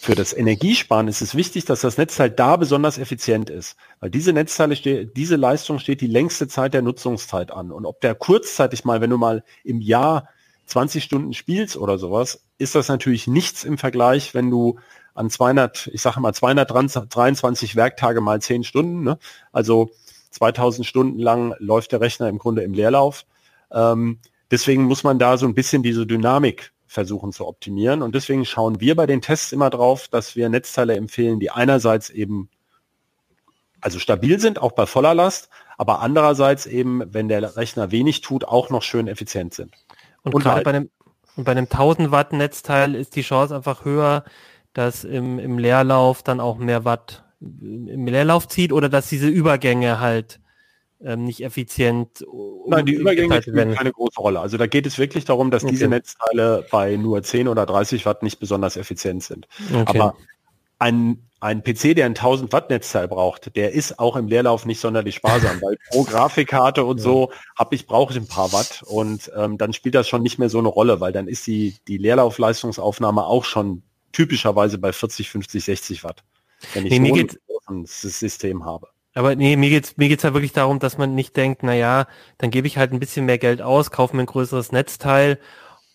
Für 0.00 0.14
das 0.14 0.32
Energiesparen 0.32 1.08
ist 1.08 1.20
es 1.20 1.34
wichtig, 1.34 1.64
dass 1.64 1.80
das 1.80 1.98
Netzteil 1.98 2.30
da 2.30 2.54
besonders 2.54 2.96
effizient 2.96 3.50
ist, 3.50 3.74
weil 3.98 4.08
diese 4.08 4.32
Netzteile, 4.32 5.06
diese 5.06 5.34
Leistung 5.34 5.80
steht 5.80 6.00
die 6.00 6.06
längste 6.06 6.46
Zeit 6.46 6.74
der 6.74 6.82
Nutzungszeit 6.82 7.50
an. 7.50 7.72
Und 7.72 7.86
ob 7.86 8.00
der 8.02 8.14
kurzzeitig 8.14 8.84
mal, 8.84 9.00
wenn 9.00 9.10
du 9.10 9.16
mal 9.16 9.42
im 9.64 9.80
Jahr 9.80 10.28
20 10.66 11.02
Stunden 11.02 11.34
spielst 11.34 11.76
oder 11.76 11.98
sowas, 11.98 12.44
ist 12.56 12.76
das 12.76 12.86
natürlich 12.86 13.26
nichts 13.26 13.64
im 13.64 13.78
Vergleich, 13.78 14.32
wenn 14.32 14.48
du 14.48 14.78
an 15.16 15.30
200, 15.30 15.88
ich 15.92 16.02
sage 16.02 16.20
mal 16.20 16.32
223 16.32 17.76
Werktage 17.76 18.20
mal 18.20 18.40
10 18.40 18.64
Stunden. 18.64 19.02
Ne? 19.02 19.18
Also 19.52 19.90
2000 20.30 20.86
Stunden 20.86 21.18
lang 21.18 21.54
läuft 21.58 21.92
der 21.92 22.00
Rechner 22.00 22.28
im 22.28 22.38
Grunde 22.38 22.62
im 22.62 22.74
Leerlauf. 22.74 23.24
Ähm, 23.72 24.18
deswegen 24.50 24.84
muss 24.84 25.02
man 25.04 25.18
da 25.18 25.38
so 25.38 25.46
ein 25.46 25.54
bisschen 25.54 25.82
diese 25.82 26.06
Dynamik 26.06 26.72
versuchen 26.86 27.32
zu 27.32 27.46
optimieren. 27.46 28.02
Und 28.02 28.14
deswegen 28.14 28.44
schauen 28.44 28.80
wir 28.80 28.94
bei 28.94 29.06
den 29.06 29.20
Tests 29.20 29.52
immer 29.52 29.70
drauf, 29.70 30.08
dass 30.08 30.36
wir 30.36 30.48
Netzteile 30.48 30.96
empfehlen, 30.96 31.40
die 31.40 31.50
einerseits 31.50 32.10
eben 32.10 32.48
also 33.80 33.98
stabil 33.98 34.40
sind, 34.40 34.60
auch 34.60 34.72
bei 34.72 34.86
voller 34.86 35.14
Last, 35.14 35.48
aber 35.78 36.00
andererseits 36.00 36.66
eben, 36.66 37.02
wenn 37.12 37.28
der 37.28 37.56
Rechner 37.56 37.90
wenig 37.90 38.20
tut, 38.20 38.44
auch 38.44 38.70
noch 38.70 38.82
schön 38.82 39.08
effizient 39.08 39.54
sind. 39.54 39.72
Und, 40.22 40.34
und 40.34 40.42
gerade 40.42 40.56
halt 40.56 40.64
bei 40.64 40.70
einem, 40.70 40.90
bei 41.36 41.52
einem 41.52 41.66
1000 41.66 42.10
Watt 42.10 42.32
Netzteil 42.32 42.94
ist 42.94 43.14
die 43.14 43.22
Chance 43.22 43.54
einfach 43.54 43.84
höher, 43.84 44.24
dass 44.76 45.04
im, 45.04 45.38
im 45.38 45.58
Leerlauf 45.58 46.22
dann 46.22 46.38
auch 46.38 46.58
mehr 46.58 46.84
Watt 46.84 47.24
im 47.40 48.06
Leerlauf 48.06 48.48
zieht 48.48 48.72
oder 48.72 48.88
dass 48.88 49.08
diese 49.08 49.28
Übergänge 49.28 50.00
halt 50.00 50.40
ähm, 51.00 51.24
nicht 51.24 51.42
effizient 51.42 52.24
Nein, 52.66 52.86
die 52.86 52.94
Übergänge 52.94 53.40
spielen 53.42 53.74
keine 53.74 53.92
große 53.92 54.20
Rolle. 54.20 54.40
Also 54.40 54.56
da 54.56 54.66
geht 54.66 54.86
es 54.86 54.98
wirklich 54.98 55.24
darum, 55.24 55.50
dass 55.50 55.62
okay. 55.62 55.72
diese 55.72 55.88
Netzteile 55.88 56.66
bei 56.70 56.96
nur 56.96 57.22
10 57.22 57.48
oder 57.48 57.64
30 57.64 58.04
Watt 58.06 58.22
nicht 58.22 58.38
besonders 58.38 58.76
effizient 58.76 59.22
sind. 59.22 59.46
Okay. 59.72 59.98
Aber 59.98 60.16
ein 60.78 61.22
ein 61.38 61.62
PC, 61.62 61.94
der 61.94 62.06
ein 62.06 62.16
1000 62.16 62.52
Watt 62.52 62.70
Netzteil 62.70 63.08
braucht, 63.08 63.56
der 63.56 63.72
ist 63.72 63.98
auch 63.98 64.16
im 64.16 64.26
Leerlauf 64.26 64.64
nicht 64.64 64.80
sonderlich 64.80 65.16
sparsam, 65.16 65.60
weil 65.60 65.76
pro 65.90 66.02
Grafikkarte 66.04 66.84
und 66.84 66.96
ja. 66.98 67.04
so 67.04 67.30
habe 67.56 67.74
ich 67.74 67.86
brauche 67.86 68.12
ich 68.12 68.18
ein 68.18 68.26
paar 68.26 68.52
Watt 68.52 68.82
und 68.86 69.30
ähm, 69.36 69.58
dann 69.58 69.74
spielt 69.74 69.94
das 69.94 70.08
schon 70.08 70.22
nicht 70.22 70.38
mehr 70.38 70.48
so 70.48 70.58
eine 70.58 70.68
Rolle, 70.68 71.00
weil 71.00 71.12
dann 71.12 71.28
ist 71.28 71.46
die 71.46 71.76
die 71.88 71.98
Leerlaufleistungsaufnahme 71.98 73.24
auch 73.24 73.44
schon 73.44 73.82
typischerweise 74.12 74.78
bei 74.78 74.92
40, 74.92 75.30
50, 75.30 75.64
60 75.64 76.04
Watt, 76.04 76.24
wenn 76.74 76.86
ich 76.86 76.98
nee, 76.98 77.26
so 77.48 77.60
ein 77.66 77.84
System 77.86 78.64
habe. 78.64 78.88
Aber 79.14 79.34
nee, 79.34 79.56
mir 79.56 79.70
geht's 79.70 79.96
mir 79.96 80.08
geht's 80.08 80.24
ja 80.24 80.34
wirklich 80.34 80.52
darum, 80.52 80.78
dass 80.78 80.98
man 80.98 81.14
nicht 81.14 81.36
denkt, 81.36 81.62
na 81.62 81.74
ja, 81.74 82.06
dann 82.38 82.50
gebe 82.50 82.66
ich 82.66 82.76
halt 82.76 82.92
ein 82.92 83.00
bisschen 83.00 83.24
mehr 83.24 83.38
Geld 83.38 83.62
aus, 83.62 83.90
kaufe 83.90 84.14
mir 84.14 84.22
ein 84.22 84.26
größeres 84.26 84.72
Netzteil 84.72 85.38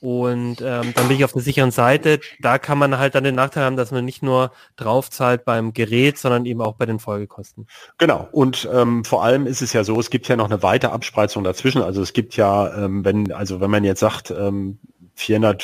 und 0.01 0.62
ähm, 0.62 0.93
dann 0.95 1.07
bin 1.07 1.12
ich 1.12 1.24
auf 1.24 1.34
der 1.34 1.43
sicheren 1.43 1.70
Seite. 1.70 2.20
Da 2.39 2.57
kann 2.57 2.80
man 2.80 2.97
halt 2.97 3.14
dann 3.14 3.24
den 3.24 3.36
Nachteil 3.36 3.66
haben, 3.66 3.78
dass 3.78 3.91
man 3.91 4.03
nicht 4.03 4.24
nur 4.24 4.51
draufzahlt 4.76 5.45
beim 5.45 5.74
Gerät, 5.74 6.18
sondern 6.18 6.47
eben 6.47 6.59
auch 6.59 6.74
bei 6.74 6.88
den 6.88 6.97
Folgekosten. 6.97 7.68
Genau. 7.99 8.28
Und 8.32 8.68
ähm, 8.74 9.05
vor 9.05 9.24
allem 9.24 9.45
ist 9.45 9.62
es 9.62 9.74
ja 9.74 9.84
so, 9.84 9.99
es 9.99 10.09
gibt 10.09 10.28
ja 10.28 10.36
noch 10.36 10.49
eine 10.49 10.64
weite 10.64 10.91
Abspreizung 10.91 11.43
dazwischen. 11.43 11.84
Also 11.84 12.01
es 12.01 12.14
gibt 12.14 12.36
ja, 12.36 12.76
ähm, 12.76 13.05
wenn, 13.05 13.32
also 13.32 13.62
wenn 13.62 13.70
man 13.70 13.84
jetzt 13.84 13.99
sagt, 13.99 14.32
ähm, 14.32 14.80
400, 15.14 15.64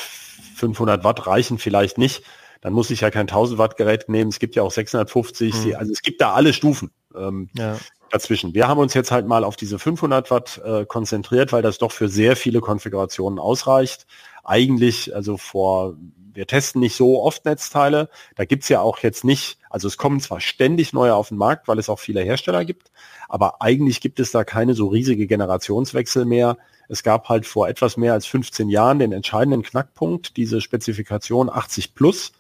500 0.58 1.04
Watt 1.04 1.28
reichen 1.28 1.58
vielleicht 1.58 1.98
nicht, 1.98 2.24
dann 2.62 2.74
muss 2.74 2.90
ich 2.90 3.02
ja 3.02 3.12
kein 3.12 3.28
1000 3.28 3.58
Watt 3.60 3.78
Gerät 3.78 4.10
nehmen. 4.10 4.30
Es 4.30 4.40
gibt 4.40 4.56
ja 4.56 4.64
auch 4.64 4.72
650. 4.72 5.66
Mhm. 5.66 5.76
Also 5.76 5.92
es 5.92 6.02
gibt 6.02 6.22
da 6.22 6.34
alle 6.34 6.54
Stufen. 6.54 6.92
Ähm, 7.16 7.50
ja 7.58 7.78
dazwischen. 8.10 8.54
Wir 8.54 8.68
haben 8.68 8.80
uns 8.80 8.94
jetzt 8.94 9.12
halt 9.12 9.28
mal 9.28 9.44
auf 9.44 9.56
diese 9.56 9.80
500 9.80 10.32
Watt 10.32 10.62
äh, 10.64 10.86
konzentriert, 10.86 11.52
weil 11.52 11.62
das 11.62 11.78
doch 11.78 11.92
für 11.92 12.10
sehr 12.10 12.36
viele 12.36 12.62
Konfigurationen 12.62 13.40
ausreicht. 13.40 14.06
Eigentlich, 14.44 15.14
also 15.16 15.38
vor, 15.38 15.96
wir 16.38 16.46
testen 16.46 16.82
nicht 16.82 16.96
so 16.96 17.24
oft 17.24 17.46
Netzteile. 17.46 18.10
Da 18.36 18.46
gibt's 18.46 18.70
ja 18.70 18.80
auch 18.80 19.00
jetzt 19.00 19.24
nicht, 19.24 19.58
also 19.72 19.88
es 19.88 19.98
kommen 19.98 20.20
zwar 20.20 20.40
ständig 20.40 20.94
neue 20.94 21.16
auf 21.16 21.30
den 21.30 21.38
Markt, 21.38 21.68
weil 21.68 21.80
es 21.80 21.90
auch 21.90 21.98
viele 21.98 22.22
Hersteller 22.22 22.64
gibt, 22.64 22.92
aber 23.28 23.62
eigentlich 23.64 24.02
gibt 24.02 24.20
es 24.20 24.32
da 24.32 24.44
keine 24.44 24.76
so 24.76 24.88
riesige 24.88 25.26
Generationswechsel 25.26 26.26
mehr. 26.26 26.58
Es 26.90 27.02
gab 27.02 27.28
halt 27.28 27.48
vor 27.48 27.68
etwas 27.68 27.98
mehr 27.98 28.14
als 28.14 28.28
15 28.28 28.70
Jahren 28.70 29.00
den 29.00 29.14
entscheidenden 29.14 29.64
Knackpunkt, 29.64 30.38
diese 30.38 30.62
Spezifikation 30.62 31.50
80 31.50 31.96
plus. 31.96 32.34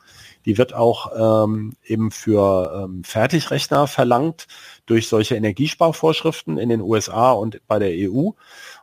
Die 0.45 0.59
wird 0.59 0.73
auch 0.73 1.45
ähm, 1.45 1.73
eben 1.83 2.11
für 2.11 2.85
ähm, 2.85 3.03
Fertigrechner 3.03 3.87
verlangt 3.87 4.47
durch 4.85 5.07
solche 5.07 5.35
Energiesparvorschriften 5.35 6.59
in 6.59 6.69
den 6.69 6.81
USA 6.81 7.31
und 7.31 7.59
bei 7.67 7.79
der 7.79 7.89
EU. 8.09 8.29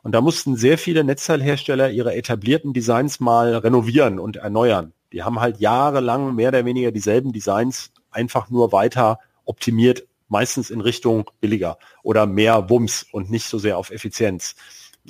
Und 0.02 0.12
da 0.12 0.20
mussten 0.20 0.56
sehr 0.56 0.76
viele 0.76 1.04
Netzteilhersteller 1.04 1.90
ihre 1.90 2.16
etablierten 2.16 2.72
Designs 2.72 3.20
mal 3.20 3.54
renovieren 3.54 4.18
und 4.18 4.36
erneuern. 4.36 4.92
Die 5.14 5.22
haben 5.22 5.40
halt 5.40 5.60
jahrelang 5.60 6.34
mehr 6.34 6.48
oder 6.48 6.64
weniger 6.64 6.90
dieselben 6.90 7.32
Designs 7.32 7.92
einfach 8.10 8.50
nur 8.50 8.72
weiter 8.72 9.20
optimiert, 9.44 10.08
meistens 10.26 10.70
in 10.70 10.80
Richtung 10.80 11.30
billiger 11.40 11.78
oder 12.02 12.26
mehr 12.26 12.68
Wumms 12.68 13.06
und 13.12 13.30
nicht 13.30 13.46
so 13.46 13.58
sehr 13.58 13.78
auf 13.78 13.90
Effizienz. 13.90 14.56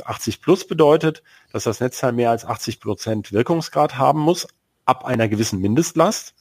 80 0.04 0.42
plus 0.42 0.66
bedeutet, 0.66 1.22
dass 1.52 1.64
das 1.64 1.80
Netzteil 1.80 2.12
mehr 2.12 2.30
als 2.30 2.44
80 2.44 2.80
Prozent 2.80 3.32
Wirkungsgrad 3.32 3.96
haben 3.96 4.20
muss, 4.20 4.46
ab 4.84 5.06
einer 5.06 5.26
gewissen 5.26 5.60
Mindestlast. 5.60 6.34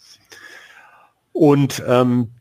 Und 1.32 1.82
ähm, 1.88 2.32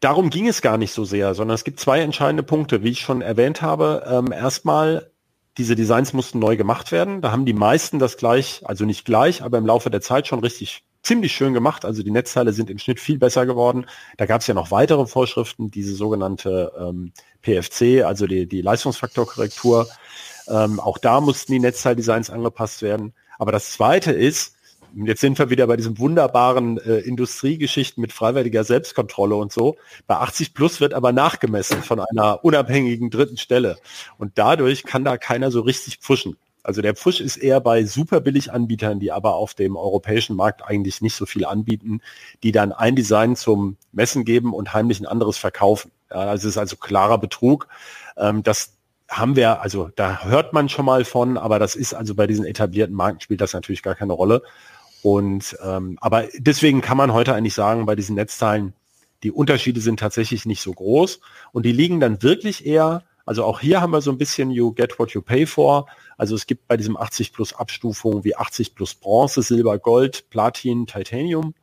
darum 0.00 0.28
ging 0.28 0.48
es 0.48 0.60
gar 0.60 0.76
nicht 0.76 0.92
so 0.92 1.06
sehr, 1.06 1.34
sondern 1.34 1.54
es 1.54 1.64
gibt 1.64 1.80
zwei 1.80 2.00
entscheidende 2.00 2.42
Punkte, 2.42 2.82
wie 2.82 2.90
ich 2.90 3.00
schon 3.00 3.22
erwähnt 3.22 3.62
habe. 3.62 4.04
Ähm, 4.06 4.32
erstmal, 4.32 5.10
diese 5.58 5.74
Designs 5.74 6.12
mussten 6.12 6.38
neu 6.38 6.56
gemacht 6.56 6.92
werden. 6.92 7.22
Da 7.22 7.32
haben 7.32 7.46
die 7.46 7.52
meisten 7.52 7.98
das 7.98 8.16
gleich, 8.16 8.62
also 8.64 8.84
nicht 8.84 9.04
gleich, 9.04 9.42
aber 9.42 9.58
im 9.58 9.66
Laufe 9.66 9.90
der 9.90 10.00
Zeit 10.00 10.26
schon 10.26 10.40
richtig 10.40 10.84
ziemlich 11.02 11.32
schön 11.32 11.54
gemacht. 11.54 11.84
Also 11.84 12.02
die 12.02 12.10
Netzteile 12.10 12.52
sind 12.52 12.68
im 12.68 12.78
Schnitt 12.78 13.00
viel 13.00 13.18
besser 13.18 13.46
geworden. 13.46 13.86
Da 14.16 14.26
gab 14.26 14.40
es 14.40 14.46
ja 14.48 14.54
noch 14.54 14.70
weitere 14.70 15.06
Vorschriften, 15.06 15.70
diese 15.70 15.94
sogenannte 15.94 16.72
ähm, 16.78 17.12
PFC, 17.42 18.04
also 18.04 18.26
die, 18.26 18.46
die 18.46 18.60
Leistungsfaktorkorrektur. 18.60 19.88
Ähm, 20.48 20.80
auch 20.80 20.98
da 20.98 21.20
mussten 21.20 21.52
die 21.52 21.60
Netzteildesigns 21.60 22.28
angepasst 22.28 22.82
werden. 22.82 23.14
Aber 23.38 23.52
das 23.52 23.72
Zweite 23.72 24.12
ist, 24.12 24.55
jetzt 25.04 25.20
sind 25.20 25.38
wir 25.38 25.50
wieder 25.50 25.66
bei 25.66 25.76
diesem 25.76 25.98
wunderbaren 25.98 26.78
äh, 26.78 26.98
Industriegeschichten 26.98 28.00
mit 28.00 28.12
freiwilliger 28.12 28.64
Selbstkontrolle 28.64 29.36
und 29.36 29.52
so. 29.52 29.76
Bei 30.06 30.16
80 30.16 30.54
plus 30.54 30.80
wird 30.80 30.94
aber 30.94 31.12
nachgemessen 31.12 31.82
von 31.82 32.00
einer 32.00 32.44
unabhängigen 32.44 33.10
dritten 33.10 33.36
Stelle. 33.36 33.76
Und 34.18 34.32
dadurch 34.36 34.84
kann 34.84 35.04
da 35.04 35.18
keiner 35.18 35.50
so 35.50 35.60
richtig 35.60 35.98
pfuschen. 35.98 36.36
Also 36.62 36.82
der 36.82 36.96
Pfusch 36.96 37.20
ist 37.20 37.36
eher 37.36 37.60
bei 37.60 37.84
super 37.84 38.20
billig 38.20 38.52
Anbietern, 38.52 38.98
die 38.98 39.12
aber 39.12 39.36
auf 39.36 39.54
dem 39.54 39.76
europäischen 39.76 40.34
Markt 40.34 40.64
eigentlich 40.64 41.00
nicht 41.00 41.14
so 41.14 41.24
viel 41.24 41.44
anbieten, 41.44 42.00
die 42.42 42.50
dann 42.50 42.72
ein 42.72 42.96
Design 42.96 43.36
zum 43.36 43.76
Messen 43.92 44.24
geben 44.24 44.52
und 44.52 44.74
heimlich 44.74 44.98
ein 44.98 45.06
anderes 45.06 45.36
verkaufen. 45.36 45.92
Ja, 46.10 46.16
also 46.16 46.48
es 46.48 46.54
ist 46.54 46.58
also 46.58 46.74
klarer 46.76 47.18
Betrug. 47.18 47.68
Ähm, 48.16 48.42
das 48.42 48.72
haben 49.08 49.36
wir, 49.36 49.60
also 49.62 49.90
da 49.94 50.24
hört 50.24 50.52
man 50.52 50.68
schon 50.68 50.84
mal 50.84 51.04
von, 51.04 51.38
aber 51.38 51.60
das 51.60 51.76
ist 51.76 51.94
also 51.94 52.14
bei 52.16 52.26
diesen 52.26 52.44
etablierten 52.44 52.96
Marken 52.96 53.20
spielt 53.20 53.40
das 53.40 53.52
natürlich 53.52 53.84
gar 53.84 53.94
keine 53.94 54.14
Rolle. 54.14 54.42
Und 55.06 55.56
ähm, 55.64 55.98
aber 56.00 56.24
deswegen 56.36 56.80
kann 56.80 56.96
man 56.96 57.12
heute 57.12 57.32
eigentlich 57.32 57.54
sagen, 57.54 57.86
bei 57.86 57.94
diesen 57.94 58.16
Netzteilen, 58.16 58.72
die 59.22 59.30
Unterschiede 59.30 59.80
sind 59.80 60.00
tatsächlich 60.00 60.46
nicht 60.46 60.60
so 60.60 60.72
groß 60.72 61.20
und 61.52 61.64
die 61.64 61.70
liegen 61.70 62.00
dann 62.00 62.24
wirklich 62.24 62.66
eher, 62.66 63.04
also 63.24 63.44
auch 63.44 63.60
hier 63.60 63.80
haben 63.80 63.92
wir 63.92 64.00
so 64.00 64.10
ein 64.10 64.18
bisschen 64.18 64.50
you 64.50 64.72
get 64.72 64.98
what 64.98 65.12
you 65.12 65.22
pay 65.22 65.46
for. 65.46 65.86
Also 66.16 66.34
es 66.34 66.48
gibt 66.48 66.66
bei 66.66 66.76
diesem 66.76 66.96
80 66.96 67.32
plus 67.32 67.52
Abstufungen 67.52 68.24
wie 68.24 68.34
80 68.34 68.74
plus 68.74 68.96
Bronze, 68.96 69.42
Silber, 69.42 69.78
Gold, 69.78 70.28
Platin, 70.28 70.88
Titanium. 70.88 71.54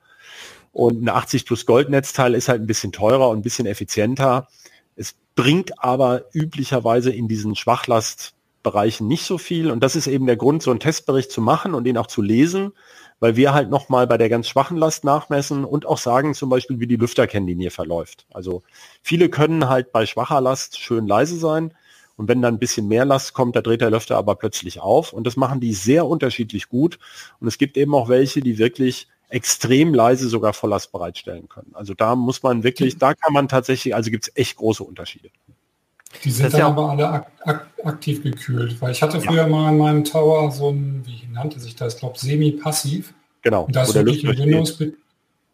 Und 0.71 1.03
ein 1.03 1.09
80 1.09 1.45
plus 1.45 1.65
Gold 1.65 1.89
Netzteil 1.89 2.35
ist 2.35 2.47
halt 2.47 2.61
ein 2.61 2.67
bisschen 2.67 2.93
teurer 2.93 3.27
und 3.27 3.39
ein 3.39 3.43
bisschen 3.43 3.65
effizienter. 3.65 4.47
Es 4.95 5.15
bringt 5.35 5.83
aber 5.83 6.33
üblicherweise 6.33 7.11
in 7.11 7.27
diesen 7.27 7.57
Schwachlastbereichen 7.57 9.05
nicht 9.05 9.25
so 9.25 9.37
viel. 9.37 9.69
Und 9.69 9.81
das 9.81 9.97
ist 9.97 10.07
eben 10.07 10.27
der 10.27 10.37
Grund, 10.37 10.63
so 10.63 10.71
einen 10.71 10.79
Testbericht 10.79 11.29
zu 11.29 11.41
machen 11.41 11.73
und 11.73 11.83
den 11.83 11.97
auch 11.97 12.07
zu 12.07 12.21
lesen, 12.21 12.71
weil 13.19 13.35
wir 13.35 13.53
halt 13.53 13.69
nochmal 13.69 14.07
bei 14.07 14.17
der 14.17 14.29
ganz 14.29 14.47
schwachen 14.47 14.77
Last 14.77 15.03
nachmessen 15.03 15.65
und 15.65 15.85
auch 15.85 15.97
sagen 15.97 16.33
zum 16.33 16.49
Beispiel, 16.49 16.79
wie 16.79 16.87
die 16.87 16.95
Lüfterkennlinie 16.95 17.71
verläuft. 17.71 18.25
Also 18.33 18.63
viele 19.01 19.29
können 19.29 19.69
halt 19.69 19.91
bei 19.91 20.05
schwacher 20.05 20.41
Last 20.41 20.79
schön 20.79 21.07
leise 21.07 21.37
sein 21.37 21.73
und 22.15 22.27
wenn 22.27 22.41
dann 22.41 22.55
ein 22.55 22.59
bisschen 22.59 22.87
mehr 22.87 23.05
Last 23.05 23.33
kommt, 23.33 23.55
da 23.55 23.61
dreht 23.61 23.81
der 23.81 23.91
Lüfter 23.91 24.17
aber 24.17 24.35
plötzlich 24.35 24.79
auf 24.79 25.13
und 25.13 25.25
das 25.25 25.35
machen 25.37 25.59
die 25.59 25.73
sehr 25.73 26.05
unterschiedlich 26.05 26.69
gut 26.69 26.99
und 27.39 27.47
es 27.47 27.57
gibt 27.57 27.77
eben 27.77 27.95
auch 27.95 28.09
welche, 28.09 28.41
die 28.41 28.57
wirklich 28.57 29.07
extrem 29.29 29.93
leise 29.95 30.29
sogar 30.29 30.53
Volllast 30.53 30.91
bereitstellen 30.91 31.49
können. 31.49 31.71
Also 31.73 31.95
da 31.95 32.15
muss 32.15 32.43
man 32.43 32.63
wirklich, 32.63 32.99
da 32.99 33.15
kann 33.15 33.33
man 33.33 33.47
tatsächlich, 33.47 33.95
also 33.95 34.11
gibt 34.11 34.27
es 34.27 34.35
echt 34.35 34.57
große 34.57 34.83
Unterschiede. 34.83 35.29
Die 36.23 36.31
sind 36.31 36.53
dann 36.53 36.59
ja 36.59 36.67
aber 36.67 36.89
alle 36.91 37.07
ak 37.09 37.27
ak 37.45 37.67
aktiv 37.83 38.23
gekühlt, 38.23 38.81
weil 38.81 38.91
ich 38.91 39.01
hatte 39.01 39.19
früher 39.19 39.43
ja. 39.43 39.47
mal 39.47 39.71
in 39.71 39.77
meinem 39.77 40.03
Tower 40.03 40.51
so 40.51 40.69
ein, 40.69 41.03
wie 41.05 41.27
nannte 41.31 41.59
sich 41.59 41.75
das, 41.75 41.95
ich 41.95 41.99
glaube 41.99 42.17
semi-passiv. 42.17 43.13
Genau. 43.41 43.63
Und 43.63 43.75
das 43.75 43.89
ist 43.89 43.95
wirklich 43.95 44.23
in 44.23 44.37
Windows. 44.37 44.81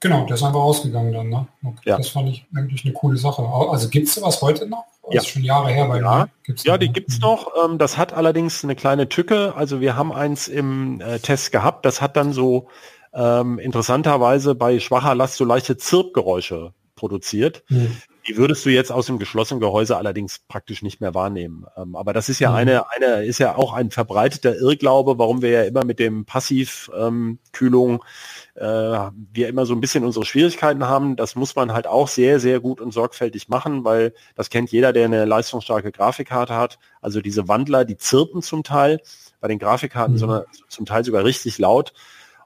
Genau, 0.02 0.26
der 0.26 0.36
ist 0.36 0.44
einfach 0.44 0.60
ausgegangen 0.60 1.12
dann. 1.12 1.30
Ne? 1.30 1.48
Okay, 1.64 1.82
ja. 1.86 1.98
Das 1.98 2.10
fand 2.10 2.30
ich 2.30 2.46
eigentlich 2.56 2.86
eine 2.86 2.94
coole 2.94 3.18
Sache. 3.18 3.42
Also 3.44 3.90
gibt 3.90 4.08
es 4.08 4.16
sowas 4.16 4.42
heute 4.42 4.66
noch? 4.68 4.86
Das 5.04 5.14
ja. 5.14 5.22
ist 5.22 5.28
schon 5.28 5.44
Jahre 5.44 5.70
her 5.72 5.88
bei 5.88 6.00
ja. 6.00 6.20
mir. 6.20 6.30
Gibt's 6.44 6.64
ja, 6.64 6.78
die 6.78 6.90
gibt 6.90 7.10
es 7.10 7.20
noch. 7.20 7.52
Ähm, 7.66 7.78
das 7.78 7.98
hat 7.98 8.14
allerdings 8.14 8.64
eine 8.64 8.76
kleine 8.76 9.10
Tücke. 9.10 9.56
Also 9.56 9.82
wir 9.82 9.98
haben 9.98 10.14
eins 10.14 10.48
im 10.48 11.02
äh, 11.02 11.20
Test 11.20 11.52
gehabt. 11.52 11.86
Das 11.86 12.00
hat 12.00 12.16
dann 12.16 12.32
so 12.32 12.68
ähm, 13.14 13.60
interessanterweise 13.60 14.56
bei 14.56 14.80
schwacher 14.80 15.16
Last 15.16 15.36
so 15.36 15.44
leichte 15.44 15.76
Zirpgeräusche 15.76 16.74
produziert. 16.96 17.64
Hm. 17.68 17.92
Die 18.30 18.38
würdest 18.38 18.64
du 18.64 18.70
jetzt 18.70 18.92
aus 18.92 19.08
dem 19.08 19.18
geschlossenen 19.18 19.60
Gehäuse 19.60 19.98
allerdings 19.98 20.38
praktisch 20.48 20.84
nicht 20.84 21.02
mehr 21.02 21.16
wahrnehmen. 21.16 21.66
Ähm, 21.76 21.96
aber 21.96 22.14
das 22.14 22.30
ist 22.30 22.40
ja 22.40 22.52
mhm. 22.52 22.56
eine, 22.58 22.92
eine, 22.92 23.26
ist 23.26 23.40
ja 23.40 23.56
auch 23.56 23.74
ein 23.74 23.90
verbreiteter 23.90 24.56
Irrglaube, 24.56 25.18
warum 25.18 25.42
wir 25.42 25.50
ja 25.50 25.64
immer 25.64 25.84
mit 25.84 25.98
dem 25.98 26.26
Passivkühlung 26.26 27.92
ähm, 27.92 28.00
äh, 28.54 28.62
wir 29.34 29.48
immer 29.48 29.66
so 29.66 29.74
ein 29.74 29.82
bisschen 29.82 30.06
unsere 30.06 30.26
Schwierigkeiten 30.26 30.86
haben. 30.86 31.16
Das 31.16 31.36
muss 31.36 31.56
man 31.56 31.74
halt 31.74 31.88
auch 31.88 32.08
sehr, 32.08 32.40
sehr 32.40 32.60
gut 32.60 32.82
und 32.82 32.94
sorgfältig 32.94 33.50
machen, 33.50 33.84
weil 33.84 34.14
das 34.36 34.52
kennt 34.52 34.72
jeder, 34.72 34.94
der 34.94 35.06
eine 35.06 35.26
leistungsstarke 35.26 35.92
Grafikkarte 35.92 36.56
hat. 36.56 36.78
Also 37.02 37.22
diese 37.22 37.48
Wandler, 37.48 37.84
die 37.84 37.98
zirpen 37.98 38.44
zum 38.44 38.64
Teil 38.64 39.02
bei 39.42 39.48
den 39.48 39.58
Grafikkarten, 39.58 40.14
mhm. 40.14 40.20
sondern 40.20 40.44
zum 40.68 40.86
Teil 40.86 41.04
sogar 41.04 41.24
richtig 41.24 41.58
laut. 41.58 41.94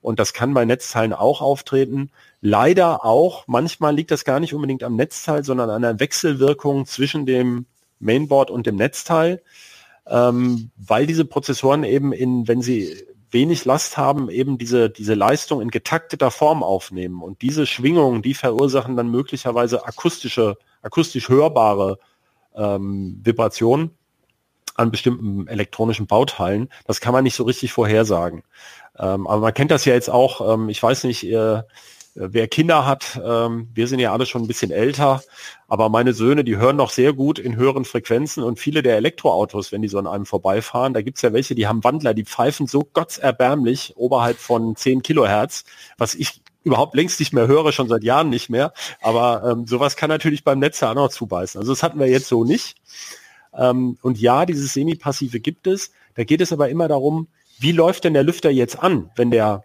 Und 0.04 0.20
das 0.20 0.34
kann 0.34 0.54
bei 0.54 0.66
Netzteilen 0.66 1.14
auch 1.14 1.41
auftreten. 1.41 2.12
Leider 2.41 3.06
auch, 3.06 3.45
manchmal 3.47 3.95
liegt 3.95 4.12
das 4.12 4.26
gar 4.26 4.41
nicht 4.41 4.54
unbedingt 4.54 4.84
am 4.84 4.97
Netzteil, 4.97 5.45
sondern 5.45 5.70
an 5.70 5.84
einer 5.84 5.99
Wechselwirkung 5.99 6.86
zwischen 6.86 7.26
dem 7.26 7.66
Mainboard 7.99 8.51
und 8.51 8.68
dem 8.68 8.76
Netzteil, 8.76 9.41
ähm, 10.06 10.72
weil 10.76 11.08
diese 11.08 11.24
Prozessoren 11.24 11.86
eben 11.86 12.12
in, 12.12 12.49
wenn 12.49 12.62
sie 12.62 12.93
wenig 13.32 13.64
Last 13.64 13.97
haben, 13.97 14.30
eben 14.30 14.58
diese, 14.58 14.89
diese 14.89 15.14
Leistung 15.14 15.62
in 15.62 15.72
getakteter 15.72 16.32
Form 16.32 16.64
aufnehmen. 16.64 17.24
Und 17.24 17.41
diese 17.41 17.66
Schwingungen, 17.66 18.22
die 18.22 18.34
verursachen 18.34 18.97
dann 18.97 19.10
möglicherweise 19.10 19.86
akustische, 19.86 20.58
akustisch 20.82 21.30
hörbare 21.30 21.97
ähm, 22.56 23.22
Vibrationen 23.24 23.91
an 24.76 24.91
bestimmten 24.91 25.47
elektronischen 25.47 26.08
Bauteilen. 26.08 26.70
Das 26.86 26.99
kann 26.99 27.14
man 27.14 27.24
nicht 27.24 27.36
so 27.36 27.43
richtig 27.43 27.72
vorhersagen. 27.72 28.43
Ähm, 28.98 29.28
aber 29.28 29.41
man 29.41 29.54
kennt 29.54 29.72
das 29.72 29.86
ja 29.86 29.94
jetzt 29.94 30.10
auch, 30.10 30.54
ähm, 30.54 30.70
ich 30.70 30.82
weiß 30.82 31.06
nicht, 31.06 31.24
ihr, 31.24 31.68
wer 32.16 32.48
Kinder 32.48 32.86
hat, 32.86 33.20
ähm, 33.24 33.70
wir 33.74 33.88
sind 33.88 34.00
ja 34.00 34.14
alle 34.14 34.26
schon 34.26 34.44
ein 34.44 34.48
bisschen 34.48 34.72
älter, 34.72 35.24
aber 35.68 35.89
meine 35.89 36.14
Söhne, 36.14 36.44
die 36.44 36.58
hören 36.58 36.76
noch 36.76 36.91
sehr 36.91 37.14
gut 37.14 37.39
in 37.39 37.56
höheren 37.56 37.86
Frequenzen 37.86 38.44
und 38.44 38.60
viele 38.60 38.84
der 38.84 38.98
Elektroautos, 38.98 39.72
wenn 39.72 39.82
die 39.82 39.88
so 39.88 39.98
an 39.98 40.08
einem 40.08 40.26
vorbeifahren, 40.26 40.94
da 40.94 41.02
gibt 41.02 41.18
es 41.18 41.24
ja 41.24 41.34
welche, 41.34 41.56
die 41.56 41.68
haben 41.68 41.84
Wandler, 41.84 42.14
die 42.14 42.26
pfeifen 42.26 42.68
so 42.68 42.84
gottserbärmlich 42.94 43.94
oberhalb 43.96 44.38
von 44.38 44.76
10 44.76 45.02
Kilohertz, 45.02 45.64
was 45.98 46.14
ich 46.14 46.41
überhaupt 46.64 46.96
längst 46.96 47.20
nicht 47.20 47.34
mehr 47.34 47.48
höre, 47.48 47.72
schon 47.72 47.89
seit 47.89 48.04
Jahren 48.04 48.30
nicht 48.30 48.50
mehr. 48.50 48.74
Aber 49.02 49.44
ähm, 49.44 49.68
sowas 49.68 49.96
kann 49.96 50.10
natürlich 50.10 50.44
beim 50.44 50.60
Netz 50.60 50.82
auch 50.82 50.94
noch 50.94 51.10
zubeißen. 51.10 51.60
Also 51.60 51.74
das 51.74 51.84
hatten 51.84 52.00
wir 52.00 52.08
jetzt 52.08 52.28
so 52.28 52.44
nicht. 52.46 52.78
Ähm, 53.54 53.98
und 54.02 54.20
ja, 54.20 54.46
dieses 54.46 54.74
Semi-Passive 54.74 55.39
gibt 55.39 55.68
es. 55.68 55.91
Da 56.16 56.24
geht 56.24 56.41
es 56.41 56.54
aber 56.54 56.70
immer 56.70 56.88
darum, 56.88 57.28
wie 57.64 57.72
läuft 57.72 58.03
denn 58.03 58.14
der 58.14 58.24
Lüfter 58.24 58.51
jetzt 58.51 58.78
an, 58.78 59.09
wenn 59.16 59.32
der, 59.32 59.64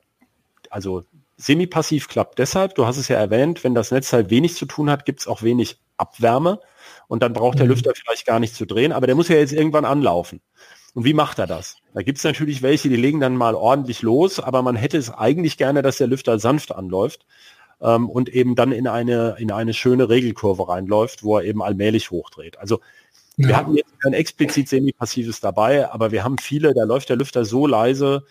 also 0.70 1.03
Semi-passiv 1.36 2.09
klappt 2.09 2.38
deshalb, 2.38 2.76
du 2.76 2.86
hast 2.86 2.96
es 2.96 3.09
ja 3.09 3.16
erwähnt, 3.16 3.64
wenn 3.64 3.74
das 3.74 3.90
Netz 3.90 4.12
halt 4.12 4.30
wenig 4.30 4.55
zu 4.55 4.66
tun 4.66 4.88
hat, 4.88 5.05
gibt 5.05 5.20
es 5.20 5.26
auch 5.26 5.42
wenig 5.42 5.80
Abwärme 5.96 6.61
und 7.09 7.24
dann 7.24 7.32
braucht 7.32 7.59
der 7.59 7.66
mhm. 7.66 7.72
Lüfter 7.72 7.92
vielleicht 7.94 8.24
gar 8.24 8.38
nicht 8.38 8.55
zu 8.55 8.66
drehen, 8.66 8.92
aber 8.92 9.07
der 9.07 9.16
muss 9.16 9.28
ja 9.28 9.36
jetzt 9.36 9.53
irgendwann 9.53 9.84
anlaufen. 9.84 10.40
Und 10.94 11.05
wie 11.05 11.12
macht 11.12 11.40
er 11.40 11.49
das? 11.49 11.76
Da 11.92 12.03
gibt 12.03 12.18
es 12.18 12.24
natürlich 12.24 12.62
welche, 12.62 12.88
die 12.88 12.96
legen 12.96 13.18
dann 13.18 13.36
mal 13.36 13.57
ordentlich 13.57 14.03
los, 14.03 14.38
aber 14.38 14.62
man 14.62 14.76
hätte 14.76 14.96
es 14.96 15.11
eigentlich 15.11 15.57
gerne, 15.57 15.82
dass 15.82 15.99
der 15.99 16.07
Lüfter 16.07 16.38
sanft 16.38 16.72
anläuft 16.72 17.26
ähm, 17.80 18.09
und 18.09 18.28
eben 18.28 18.55
dann 18.55 18.70
in 18.70 18.86
eine, 18.86 19.36
in 19.38 19.51
eine 19.51 19.74
schöne 19.74 20.09
Regelkurve 20.09 20.68
reinläuft, 20.68 21.24
wo 21.24 21.36
er 21.36 21.44
eben 21.44 21.62
allmählich 21.62 22.12
hochdreht. 22.12 22.59
Also 22.59 22.80
ja. 23.39 23.49
wir 23.49 23.57
hatten 23.57 23.74
jetzt 23.76 24.01
kein 24.01 24.12
explizit 24.12 24.68
semi-passives 24.68 25.41
dabei, 25.41 25.91
aber 25.91 26.12
wir 26.12 26.24
haben 26.24 26.39
viele, 26.39 26.74
da 26.74 26.84
läuft 26.84 27.09
der 27.09 27.16
Lüfter 27.16 27.45
so 27.45 27.66
leise, 27.66 28.24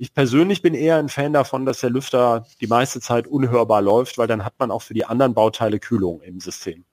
ich 0.00 0.14
persönlich 0.14 0.62
bin 0.62 0.74
eher 0.74 0.96
ein 0.96 1.08
Fan 1.08 1.32
davon, 1.32 1.66
dass 1.66 1.80
der 1.80 1.90
Lüfter 1.90 2.46
die 2.60 2.68
meiste 2.68 3.00
Zeit 3.00 3.26
unhörbar 3.26 3.82
läuft, 3.82 4.16
weil 4.16 4.28
dann 4.28 4.44
hat 4.44 4.54
man 4.58 4.70
auch 4.70 4.82
für 4.82 4.94
die 4.94 5.04
anderen 5.04 5.34
Bauteile 5.34 5.80
Kühlung 5.80 6.20
im 6.22 6.38
System. 6.40 6.84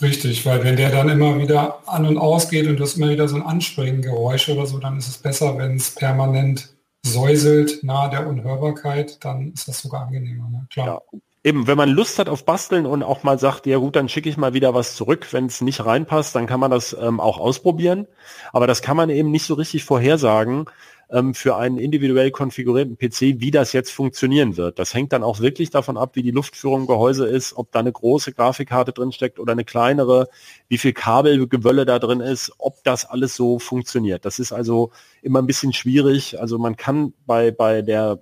Richtig, 0.00 0.46
weil 0.46 0.62
wenn 0.62 0.76
der 0.76 0.90
dann 0.90 1.08
immer 1.08 1.36
wieder 1.36 1.80
an 1.88 2.06
und 2.06 2.16
aus 2.16 2.48
geht 2.48 2.68
und 2.68 2.76
du 2.76 2.84
hast 2.84 2.96
immer 2.96 3.10
wieder 3.10 3.26
so 3.26 3.34
ein 3.34 3.42
Anspringengeräusch 3.42 4.48
oder 4.48 4.66
so, 4.66 4.78
dann 4.78 4.98
ist 4.98 5.08
es 5.08 5.18
besser, 5.18 5.58
wenn 5.58 5.76
es 5.76 5.96
permanent 5.96 6.76
säuselt 7.02 7.82
nahe 7.82 8.08
der 8.08 8.26
Unhörbarkeit, 8.26 9.22
dann 9.24 9.52
ist 9.52 9.66
das 9.66 9.82
sogar 9.82 10.06
angenehmer. 10.06 10.48
Ne? 10.48 10.66
Klar. 10.70 11.02
Ja. 11.12 11.18
Eben, 11.46 11.66
wenn 11.66 11.76
man 11.76 11.90
Lust 11.90 12.18
hat 12.18 12.30
auf 12.30 12.46
Basteln 12.46 12.86
und 12.86 13.02
auch 13.02 13.22
mal 13.22 13.38
sagt, 13.38 13.66
ja 13.66 13.76
gut, 13.76 13.96
dann 13.96 14.08
schicke 14.08 14.30
ich 14.30 14.38
mal 14.38 14.54
wieder 14.54 14.72
was 14.72 14.96
zurück, 14.96 15.28
wenn 15.32 15.44
es 15.44 15.60
nicht 15.60 15.84
reinpasst, 15.84 16.34
dann 16.34 16.46
kann 16.46 16.58
man 16.58 16.70
das 16.70 16.96
ähm, 16.98 17.20
auch 17.20 17.38
ausprobieren. 17.38 18.06
Aber 18.54 18.66
das 18.66 18.80
kann 18.80 18.96
man 18.96 19.10
eben 19.10 19.30
nicht 19.30 19.44
so 19.44 19.52
richtig 19.52 19.84
vorhersagen, 19.84 20.64
ähm, 21.10 21.34
für 21.34 21.56
einen 21.56 21.76
individuell 21.78 22.30
konfigurierten 22.30 22.96
PC, 22.96 23.40
wie 23.40 23.50
das 23.50 23.72
jetzt 23.72 23.92
funktionieren 23.92 24.56
wird. 24.56 24.78
Das 24.78 24.94
hängt 24.94 25.12
dann 25.12 25.22
auch 25.22 25.40
wirklich 25.40 25.70
davon 25.70 25.96
ab, 25.96 26.12
wie 26.14 26.22
die 26.22 26.30
Luftführung 26.30 26.82
im 26.82 26.86
Gehäuse 26.86 27.26
ist, 27.26 27.56
ob 27.56 27.70
da 27.72 27.80
eine 27.80 27.92
große 27.92 28.32
Grafikkarte 28.32 28.92
drin 28.92 29.12
steckt 29.12 29.38
oder 29.38 29.52
eine 29.52 29.64
kleinere, 29.64 30.28
wie 30.68 30.78
viel 30.78 30.92
Kabelgewölle 30.92 31.84
da 31.84 31.98
drin 31.98 32.20
ist, 32.20 32.52
ob 32.58 32.82
das 32.84 33.04
alles 33.04 33.36
so 33.36 33.58
funktioniert. 33.58 34.24
Das 34.24 34.38
ist 34.38 34.52
also 34.52 34.92
immer 35.22 35.40
ein 35.40 35.46
bisschen 35.46 35.72
schwierig. 35.72 36.40
Also 36.40 36.58
man 36.58 36.76
kann 36.76 37.12
bei, 37.26 37.50
bei 37.50 37.82
der 37.82 38.20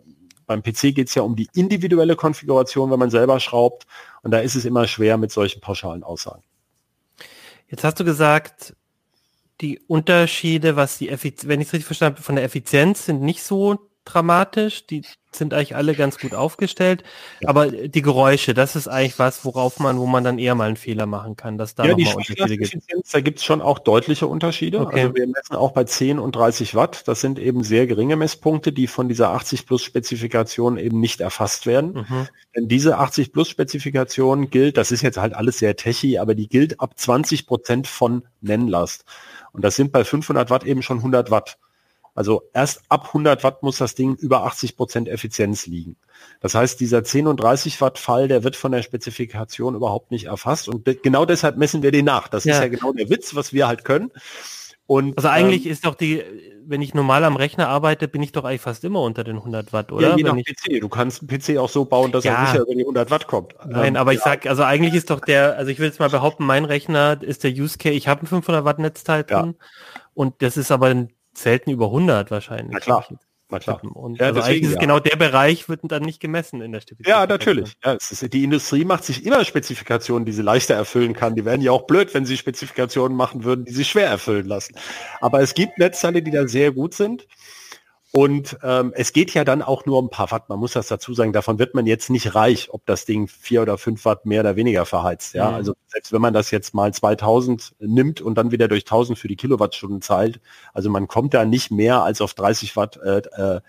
beim 0.52 0.62
PC 0.62 0.94
geht 0.94 1.08
es 1.08 1.14
ja 1.14 1.22
um 1.22 1.36
die 1.36 1.48
individuelle 1.54 2.16
Konfiguration, 2.16 2.90
wenn 2.90 2.98
man 2.98 3.10
selber 3.10 3.40
schraubt. 3.40 3.86
Und 4.22 4.30
da 4.30 4.40
ist 4.40 4.54
es 4.54 4.64
immer 4.64 4.86
schwer 4.86 5.16
mit 5.16 5.32
solchen 5.32 5.60
pauschalen 5.60 6.02
Aussagen. 6.02 6.42
Jetzt 7.68 7.84
hast 7.84 7.98
du 7.98 8.04
gesagt, 8.04 8.74
die 9.60 9.80
Unterschiede, 9.86 10.76
was 10.76 10.98
die 10.98 11.08
Effizienz, 11.08 11.48
wenn 11.48 11.60
ich 11.60 11.68
es 11.68 11.72
richtig 11.72 11.86
verstanden 11.86 12.16
habe, 12.16 12.24
von 12.24 12.36
der 12.36 12.44
Effizienz 12.44 13.06
sind 13.06 13.22
nicht 13.22 13.42
so 13.42 13.78
dramatisch. 14.04 14.86
Die 14.86 15.02
sind 15.34 15.54
eigentlich 15.54 15.74
alle 15.76 15.94
ganz 15.94 16.18
gut 16.18 16.34
aufgestellt. 16.34 17.04
Ja. 17.40 17.48
Aber 17.48 17.68
die 17.68 18.02
Geräusche, 18.02 18.54
das 18.54 18.76
ist 18.76 18.88
eigentlich 18.88 19.18
was, 19.18 19.44
worauf 19.44 19.78
man, 19.78 19.98
wo 19.98 20.06
man 20.06 20.24
dann 20.24 20.38
eher 20.38 20.54
mal 20.54 20.66
einen 20.66 20.76
Fehler 20.76 21.06
machen 21.06 21.36
kann, 21.36 21.56
dass 21.56 21.74
da 21.74 21.84
ja, 21.84 21.92
nochmal 21.92 22.16
Unterschiede 22.16 22.58
gibt. 22.58 22.76
Da 23.12 23.20
gibt 23.20 23.38
es 23.38 23.44
schon 23.44 23.62
auch 23.62 23.78
deutliche 23.78 24.26
Unterschiede. 24.26 24.80
Okay. 24.80 25.02
Also 25.02 25.14
wir 25.14 25.26
messen 25.26 25.56
auch 25.56 25.72
bei 25.72 25.84
10 25.84 26.18
und 26.18 26.36
30 26.36 26.74
Watt. 26.74 27.08
Das 27.08 27.20
sind 27.20 27.38
eben 27.38 27.64
sehr 27.64 27.86
geringe 27.86 28.16
Messpunkte, 28.16 28.72
die 28.72 28.86
von 28.86 29.08
dieser 29.08 29.30
80 29.30 29.66
Plus 29.66 29.82
Spezifikation 29.82 30.76
eben 30.76 31.00
nicht 31.00 31.20
erfasst 31.20 31.66
werden. 31.66 32.06
Mhm. 32.08 32.28
Denn 32.54 32.68
diese 32.68 32.98
80 32.98 33.32
Plus 33.32 33.48
Spezifikation 33.48 34.50
gilt, 34.50 34.76
das 34.76 34.92
ist 34.92 35.02
jetzt 35.02 35.18
halt 35.18 35.34
alles 35.34 35.58
sehr 35.58 35.76
techy, 35.76 36.18
aber 36.18 36.34
die 36.34 36.48
gilt 36.48 36.80
ab 36.80 36.98
20 36.98 37.46
Prozent 37.46 37.86
von 37.86 38.24
Nennlast. 38.40 39.04
Und 39.52 39.64
das 39.64 39.76
sind 39.76 39.92
bei 39.92 40.04
500 40.04 40.50
Watt 40.50 40.64
eben 40.64 40.82
schon 40.82 40.98
100 40.98 41.30
Watt. 41.30 41.58
Also 42.14 42.42
erst 42.52 42.82
ab 42.88 43.06
100 43.08 43.42
Watt 43.42 43.62
muss 43.62 43.78
das 43.78 43.94
Ding 43.94 44.16
über 44.16 44.44
80 44.44 44.76
Prozent 44.76 45.08
Effizienz 45.08 45.66
liegen. 45.66 45.96
Das 46.40 46.54
heißt, 46.54 46.78
dieser 46.78 47.04
10 47.04 47.26
und 47.26 47.38
30 47.38 47.80
Watt 47.80 47.98
Fall, 47.98 48.28
der 48.28 48.44
wird 48.44 48.56
von 48.56 48.72
der 48.72 48.82
Spezifikation 48.82 49.74
überhaupt 49.74 50.10
nicht 50.10 50.26
erfasst. 50.26 50.68
Und 50.68 50.84
genau 51.02 51.24
deshalb 51.24 51.56
messen 51.56 51.82
wir 51.82 51.90
den 51.90 52.04
nach. 52.04 52.28
Das 52.28 52.44
ja. 52.44 52.54
ist 52.54 52.60
ja 52.60 52.68
genau 52.68 52.92
der 52.92 53.08
Witz, 53.08 53.34
was 53.34 53.52
wir 53.52 53.66
halt 53.66 53.84
können. 53.84 54.10
Und, 54.86 55.16
also 55.16 55.28
eigentlich 55.28 55.64
ähm, 55.64 55.72
ist 55.72 55.86
doch 55.86 55.94
die, 55.94 56.22
wenn 56.66 56.82
ich 56.82 56.92
normal 56.92 57.24
am 57.24 57.36
Rechner 57.36 57.68
arbeite, 57.68 58.08
bin 58.08 58.22
ich 58.22 58.32
doch 58.32 58.44
eigentlich 58.44 58.60
fast 58.60 58.84
immer 58.84 59.00
unter 59.00 59.24
den 59.24 59.36
100 59.36 59.72
Watt, 59.72 59.92
oder? 59.92 60.10
Ja, 60.10 60.16
je 60.16 60.24
nach 60.24 60.34
PC. 60.34 60.80
Du 60.80 60.88
kannst 60.88 61.22
einen 61.22 61.28
PC 61.28 61.56
auch 61.58 61.68
so 61.68 61.84
bauen, 61.84 62.12
dass 62.12 62.24
ja. 62.24 62.34
er 62.34 62.46
sicher 62.46 62.62
über 62.62 62.74
die 62.74 62.80
100 62.80 63.10
Watt 63.10 63.26
kommt. 63.26 63.54
Nein, 63.66 63.94
ähm, 63.94 63.96
aber 63.96 64.12
ja. 64.12 64.18
ich 64.18 64.24
sag, 64.24 64.46
also 64.46 64.64
eigentlich 64.64 64.94
ist 64.94 65.08
doch 65.08 65.20
der, 65.20 65.56
also 65.56 65.70
ich 65.70 65.78
will 65.78 65.86
jetzt 65.86 66.00
mal 66.00 66.10
behaupten, 66.10 66.44
mein 66.44 66.64
Rechner 66.64 67.16
ist 67.22 67.44
der 67.44 67.52
Use 67.52 67.78
Case, 67.78 67.94
ich 67.94 68.08
habe 68.08 68.24
ein 68.24 68.26
500 68.26 68.64
Watt 68.64 68.80
Netzteil 68.80 69.24
drin 69.24 69.54
und 70.14 70.42
das 70.42 70.56
ist 70.56 70.70
aber 70.70 71.06
selten 71.34 71.70
über 71.70 71.86
100 71.86 72.30
wahrscheinlich. 72.30 72.72
Na 72.72 72.80
klar. 72.80 73.06
Na 73.52 73.58
klar. 73.58 73.84
Und 73.84 74.18
ja, 74.18 74.28
also 74.28 74.40
deswegen, 74.40 74.66
ist 74.66 74.74
ja. 74.74 74.80
genau 74.80 74.98
der 74.98 75.16
Bereich 75.16 75.68
wird 75.68 75.80
dann 75.84 76.02
nicht 76.02 76.20
gemessen 76.20 76.62
in 76.62 76.72
der 76.72 76.80
Spezifikation. 76.80 77.20
Ja, 77.20 77.26
natürlich. 77.26 77.74
Ja, 77.84 77.94
es 77.94 78.10
ist, 78.10 78.32
die 78.32 78.44
Industrie 78.44 78.86
macht 78.86 79.04
sich 79.04 79.26
immer 79.26 79.44
Spezifikationen, 79.44 80.24
die 80.24 80.32
sie 80.32 80.40
leichter 80.40 80.74
erfüllen 80.74 81.12
kann. 81.12 81.36
Die 81.36 81.44
wären 81.44 81.60
ja 81.60 81.70
auch 81.70 81.86
blöd, 81.86 82.14
wenn 82.14 82.24
sie 82.24 82.38
Spezifikationen 82.38 83.14
machen 83.14 83.44
würden, 83.44 83.66
die 83.66 83.72
sie 83.72 83.84
schwer 83.84 84.06
erfüllen 84.06 84.46
lassen. 84.46 84.74
Aber 85.20 85.42
es 85.42 85.52
gibt 85.52 85.76
Netzteile, 85.76 86.22
die 86.22 86.30
da 86.30 86.48
sehr 86.48 86.72
gut 86.72 86.94
sind. 86.94 87.28
Und 88.14 88.58
ähm, 88.62 88.92
es 88.94 89.14
geht 89.14 89.32
ja 89.32 89.42
dann 89.42 89.62
auch 89.62 89.86
nur 89.86 89.98
um 89.98 90.06
ein 90.06 90.10
paar 90.10 90.30
Watt. 90.30 90.50
Man 90.50 90.58
muss 90.58 90.72
das 90.72 90.86
dazu 90.86 91.14
sagen, 91.14 91.32
davon 91.32 91.58
wird 91.58 91.74
man 91.74 91.86
jetzt 91.86 92.10
nicht 92.10 92.34
reich, 92.34 92.68
ob 92.70 92.84
das 92.84 93.06
Ding 93.06 93.26
vier 93.26 93.62
oder 93.62 93.78
fünf 93.78 94.04
Watt 94.04 94.26
mehr 94.26 94.42
oder 94.42 94.54
weniger 94.54 94.84
verheizt. 94.84 95.32
Ja, 95.32 95.48
mhm. 95.48 95.54
also 95.54 95.72
selbst 95.86 96.12
wenn 96.12 96.20
man 96.20 96.34
das 96.34 96.50
jetzt 96.50 96.74
mal 96.74 96.92
2000 96.92 97.74
nimmt 97.80 98.20
und 98.20 98.34
dann 98.34 98.50
wieder 98.50 98.68
durch 98.68 98.82
1000 98.82 99.18
für 99.18 99.28
die 99.28 99.36
Kilowattstunden 99.36 100.02
zahlt, 100.02 100.40
also 100.74 100.90
man 100.90 101.08
kommt 101.08 101.32
da 101.32 101.46
nicht 101.46 101.70
mehr 101.70 102.02
als 102.02 102.20
auf 102.20 102.34
30 102.34 102.76
Watt, 102.76 102.98
äh, 102.98 103.22
äh, 103.32 103.60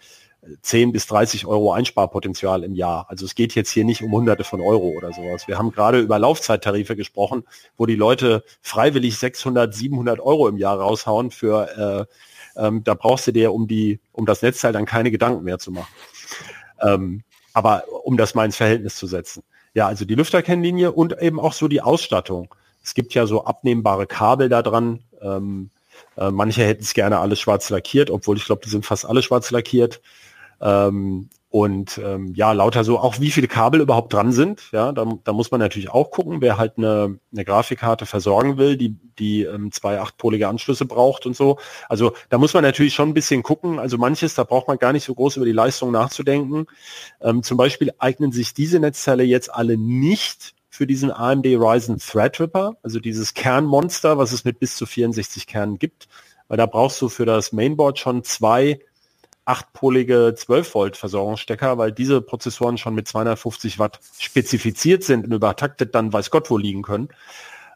10 0.61 0.91
bis 0.91 1.07
30 1.07 1.45
Euro 1.45 1.71
Einsparpotenzial 1.71 2.65
im 2.65 2.75
Jahr. 2.75 3.05
Also 3.07 3.23
es 3.25 3.35
geht 3.35 3.55
jetzt 3.55 3.71
hier 3.71 3.85
nicht 3.85 4.03
um 4.03 4.11
hunderte 4.11 4.43
von 4.43 4.59
Euro 4.59 4.89
oder 4.89 5.13
sowas. 5.13 5.47
Wir 5.47 5.57
haben 5.57 5.71
gerade 5.71 5.99
über 5.99 6.19
Laufzeittarife 6.19 6.97
gesprochen, 6.97 7.43
wo 7.77 7.85
die 7.85 7.95
Leute 7.95 8.43
freiwillig 8.61 9.17
600, 9.17 9.73
700 9.73 10.19
Euro 10.19 10.49
im 10.49 10.57
Jahr 10.57 10.81
raushauen 10.81 11.31
für 11.31 12.07
äh, 12.09 12.13
ähm, 12.56 12.84
da 12.84 12.93
brauchst 12.93 13.28
du 13.28 13.32
dir 13.32 13.54
um 13.54 13.68
die, 13.68 13.99
um 14.12 14.26
das 14.26 14.41
Netzteil 14.41 14.74
dann 14.74 14.86
keine 14.86 15.12
Gedanken 15.12 15.43
mehr 15.43 15.60
zu 15.60 15.72
machen. 15.72 15.93
Ähm, 16.82 17.24
aber 17.54 17.84
um 18.04 18.18
das 18.18 18.36
mal 18.36 18.45
ins 18.45 18.58
Verhältnis 18.58 18.95
zu 18.95 19.08
setzen. 19.08 19.43
Ja, 19.74 19.88
also 19.88 20.06
die 20.06 20.16
Lüfterkennlinie 20.16 20.91
und 20.91 21.20
eben 21.22 21.39
auch 21.39 21.54
so 21.54 21.68
die 21.68 21.82
Ausstattung. 21.82 22.54
Es 22.84 22.93
gibt 22.93 23.14
ja 23.14 23.26
so 23.26 23.45
abnehmbare 23.45 24.08
Kabel 24.08 24.49
da 24.49 24.62
dran. 24.62 25.04
Ähm, 25.22 25.70
äh, 26.18 26.32
manche 26.32 26.64
hätten 26.64 26.84
es 26.84 26.93
gerne 26.93 27.20
alles 27.20 27.39
schwarz 27.39 27.70
lackiert, 27.70 28.10
obwohl 28.10 28.38
ich 28.38 28.45
glaube, 28.45 28.62
die 28.64 28.70
sind 28.70 28.86
fast 28.86 29.06
alle 29.06 29.22
schwarz 29.22 29.51
lackiert. 29.51 30.01
Ähm, 30.62 31.30
und 31.54 31.99
ähm, 32.04 32.34
ja, 32.34 32.51
lauter 32.51 32.84
so 32.84 32.97
auch 32.97 33.20
wie 33.20 33.30
viele 33.30 33.47
Kabel 33.47 33.80
überhaupt 33.80 34.12
dran 34.12 34.32
sind. 34.32 34.72
Ja, 34.72 34.91
da, 34.91 35.06
da 35.24 35.34
muss 35.34 35.51
man 35.51 35.60
natürlich 35.60 35.91
auch 35.91 36.10
gucken, 36.10 36.41
wer 36.41 36.58
halt 36.58 36.80
eine, 36.80 37.20
eine 37.32 37.45
Grafikkarte 37.45 38.08
versorgen 38.08 38.58
will, 38.58 38.76
die, 38.76 38.95
die 39.20 39.43
ähm, 39.43 39.72
zwei 39.72 39.99
achtpolige 39.99 40.47
Anschlüsse 40.47 40.86
braucht 40.86 41.28
und 41.28 41.36
so. 41.36 41.60
Also 41.88 42.14
da 42.30 42.39
muss 42.39 42.56
man 42.56 42.64
natürlich 42.64 42.95
schon 42.95 43.10
ein 43.10 43.14
bisschen 43.14 43.43
gucken. 43.43 43.78
Also 43.78 43.99
manches, 43.99 44.34
da 44.34 44.45
braucht 44.45 44.68
man 44.68 44.80
gar 44.80 44.93
nicht 44.93 45.04
so 45.04 45.14
groß 45.14 45.38
über 45.38 45.45
die 45.45 45.51
Leistung 45.51 45.91
nachzudenken. 45.91 46.66
Ähm, 47.22 47.43
zum 47.43 47.56
Beispiel 47.56 47.93
eignen 47.99 48.32
sich 48.32 48.56
diese 48.56 48.80
Netzteile 48.80 49.22
jetzt 49.24 49.54
alle 49.54 49.78
nicht 49.78 50.56
für 50.70 50.88
diesen 50.88 51.12
AMD 51.12 51.45
Ryzen 51.45 51.99
Threadripper, 51.99 52.78
also 52.82 52.99
dieses 52.99 53.36
Kernmonster, 53.36 54.18
was 54.18 54.32
es 54.32 54.43
mit 54.43 54.60
bis 54.60 54.76
zu 54.76 54.88
64 54.88 55.45
Kernen 55.45 55.78
gibt. 55.78 56.08
Weil 56.47 56.58
da 56.58 56.66
brauchst 56.66 56.99
du 56.99 57.10
für 57.10 57.28
das 57.28 57.51
Mainboard 57.51 57.99
schon 57.99 58.24
zwei 58.24 58.80
achtpolige 59.45 60.33
12 60.35 60.73
Volt 60.73 60.97
Versorgungsstecker, 60.97 61.77
weil 61.77 61.91
diese 61.91 62.21
Prozessoren 62.21 62.77
schon 62.77 62.95
mit 62.95 63.07
250 63.07 63.79
Watt 63.79 63.99
spezifiziert 64.19 65.03
sind 65.03 65.25
und 65.25 65.33
übertaktet 65.33 65.95
dann 65.95 66.13
weiß 66.13 66.31
Gott 66.31 66.49
wo 66.49 66.57
liegen 66.57 66.81
können. 66.81 67.09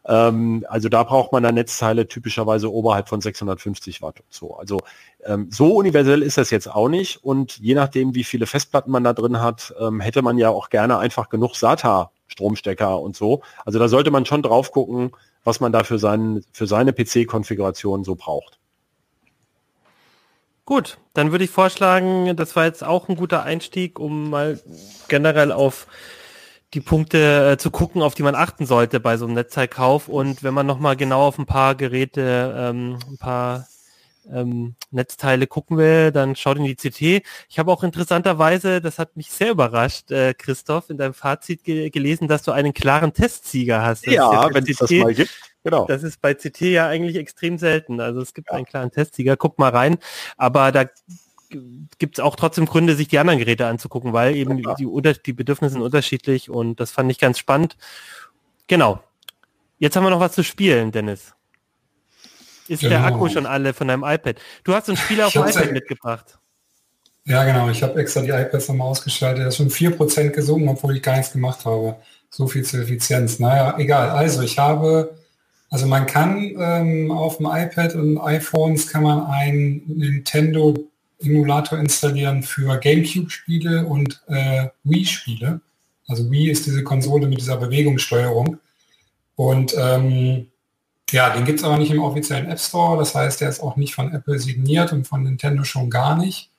Ähm, 0.06 0.64
also 0.68 0.88
da 0.88 1.02
braucht 1.04 1.32
man 1.32 1.42
dann 1.42 1.54
Netzteile 1.54 2.08
typischerweise 2.08 2.72
oberhalb 2.72 3.08
von 3.08 3.20
650 3.20 4.00
Watt 4.00 4.20
und 4.20 4.32
so. 4.32 4.56
Also 4.56 4.78
ähm, 5.24 5.48
so 5.50 5.74
universell 5.74 6.22
ist 6.22 6.38
das 6.38 6.50
jetzt 6.50 6.68
auch 6.68 6.88
nicht 6.88 7.22
und 7.22 7.58
je 7.58 7.74
nachdem, 7.74 8.14
wie 8.14 8.24
viele 8.24 8.46
Festplatten 8.46 8.90
man 8.90 9.04
da 9.04 9.12
drin 9.12 9.40
hat, 9.40 9.74
ähm, 9.78 10.00
hätte 10.00 10.22
man 10.22 10.38
ja 10.38 10.48
auch 10.48 10.70
gerne 10.70 10.98
einfach 10.98 11.28
genug 11.28 11.54
SATA 11.56 12.10
Stromstecker 12.28 13.00
und 13.00 13.16
so. 13.16 13.42
Also 13.64 13.78
da 13.78 13.88
sollte 13.88 14.10
man 14.10 14.26
schon 14.26 14.42
drauf 14.42 14.70
gucken, 14.70 15.12
was 15.44 15.60
man 15.60 15.72
da 15.72 15.84
für, 15.84 15.98
seinen, 15.98 16.44
für 16.52 16.66
seine 16.66 16.92
PC-Konfiguration 16.92 18.04
so 18.04 18.14
braucht. 18.14 18.58
Gut, 20.68 20.98
dann 21.14 21.30
würde 21.32 21.44
ich 21.44 21.50
vorschlagen, 21.50 22.36
das 22.36 22.54
war 22.54 22.66
jetzt 22.66 22.84
auch 22.84 23.08
ein 23.08 23.16
guter 23.16 23.42
Einstieg, 23.42 23.98
um 23.98 24.28
mal 24.28 24.60
generell 25.08 25.50
auf 25.50 25.86
die 26.74 26.82
Punkte 26.82 27.52
äh, 27.52 27.56
zu 27.56 27.70
gucken, 27.70 28.02
auf 28.02 28.14
die 28.14 28.22
man 28.22 28.34
achten 28.34 28.66
sollte 28.66 29.00
bei 29.00 29.16
so 29.16 29.24
einem 29.24 29.32
Netzteilkauf. 29.32 30.08
Und 30.08 30.42
wenn 30.42 30.52
man 30.52 30.66
nochmal 30.66 30.94
genau 30.94 31.22
auf 31.22 31.38
ein 31.38 31.46
paar 31.46 31.74
Geräte, 31.74 32.54
ähm, 32.54 32.98
ein 33.08 33.16
paar 33.16 33.66
ähm, 34.30 34.74
Netzteile 34.90 35.46
gucken 35.46 35.78
will, 35.78 36.12
dann 36.12 36.36
schaut 36.36 36.58
in 36.58 36.64
die 36.64 36.76
CT. 36.76 37.26
Ich 37.48 37.58
habe 37.58 37.72
auch 37.72 37.82
interessanterweise, 37.82 38.82
das 38.82 38.98
hat 38.98 39.16
mich 39.16 39.30
sehr 39.30 39.52
überrascht, 39.52 40.10
äh, 40.10 40.34
Christoph, 40.34 40.90
in 40.90 40.98
deinem 40.98 41.14
Fazit 41.14 41.64
ge 41.64 41.88
gelesen, 41.88 42.28
dass 42.28 42.42
du 42.42 42.52
einen 42.52 42.74
klaren 42.74 43.14
Testsieger 43.14 43.80
hast. 43.80 44.06
Das 44.06 44.12
ja, 44.12 44.52
wenn 44.52 44.66
es 44.68 44.76
das 44.76 44.90
mal 44.90 45.14
gibt. 45.14 45.30
Genau. 45.70 45.86
Das 45.86 46.02
ist 46.02 46.20
bei 46.22 46.34
CT 46.34 46.60
ja 46.62 46.88
eigentlich 46.88 47.16
extrem 47.16 47.58
selten. 47.58 48.00
Also 48.00 48.20
es 48.20 48.32
gibt 48.32 48.48
ja. 48.48 48.56
einen 48.56 48.64
klaren 48.64 48.90
Testsieger, 48.90 49.36
guck 49.36 49.58
mal 49.58 49.70
rein. 49.70 49.98
Aber 50.36 50.72
da 50.72 50.86
gibt 51.98 52.18
es 52.18 52.24
auch 52.24 52.36
trotzdem 52.36 52.66
Gründe, 52.66 52.94
sich 52.94 53.08
die 53.08 53.18
anderen 53.18 53.38
Geräte 53.38 53.66
anzugucken, 53.66 54.12
weil 54.12 54.34
eben 54.34 54.58
ja, 54.58 54.74
die, 54.74 54.88
die 55.26 55.32
Bedürfnisse 55.32 55.74
sind 55.74 55.82
unterschiedlich 55.82 56.48
und 56.48 56.80
das 56.80 56.90
fand 56.90 57.10
ich 57.10 57.18
ganz 57.18 57.38
spannend. 57.38 57.76
Genau. 58.66 59.02
Jetzt 59.78 59.94
haben 59.96 60.04
wir 60.04 60.10
noch 60.10 60.20
was 60.20 60.32
zu 60.32 60.42
spielen, 60.42 60.90
Dennis. 60.90 61.34
Ist 62.66 62.80
genau. 62.80 62.96
der 62.96 63.04
Akku 63.04 63.28
schon 63.28 63.46
alle 63.46 63.74
von 63.74 63.88
deinem 63.88 64.04
iPad? 64.04 64.36
Du 64.64 64.74
hast 64.74 64.88
ein 64.88 64.96
Spiel 64.96 65.20
auf 65.22 65.32
dem 65.32 65.46
iPad 65.46 65.72
mitgebracht. 65.72 66.38
Ja, 67.24 67.44
genau. 67.44 67.68
Ich 67.68 67.82
habe 67.82 68.00
extra 68.00 68.22
die 68.22 68.30
iPads 68.30 68.68
nochmal 68.68 68.88
ausgeschaltet. 68.88 69.44
Das 69.44 69.54
ist 69.54 69.56
schon 69.58 69.68
4% 69.68 70.30
gesungen, 70.30 70.68
obwohl 70.68 70.96
ich 70.96 71.02
gar 71.02 71.16
nichts 71.16 71.32
gemacht 71.32 71.64
habe. 71.64 71.96
So 72.30 72.46
viel 72.46 72.64
zur 72.64 72.80
Effizienz. 72.80 73.38
Naja, 73.38 73.74
egal. 73.78 74.10
Also 74.10 74.42
ich 74.42 74.58
habe, 74.58 75.17
also 75.70 75.86
man 75.86 76.06
kann 76.06 76.54
ähm, 76.58 77.10
auf 77.10 77.36
dem 77.36 77.46
iPad 77.46 77.94
und 77.94 78.18
iPhones 78.18 78.88
kann 78.88 79.02
man 79.02 79.26
ein 79.26 79.82
Nintendo 79.86 80.74
Emulator 81.20 81.78
installieren 81.78 82.42
für 82.42 82.78
GameCube-Spiele 82.78 83.86
und 83.86 84.22
äh, 84.28 84.68
Wii-Spiele. 84.84 85.60
Also 86.06 86.30
Wii 86.30 86.50
ist 86.50 86.66
diese 86.66 86.84
Konsole 86.84 87.26
mit 87.26 87.40
dieser 87.40 87.56
Bewegungssteuerung. 87.56 88.58
Und 89.36 89.74
ähm, 89.76 90.46
ja, 91.10 91.30
den 91.30 91.44
gibt 91.44 91.58
es 91.58 91.64
aber 91.64 91.78
nicht 91.78 91.90
im 91.90 92.02
offiziellen 92.02 92.48
App 92.50 92.60
Store. 92.60 92.98
Das 92.98 93.14
heißt, 93.14 93.40
der 93.40 93.48
ist 93.48 93.60
auch 93.60 93.76
nicht 93.76 93.94
von 93.94 94.12
Apple 94.14 94.38
signiert 94.38 94.92
und 94.92 95.06
von 95.06 95.22
Nintendo 95.22 95.64
schon 95.64 95.90
gar 95.90 96.16
nicht. 96.16 96.50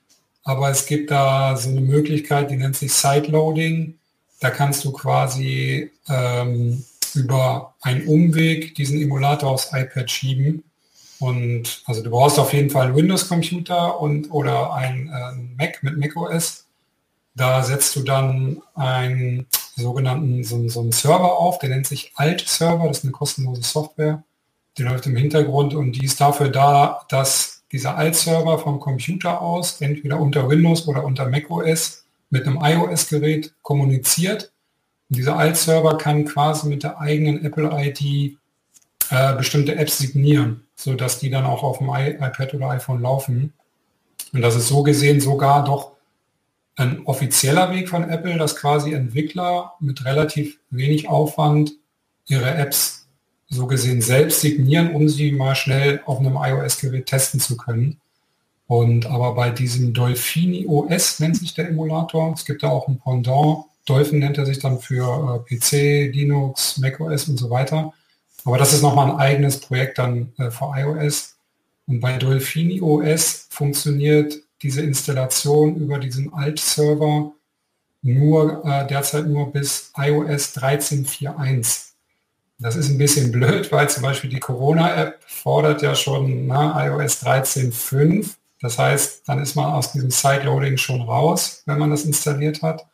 Aber 0.44 0.70
es 0.70 0.86
gibt 0.86 1.12
da 1.12 1.56
so 1.56 1.70
eine 1.70 1.82
Möglichkeit, 1.82 2.52
die 2.52 2.58
nennt 2.58 2.76
sich 2.76 2.94
Sideloading. 2.94 3.96
Da 4.40 4.50
kannst 4.50 4.84
du 4.86 4.92
quasi 4.92 5.92
ähm, 6.08 6.84
über 7.16 7.76
einen 7.82 8.08
Umweg 8.08 8.76
diesen 8.76 9.02
Emulator 9.02 9.52
aufs 9.52 9.72
iPad 9.74 10.10
schieben 10.10 10.64
und 11.20 11.84
also 11.86 12.02
du 12.02 12.10
brauchst 12.10 12.40
auf 12.40 12.54
jeden 12.54 12.70
Fall 12.70 12.88
einen 12.88 12.96
Windows-Computer 12.96 14.00
und 14.00 14.32
oder 14.32 14.74
ein 14.74 15.10
äh, 15.10 15.36
Mac 15.58 15.84
mit 15.84 15.98
macOS. 15.98 16.66
Da 17.36 17.62
setzt 17.62 17.96
du 17.96 18.04
dann 18.04 18.62
einen 18.74 19.46
sogenannten 19.76 20.44
so, 20.44 20.68
so 20.70 20.80
einen 20.80 20.94
Server 20.94 21.38
auf, 21.38 21.60
der 21.60 21.70
nennt 21.70 21.88
sich 21.88 22.14
Alt-Server, 22.16 22.88
das 22.88 23.00
ist 23.00 23.04
eine 23.04 23.12
kostenlose 23.12 23.64
Software. 23.64 24.24
Die 24.78 24.84
läuft 24.84 25.08
im 25.08 25.16
Hintergrund 25.16 25.74
und 25.74 25.94
die 25.94 26.06
ist 26.06 26.22
dafür 26.22 26.50
da, 26.50 27.02
dass 27.10 27.64
dieser 27.72 27.98
Alt-Server 27.98 28.58
vom 28.58 28.80
Computer 28.80 29.42
aus 29.42 29.82
entweder 29.82 30.20
unter 30.20 30.50
Windows 30.50 30.88
oder 30.88 31.04
unter 31.04 31.30
macOS 31.30 32.06
mit 32.30 32.48
einem 32.48 32.60
iOS-Gerät 32.62 33.54
kommuniziert. 33.62 34.52
Und 35.10 35.18
dieser 35.18 35.38
Alt-Server 35.38 35.98
kann 35.98 36.26
quasi 36.26 36.68
mit 36.68 36.84
der 36.84 37.00
eigenen 37.00 37.44
Apple-ID 37.44 38.38
äh, 39.10 39.36
bestimmte 39.36 39.76
Apps 39.76 39.98
signieren 39.98 40.64
so 40.80 40.94
dass 40.94 41.20
die 41.20 41.30
dann 41.30 41.46
auch 41.46 41.62
auf 41.64 41.80
dem 41.80 41.90
iPad 41.90 42.54
oder 42.54 42.70
iPhone 42.70 43.02
laufen. 43.02 43.54
Und 44.32 44.42
das 44.42 44.56
ist 44.56 44.70
so 44.70 44.82
gesehen 44.82 45.20
sogar 45.20 45.66
doch 45.66 45.92
ein 46.78 47.06
offizieller 47.06 47.72
Weg 47.72 47.90
von 47.90 48.10
Apple, 48.10 48.38
dass 48.38 48.56
quasi 48.56 48.94
Entwickler 48.94 49.74
mit 49.82 50.06
relativ 50.06 50.58
wenig 50.70 51.10
Aufwand 51.10 51.74
ihre 52.28 52.56
Apps 52.56 53.08
so 53.50 53.68
gesehen 53.68 54.02
selbst 54.02 54.40
signieren, 54.40 54.96
um 54.96 55.10
sie 55.10 55.34
mal 55.34 55.56
schnell 55.56 56.02
auf 56.06 56.20
einem 56.20 56.38
iOS-Gerät 56.38 57.08
testen 57.08 57.42
zu 57.42 57.58
können. 57.58 58.00
Und 58.68 59.08
aber 59.08 59.34
bei 59.34 59.50
diesem 59.50 59.94
Dolphini 59.94 60.66
OS 60.66 61.20
nennt 61.20 61.36
sich 61.36 61.56
der 61.56 61.68
Emulator. 61.68 62.32
Es 62.34 62.46
gibt 62.46 62.64
da 62.64 62.70
auch 62.70 62.88
ein 62.88 63.00
Pendant. 63.00 63.66
Dolphin 63.86 64.20
nennt 64.20 64.38
er 64.38 64.46
sich 64.46 64.60
dann 64.60 64.80
für 64.80 65.44
äh, 65.50 65.56
PC, 65.56 66.14
Linux, 66.14 66.78
macOS 66.78 67.28
und 67.28 67.38
so 67.38 67.50
weiter. 67.50 67.94
Aber 68.46 68.58
das 68.58 68.74
ist 68.74 68.82
nochmal 68.82 69.12
ein 69.12 69.18
eigenes 69.18 69.60
Projekt 69.60 69.98
dann 69.98 70.34
äh, 70.38 70.52
für 70.52 70.72
iOS. 70.76 71.36
Und 71.88 72.00
bei 72.00 72.18
Dolphini 72.18 72.82
OS 72.82 73.48
funktioniert 73.50 74.36
diese 74.62 74.82
Installation 74.82 75.76
über 75.76 76.00
diesen 76.00 76.34
Alt-Server 76.34 77.32
nur 78.02 78.66
äh, 78.66 78.88
derzeit 78.88 79.28
nur 79.28 79.52
bis 79.52 79.92
iOS 79.98 80.56
13.4.1. 80.56 81.88
Das 82.60 82.76
ist 82.76 82.90
ein 82.90 82.98
bisschen 82.98 83.32
blöd, 83.34 83.72
weil 83.72 83.90
zum 83.90 84.04
Beispiel 84.04 84.30
die 84.30 84.40
Corona-App 84.40 85.20
fordert 85.26 85.82
ja 85.82 85.96
schon 85.96 86.48
na, 86.48 86.86
iOS 86.86 87.24
13.5. 87.24 88.36
Das 88.62 88.78
heißt, 88.78 89.24
dann 89.28 89.40
ist 89.40 89.56
man 89.56 89.74
aus 89.74 89.94
diesem 89.94 90.12
Sideloading 90.12 90.78
schon 90.78 91.02
raus, 91.02 91.64
wenn 91.66 91.80
man 91.80 91.90
das 91.90 92.06
installiert 92.06 92.62
hat 92.62 92.86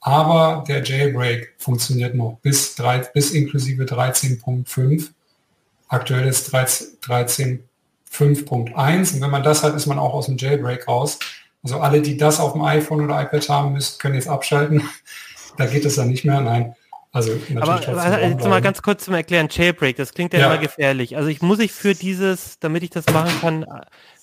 aber 0.00 0.64
der 0.66 0.82
Jailbreak 0.84 1.54
funktioniert 1.58 2.14
noch 2.14 2.38
bis, 2.42 2.74
3, 2.76 3.10
bis 3.12 3.32
inklusive 3.32 3.84
13.5. 3.84 5.10
Aktuell 5.88 6.26
ist 6.26 6.54
13.5.1 6.54 9.14
und 9.14 9.20
wenn 9.20 9.30
man 9.30 9.42
das 9.42 9.62
hat, 9.62 9.74
ist 9.74 9.86
man 9.86 9.98
auch 9.98 10.14
aus 10.14 10.26
dem 10.26 10.36
Jailbreak 10.36 10.86
raus. 10.88 11.18
Also 11.62 11.80
alle, 11.80 12.00
die 12.00 12.16
das 12.16 12.38
auf 12.38 12.52
dem 12.52 12.62
iPhone 12.62 13.04
oder 13.04 13.20
iPad 13.20 13.48
haben 13.48 13.72
müssen, 13.72 13.98
können 13.98 14.14
jetzt 14.14 14.28
abschalten. 14.28 14.88
da 15.56 15.66
geht 15.66 15.84
es 15.84 15.96
dann 15.96 16.08
nicht 16.08 16.24
mehr. 16.24 16.40
Nein. 16.40 16.76
Also 17.12 17.32
aber 17.54 17.72
also, 17.72 18.18
jetzt 18.18 18.46
mal 18.46 18.60
ganz 18.60 18.82
kurz 18.82 19.06
zum 19.06 19.14
Erklären, 19.14 19.48
Jailbreak, 19.50 19.96
das 19.96 20.12
klingt 20.12 20.34
ja, 20.34 20.40
ja, 20.40 20.46
immer 20.46 20.58
gefährlich. 20.58 21.16
Also 21.16 21.30
ich 21.30 21.40
muss 21.40 21.58
ich 21.60 21.72
für 21.72 21.94
dieses, 21.94 22.58
damit 22.58 22.82
ich 22.82 22.90
das 22.90 23.06
machen 23.06 23.32
kann, 23.40 23.64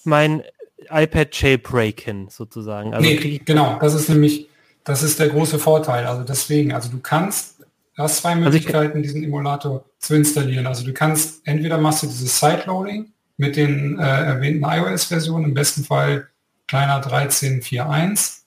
mein 0.04 0.44
iPad 0.92 1.30
jailbreaken 1.34 2.28
sozusagen. 2.30 2.94
Also 2.94 3.10
nee, 3.10 3.42
genau, 3.44 3.80
das 3.80 3.96
ist 3.96 4.10
nämlich, 4.10 4.48
das 4.84 5.04
ist 5.04 5.20
der 5.20 5.30
große 5.30 5.60
Vorteil. 5.60 6.06
Also 6.06 6.24
deswegen, 6.24 6.74
also 6.74 6.90
du 6.90 7.00
kannst, 7.00 7.60
du 7.96 8.04
hast 8.04 8.18
zwei 8.18 8.36
Möglichkeiten, 8.36 8.98
also 8.98 9.02
diesen 9.02 9.24
Emulator 9.24 9.86
zu 10.00 10.16
installieren. 10.16 10.68
Also 10.68 10.86
du 10.86 10.94
kannst, 10.94 11.46
entweder 11.48 11.78
machst 11.78 12.04
du 12.04 12.08
dieses 12.08 12.40
Sideloading 12.40 13.12
mit 13.38 13.56
den 13.56 14.00
äh, 14.00 14.04
erwähnten 14.04 14.64
iOS-Versionen, 14.64 15.46
im 15.46 15.54
besten 15.54 15.84
Fall 15.84 16.28
kleiner 16.68 17.02
13.4.1. 17.02 18.44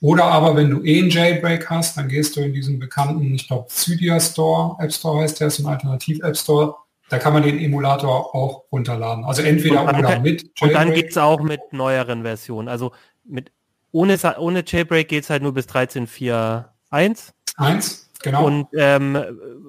Oder 0.00 0.24
aber 0.24 0.56
wenn 0.56 0.70
du 0.70 0.84
eh 0.84 1.00
einen 1.00 1.10
Jailbreak 1.10 1.70
hast, 1.70 1.96
dann 1.96 2.08
gehst 2.08 2.36
du 2.36 2.40
in 2.40 2.52
diesen 2.52 2.78
bekannten, 2.78 3.34
ich 3.34 3.48
glaube, 3.48 3.66
Cydia 3.70 4.20
Store, 4.20 4.76
App 4.82 4.92
Store 4.92 5.22
heißt 5.22 5.40
der, 5.40 5.48
ist 5.48 5.58
ein 5.58 5.66
Alternativ-App 5.66 6.36
Store. 6.36 6.76
Da 7.08 7.18
kann 7.18 7.32
man 7.32 7.44
den 7.44 7.58
Emulator 7.58 8.34
auch 8.34 8.64
runterladen. 8.72 9.24
Also 9.24 9.42
entweder 9.42 9.84
oder 9.84 10.20
mit 10.20 10.42
Jailbreak. 10.42 10.62
Und 10.62 10.72
dann 10.72 10.92
geht 10.92 11.10
es 11.10 11.16
auch 11.16 11.40
mit 11.40 11.60
neueren 11.72 12.22
Versionen. 12.22 12.68
Also 12.68 12.92
mit 13.24 13.52
ohne, 13.96 14.18
ohne 14.38 14.62
Jailbreak 14.66 15.08
geht 15.08 15.24
es 15.24 15.30
halt 15.30 15.42
nur 15.42 15.54
bis 15.54 15.66
13.4.1. 15.66 17.32
1, 17.56 18.10
genau. 18.22 18.44
Und 18.44 18.68
ähm, 18.76 19.18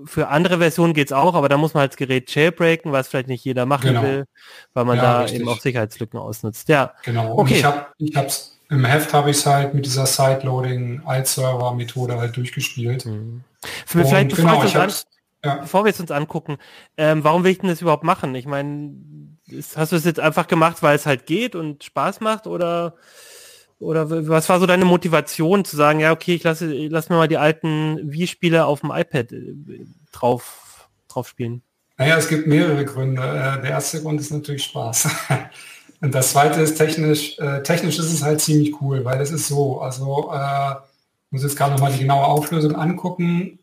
für 0.05 0.27
andere 0.27 0.57
Versionen 0.57 0.93
geht 0.93 1.07
es 1.07 1.13
auch, 1.13 1.33
aber 1.33 1.47
da 1.47 1.57
muss 1.57 1.73
man 1.73 1.81
halt 1.81 1.93
das 1.93 1.97
Gerät 1.97 2.33
jailbreaken, 2.33 2.91
was 2.91 3.07
vielleicht 3.07 3.29
nicht 3.29 3.45
jeder 3.45 3.65
machen 3.65 3.87
genau. 3.87 4.03
will, 4.03 4.25
weil 4.73 4.83
man 4.83 4.97
ja, 4.97 5.03
da 5.03 5.21
richtig. 5.21 5.39
eben 5.39 5.49
auch 5.49 5.59
Sicherheitslücken 5.59 6.19
ausnutzt. 6.19 6.67
Ja, 6.67 6.93
genau. 7.03 7.33
Und 7.33 7.45
okay. 7.45 7.55
ich 7.55 7.63
habe 7.63 7.87
ich 7.97 8.15
hab's 8.15 8.57
im 8.69 8.83
Heft 8.83 9.13
habe 9.13 9.29
ich 9.29 9.37
es 9.37 9.45
halt 9.45 9.73
mit 9.73 9.85
dieser 9.85 10.05
Sideloading 10.05 11.01
Alt-Server 11.05 11.73
Methode 11.73 12.17
halt 12.17 12.35
durchgespielt. 12.35 13.05
Mhm. 13.05 13.45
Vielleicht 13.85 14.31
bevor, 14.31 14.43
genau, 14.43 14.73
wir 14.73 14.81
an, 14.81 14.93
ja. 15.45 15.55
bevor 15.55 15.85
wir 15.85 15.91
es 15.91 16.01
uns 16.01 16.11
angucken, 16.11 16.57
ähm, 16.97 17.23
warum 17.23 17.45
will 17.45 17.51
ich 17.51 17.59
denn 17.59 17.69
das 17.69 17.81
überhaupt 17.81 18.03
machen? 18.03 18.35
Ich 18.35 18.45
meine, 18.45 18.91
hast 19.77 19.93
du 19.93 19.95
es 19.95 20.03
jetzt 20.03 20.19
einfach 20.19 20.47
gemacht, 20.47 20.83
weil 20.83 20.97
es 20.97 21.05
halt 21.05 21.27
geht 21.27 21.55
und 21.55 21.85
Spaß 21.85 22.19
macht 22.19 22.45
oder 22.45 22.95
oder 23.79 24.27
was 24.27 24.49
war 24.49 24.59
so 24.59 24.65
deine 24.65 24.85
Motivation 24.85 25.63
zu 25.63 25.75
sagen, 25.75 25.99
ja, 25.99 26.11
okay, 26.11 26.33
ich 26.35 26.43
lasse, 26.43 26.65
lass 26.87 27.09
mir 27.09 27.17
mal 27.17 27.27
die 27.27 27.37
alten 27.37 28.11
Wii-Spiele 28.11 28.65
auf 28.65 28.81
dem 28.81 28.91
iPad 28.91 29.31
äh, 29.31 29.85
drauf, 30.11 30.89
drauf 31.07 31.27
spielen? 31.27 31.61
Naja, 31.97 32.17
es 32.17 32.27
gibt 32.27 32.47
mehrere 32.47 32.85
Gründe. 32.85 33.21
Äh, 33.21 33.61
der 33.61 33.71
erste 33.71 34.01
Grund 34.01 34.19
ist 34.19 34.31
natürlich 34.31 34.63
Spaß. 34.63 35.09
Und 36.01 36.13
das 36.13 36.31
zweite 36.31 36.61
ist 36.61 36.75
technisch, 36.75 37.39
äh, 37.39 37.63
technisch 37.63 37.97
ist 37.97 38.13
es 38.13 38.21
halt 38.21 38.39
ziemlich 38.39 38.81
cool, 38.81 39.03
weil 39.03 39.19
es 39.19 39.31
ist 39.31 39.47
so, 39.47 39.81
also 39.81 40.31
äh, 40.31 40.75
muss 41.29 41.43
jetzt 41.43 41.57
gerade 41.57 41.73
nochmal 41.73 41.91
die 41.91 41.99
genaue 41.99 42.25
Auflösung 42.25 42.75
angucken. 42.75 43.59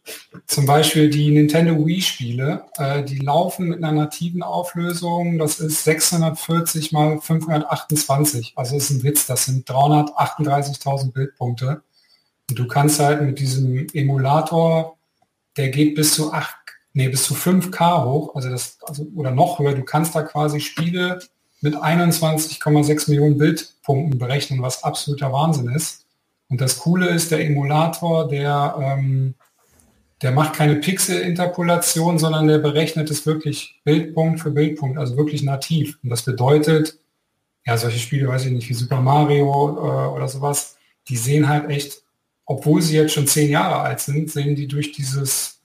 Zum 0.47 0.67
Beispiel 0.67 1.09
die 1.09 1.31
Nintendo 1.31 1.87
Wii-Spiele, 1.87 2.65
äh, 2.77 3.03
die 3.03 3.19
laufen 3.19 3.69
mit 3.69 3.83
einer 3.83 3.93
nativen 3.93 4.43
Auflösung, 4.43 5.39
das 5.39 5.61
ist 5.61 5.85
640 5.85 6.93
mal 6.93 7.21
528. 7.21 8.53
Also 8.57 8.77
ist 8.77 8.91
ein 8.91 9.03
Witz, 9.03 9.27
das 9.27 9.47
sind 9.47 9.69
338.000 9.69 11.13
Bildpunkte. 11.13 11.83
Und 12.51 12.59
du 12.59 12.67
kannst 12.67 13.01
halt 13.01 13.23
mit 13.23 13.39
diesem 13.39 13.87
Emulator, 13.95 14.99
der 15.57 15.71
geht 15.71 15.95
bis 15.95 16.15
zu 16.15 16.33
8, 16.33 16.55
nee, 16.93 17.09
bis 17.09 17.25
zu 17.25 17.35
5K 17.35 18.05
hoch, 18.05 18.35
also 18.35 18.51
das, 18.51 18.79
also, 18.83 19.07
oder 19.15 19.31
noch 19.31 19.59
höher, 19.59 19.75
du 19.75 19.85
kannst 19.85 20.15
da 20.15 20.23
quasi 20.23 20.61
Spiele 20.61 21.21
mit 21.63 21.77
21,6 21.77 23.09
Millionen 23.09 23.39
Bildpunkten 23.39 24.19
berechnen, 24.19 24.61
was 24.61 24.85
absoluter 24.85 25.33
Wahnsinn 25.33 25.69
ist. 25.71 26.04
Und 26.49 26.61
das 26.61 26.79
Coole 26.79 27.09
ist, 27.09 27.31
der 27.31 27.45
Emulator, 27.45 28.29
der, 28.29 28.77
ähm, 28.81 29.35
der 30.23 30.33
macht 30.33 30.55
keine 30.55 30.77
Pixel-Interpolation, 30.77 32.19
sondern 32.19 32.47
der 32.47 32.59
berechnet 32.59 33.11
es 33.11 33.27
wirklich 33.27 33.81
Bildpunkt 33.85 34.41
für 34.41 34.51
Bildpunkt, 34.51 34.99
also 34.99 35.17
wirklich 35.17 35.43
nativ. 35.43 35.99
Und 36.03 36.11
das 36.11 36.23
bedeutet, 36.23 36.99
ja, 37.67 37.77
solche 37.77 37.99
Spiele, 37.99 38.29
weiß 38.29 38.47
ich 38.47 38.53
nicht, 38.53 38.69
wie 38.69 38.75
Super 38.75 39.01
Mario 39.01 39.47
äh, 39.47 40.15
oder 40.15 40.29
sowas, 40.29 40.77
die 41.09 41.17
sehen 41.17 41.49
halt 41.49 41.71
echt, 41.71 42.03
obwohl 42.45 42.83
sie 42.83 42.97
jetzt 42.97 43.15
schon 43.15 43.27
zehn 43.27 43.51
Jahre 43.51 43.81
alt 43.81 44.01
sind, 44.01 44.31
sehen 44.31 44.55
die 44.55 44.69
durch 44.69 44.93
dieses 44.93 45.61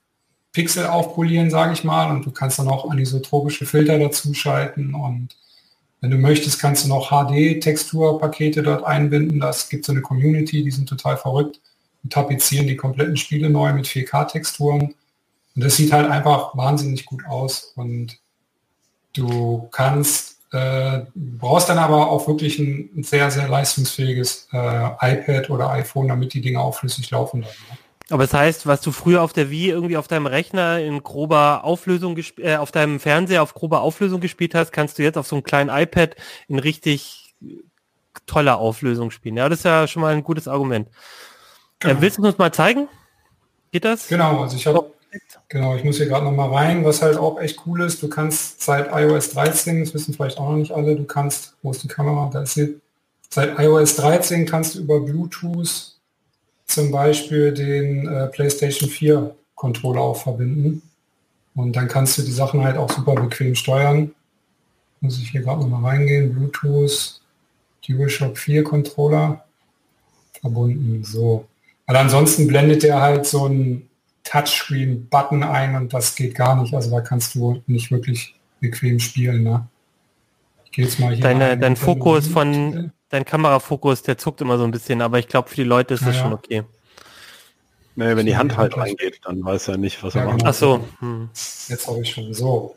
Pixel 0.51 0.87
aufpolieren, 0.87 1.49
sage 1.49 1.73
ich 1.73 1.83
mal, 1.83 2.09
und 2.09 2.25
du 2.25 2.31
kannst 2.31 2.57
dann 2.57 2.69
auch 2.69 2.89
anisotropische 2.89 3.65
Filter 3.65 3.99
dazu 3.99 4.33
schalten 4.33 4.95
und 4.95 5.35
wenn 6.01 6.11
du 6.11 6.17
möchtest, 6.17 6.59
kannst 6.59 6.85
du 6.85 6.89
noch 6.89 7.09
HD-Texturpakete 7.09 8.63
dort 8.63 8.85
einbinden. 8.85 9.39
Das 9.39 9.69
gibt 9.69 9.85
so 9.85 9.91
eine 9.91 10.01
Community, 10.01 10.63
die 10.63 10.71
sind 10.71 10.87
total 10.87 11.17
verrückt 11.17 11.59
und 12.03 12.13
tapezieren 12.13 12.67
die 12.67 12.77
kompletten 12.77 13.17
Spiele 13.17 13.49
neu 13.49 13.73
mit 13.73 13.85
4K-Texturen. 13.85 14.95
Und 15.55 15.63
das 15.63 15.75
sieht 15.75 15.91
halt 15.91 16.09
einfach 16.09 16.55
wahnsinnig 16.55 17.05
gut 17.05 17.25
aus. 17.27 17.73
Und 17.75 18.17
du 19.13 19.67
kannst, 19.71 20.37
äh, 20.53 21.01
brauchst 21.15 21.67
dann 21.67 21.79
aber 21.79 22.09
auch 22.09 22.27
wirklich 22.27 22.59
ein, 22.59 23.03
sehr, 23.03 23.29
sehr 23.29 23.49
leistungsfähiges 23.49 24.47
äh, 24.53 24.57
iPad 25.01 25.49
oder 25.49 25.69
iPhone, 25.71 26.07
damit 26.07 26.33
die 26.33 26.41
Dinge 26.41 26.61
auch 26.61 26.75
flüssig 26.75 27.11
laufen. 27.11 27.41
Dann, 27.41 27.49
ne? 27.49 27.77
Aber 28.09 28.23
das 28.23 28.33
heißt, 28.33 28.65
was 28.67 28.81
du 28.81 28.91
früher 28.91 29.21
auf 29.21 29.33
der 29.33 29.49
Wii 29.49 29.69
irgendwie 29.69 29.97
auf 29.97 30.07
deinem 30.07 30.25
Rechner 30.25 30.79
in 30.79 31.03
grober 31.03 31.63
Auflösung 31.63 32.17
äh, 32.37 32.55
auf 32.55 32.71
deinem 32.71 32.99
Fernseher 32.99 33.43
auf 33.43 33.53
grober 33.53 33.81
Auflösung 33.81 34.19
gespielt 34.19 34.55
hast, 34.55 34.71
kannst 34.71 34.97
du 34.97 35.03
jetzt 35.03 35.17
auf 35.17 35.27
so 35.27 35.35
einem 35.35 35.43
kleinen 35.43 35.69
iPad 35.69 36.15
in 36.47 36.59
richtig 36.59 37.35
toller 38.25 38.57
Auflösung 38.57 39.11
spielen. 39.11 39.37
Ja, 39.37 39.49
das 39.49 39.59
ist 39.59 39.65
ja 39.65 39.87
schon 39.87 40.01
mal 40.01 40.13
ein 40.13 40.23
gutes 40.23 40.47
Argument. 40.47 40.89
Genau. 41.79 41.93
Äh, 41.93 42.01
willst 42.01 42.17
du 42.17 42.25
uns 42.25 42.37
mal 42.37 42.51
zeigen? 42.51 42.87
Geht 43.71 43.85
das? 43.85 44.07
Genau, 44.07 44.41
also 44.41 44.55
ich 44.55 44.65
habe 44.65 44.91
Genau, 45.47 45.75
ich 45.75 45.83
muss 45.83 45.97
hier 45.97 46.05
gerade 46.05 46.25
noch 46.25 46.31
mal 46.31 46.53
rein, 46.53 46.85
was 46.85 47.01
halt 47.01 47.17
auch 47.17 47.39
echt 47.39 47.65
cool 47.65 47.81
ist. 47.81 48.03
Du 48.03 48.09
kannst 48.09 48.61
seit 48.61 48.91
iOS 48.93 49.31
13, 49.31 49.79
das 49.79 49.93
wissen 49.93 50.13
vielleicht 50.13 50.37
auch 50.37 50.51
noch 50.51 50.57
nicht 50.57 50.71
alle, 50.71 50.95
du 50.95 51.03
kannst, 51.05 51.55
wo 51.63 51.71
ist 51.71 51.81
die 51.81 51.87
Kamera? 51.87 52.29
Da 52.31 52.43
ist 52.43 52.53
sie. 52.53 52.79
Seit 53.31 53.59
iOS 53.59 53.95
13 53.95 54.45
kannst 54.45 54.75
du 54.75 54.79
über 54.79 54.99
Bluetooth 54.99 55.98
zum 56.69 56.91
Beispiel 56.91 57.51
den 57.51 58.07
äh, 58.07 58.27
PlayStation 58.27 58.89
4 58.89 59.35
Controller 59.55 60.01
auch 60.01 60.21
verbinden. 60.21 60.81
Und 61.55 61.75
dann 61.75 61.87
kannst 61.87 62.17
du 62.17 62.21
die 62.21 62.31
Sachen 62.31 62.63
halt 62.63 62.77
auch 62.77 62.91
super 62.91 63.15
bequem 63.15 63.55
steuern. 63.55 64.11
Muss 65.01 65.19
ich 65.19 65.31
hier 65.31 65.41
gerade 65.41 65.61
noch 65.61 65.67
mal 65.67 65.89
reingehen. 65.89 66.33
Bluetooth, 66.33 67.19
DualShock 67.87 68.37
4 68.37 68.63
Controller 68.63 69.43
verbunden. 70.39 71.03
So. 71.03 71.47
Weil 71.87 71.97
ansonsten 71.97 72.47
blendet 72.47 72.83
der 72.83 73.01
halt 73.01 73.25
so 73.25 73.47
ein 73.47 73.89
Touchscreen-Button 74.23 75.43
ein 75.43 75.75
und 75.75 75.93
das 75.93 76.15
geht 76.15 76.35
gar 76.35 76.61
nicht. 76.61 76.73
Also 76.75 76.91
da 76.91 77.01
kannst 77.01 77.33
du 77.33 77.63
nicht 77.65 77.89
wirklich 77.91 78.35
bequem 78.59 78.99
spielen. 78.99 79.43
Ne? 79.43 79.67
Ich 80.65 80.71
gehe 80.71 80.85
jetzt 80.85 80.99
mal 80.99 81.13
hier. 81.15 81.23
Deine, 81.23 81.57
dein 81.57 81.75
Fokus 81.75 82.27
von, 82.27 82.91
dein 83.09 83.25
Kamerafokus, 83.25 84.03
der 84.03 84.17
zuckt 84.17 84.41
immer 84.41 84.57
so 84.57 84.63
ein 84.63 84.71
bisschen, 84.71 85.01
aber 85.01 85.19
ich 85.19 85.27
glaube 85.27 85.49
für 85.49 85.55
die 85.55 85.63
Leute 85.63 85.95
ist 85.95 86.05
das 86.05 86.15
ja, 86.15 86.23
schon 86.23 86.33
okay. 86.33 86.63
Nee, 87.95 88.15
wenn 88.15 88.25
die 88.25 88.37
Hand 88.37 88.55
halt 88.55 88.77
reingeht, 88.77 89.19
dann 89.25 89.43
weiß 89.43 89.67
er 89.67 89.77
nicht, 89.77 90.01
was 90.03 90.13
ja, 90.13 90.21
er 90.21 90.27
macht. 90.27 90.37
Genau. 90.39 90.49
Ach 90.49 90.53
so. 90.53 90.85
Hm. 90.99 91.29
Jetzt 91.67 91.87
habe 91.87 92.01
ich 92.01 92.09
schon 92.09 92.33
so. 92.33 92.75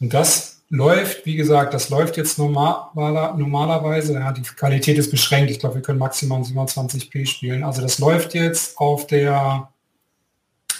Und 0.00 0.12
das 0.12 0.62
läuft, 0.68 1.26
wie 1.26 1.36
gesagt, 1.36 1.74
das 1.74 1.90
läuft 1.90 2.16
jetzt 2.16 2.38
normaler, 2.38 3.34
normalerweise, 3.36 4.14
ja, 4.14 4.32
die 4.32 4.42
Qualität 4.42 4.98
ist 4.98 5.10
beschränkt, 5.10 5.50
ich 5.50 5.60
glaube, 5.60 5.76
wir 5.76 5.82
können 5.82 5.98
maximal 5.98 6.40
27p 6.42 7.26
spielen. 7.26 7.62
Also 7.62 7.82
das 7.82 7.98
läuft 7.98 8.34
jetzt 8.34 8.76
auf 8.78 9.06
der, 9.06 9.68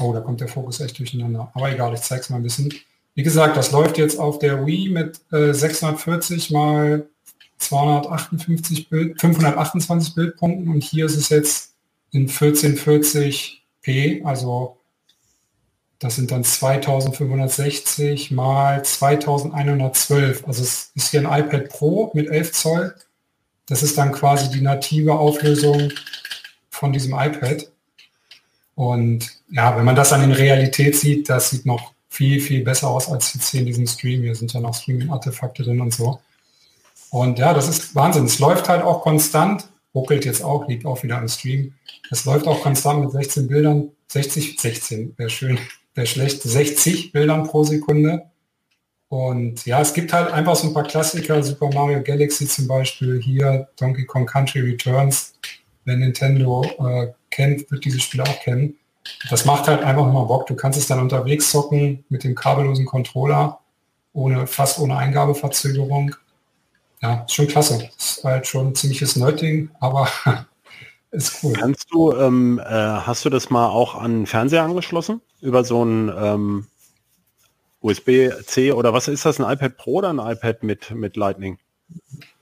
oh, 0.00 0.12
da 0.12 0.20
kommt 0.20 0.40
der 0.40 0.48
Fokus 0.48 0.80
echt 0.80 0.98
durcheinander, 0.98 1.50
aber 1.54 1.70
egal, 1.70 1.94
ich 1.94 2.00
zeige 2.00 2.22
es 2.22 2.30
mal 2.30 2.38
ein 2.38 2.42
bisschen. 2.42 2.74
Wie 3.14 3.22
gesagt, 3.22 3.56
das 3.56 3.70
läuft 3.70 3.96
jetzt 3.96 4.18
auf 4.18 4.38
der 4.38 4.66
Wii 4.66 4.90
mit 4.90 5.20
äh, 5.32 5.54
640 5.54 6.50
mal 6.50 7.06
258 7.58 8.88
Bild, 8.88 9.20
528 9.20 10.14
Bildpunkten 10.14 10.68
und 10.68 10.82
hier 10.82 11.06
ist 11.06 11.16
es 11.16 11.28
jetzt 11.28 11.74
in 12.10 12.28
1440p, 12.28 14.24
also 14.24 14.76
das 15.98 16.16
sind 16.16 16.30
dann 16.30 16.44
2560 16.44 18.30
mal 18.30 18.84
2112. 18.84 20.46
Also 20.46 20.62
es 20.62 20.90
ist 20.94 21.10
hier 21.10 21.26
ein 21.26 21.44
iPad 21.44 21.68
Pro 21.70 22.10
mit 22.14 22.28
11 22.28 22.52
Zoll. 22.52 22.94
Das 23.66 23.82
ist 23.82 23.96
dann 23.96 24.12
quasi 24.12 24.50
die 24.50 24.60
native 24.60 25.14
Auflösung 25.14 25.90
von 26.68 26.92
diesem 26.92 27.14
iPad. 27.14 27.70
Und 28.74 29.30
ja, 29.50 29.74
wenn 29.76 29.86
man 29.86 29.96
das 29.96 30.10
dann 30.10 30.22
in 30.22 30.32
Realität 30.32 30.96
sieht, 30.96 31.30
das 31.30 31.48
sieht 31.50 31.64
noch 31.64 31.94
viel, 32.10 32.40
viel 32.40 32.62
besser 32.62 32.88
aus 32.88 33.08
als 33.08 33.32
jetzt 33.32 33.50
hier 33.50 33.60
in 33.60 33.66
diesem 33.66 33.86
Stream. 33.86 34.22
Hier 34.22 34.34
sind 34.34 34.52
ja 34.52 34.60
noch 34.60 34.74
Streaming-Artefakte 34.74 35.62
drin 35.62 35.80
und 35.80 35.94
so. 35.94 36.20
Und 37.10 37.38
ja, 37.38 37.54
das 37.54 37.68
ist 37.68 37.94
Wahnsinn. 37.94 38.24
Es 38.24 38.38
läuft 38.38 38.68
halt 38.68 38.82
auch 38.82 39.02
konstant, 39.02 39.68
ruckelt 39.94 40.24
jetzt 40.24 40.42
auch, 40.42 40.68
liegt 40.68 40.86
auch 40.86 41.02
wieder 41.02 41.18
am 41.18 41.28
Stream. 41.28 41.74
Es 42.10 42.24
läuft 42.24 42.46
auch 42.46 42.62
konstant 42.62 43.00
mit 43.00 43.12
16 43.12 43.48
Bildern, 43.48 43.90
60, 44.08 44.60
16, 44.60 45.14
wäre 45.16 45.30
schön, 45.30 45.58
wäre 45.94 46.06
schlecht, 46.06 46.42
60 46.42 47.12
Bildern 47.12 47.44
pro 47.44 47.64
Sekunde. 47.64 48.30
Und 49.08 49.64
ja, 49.66 49.80
es 49.80 49.94
gibt 49.94 50.12
halt 50.12 50.32
einfach 50.32 50.56
so 50.56 50.66
ein 50.66 50.74
paar 50.74 50.84
Klassiker, 50.84 51.42
Super 51.42 51.70
Mario 51.72 52.02
Galaxy 52.02 52.46
zum 52.46 52.66
Beispiel, 52.66 53.20
hier 53.22 53.68
Donkey 53.78 54.04
Kong 54.04 54.26
Country 54.26 54.60
Returns. 54.60 55.34
Wer 55.84 55.96
Nintendo 55.96 56.64
äh, 56.80 57.12
kennt, 57.30 57.70
wird 57.70 57.84
dieses 57.84 58.02
Spiel 58.02 58.20
auch 58.20 58.40
kennen. 58.40 58.74
Das 59.30 59.44
macht 59.44 59.68
halt 59.68 59.82
einfach 59.82 60.10
mal 60.12 60.24
Bock. 60.24 60.46
Du 60.48 60.56
kannst 60.56 60.78
es 60.78 60.88
dann 60.88 60.98
unterwegs 60.98 61.50
zocken 61.50 62.04
mit 62.08 62.24
dem 62.24 62.34
kabellosen 62.34 62.86
Controller, 62.86 63.60
ohne, 64.12 64.48
fast 64.48 64.80
ohne 64.80 64.96
Eingabeverzögerung. 64.96 66.16
Ja, 67.06 67.24
schon 67.28 67.46
klasse. 67.46 67.88
Ist 67.96 68.24
halt 68.24 68.48
schon 68.48 68.68
ein 68.68 68.74
ziemliches 68.74 69.14
Nerding, 69.14 69.70
aber 69.78 70.08
ist 71.12 71.38
cool. 71.42 71.52
Kannst 71.52 71.86
du, 71.92 72.12
ähm, 72.12 72.58
äh, 72.58 72.64
hast 72.64 73.24
du 73.24 73.30
das 73.30 73.48
mal 73.48 73.68
auch 73.68 73.94
an 73.94 74.26
Fernseher 74.26 74.64
angeschlossen? 74.64 75.20
Über 75.40 75.62
so 75.62 75.84
ein 75.84 76.12
ähm, 76.18 76.66
USB-C 77.80 78.72
oder 78.72 78.92
was 78.92 79.06
ist 79.06 79.24
das? 79.24 79.40
Ein 79.40 79.52
iPad 79.52 79.76
Pro 79.76 79.98
oder 79.98 80.12
ein 80.12 80.18
iPad 80.18 80.64
mit, 80.64 80.90
mit 80.90 81.16
Lightning? 81.16 81.58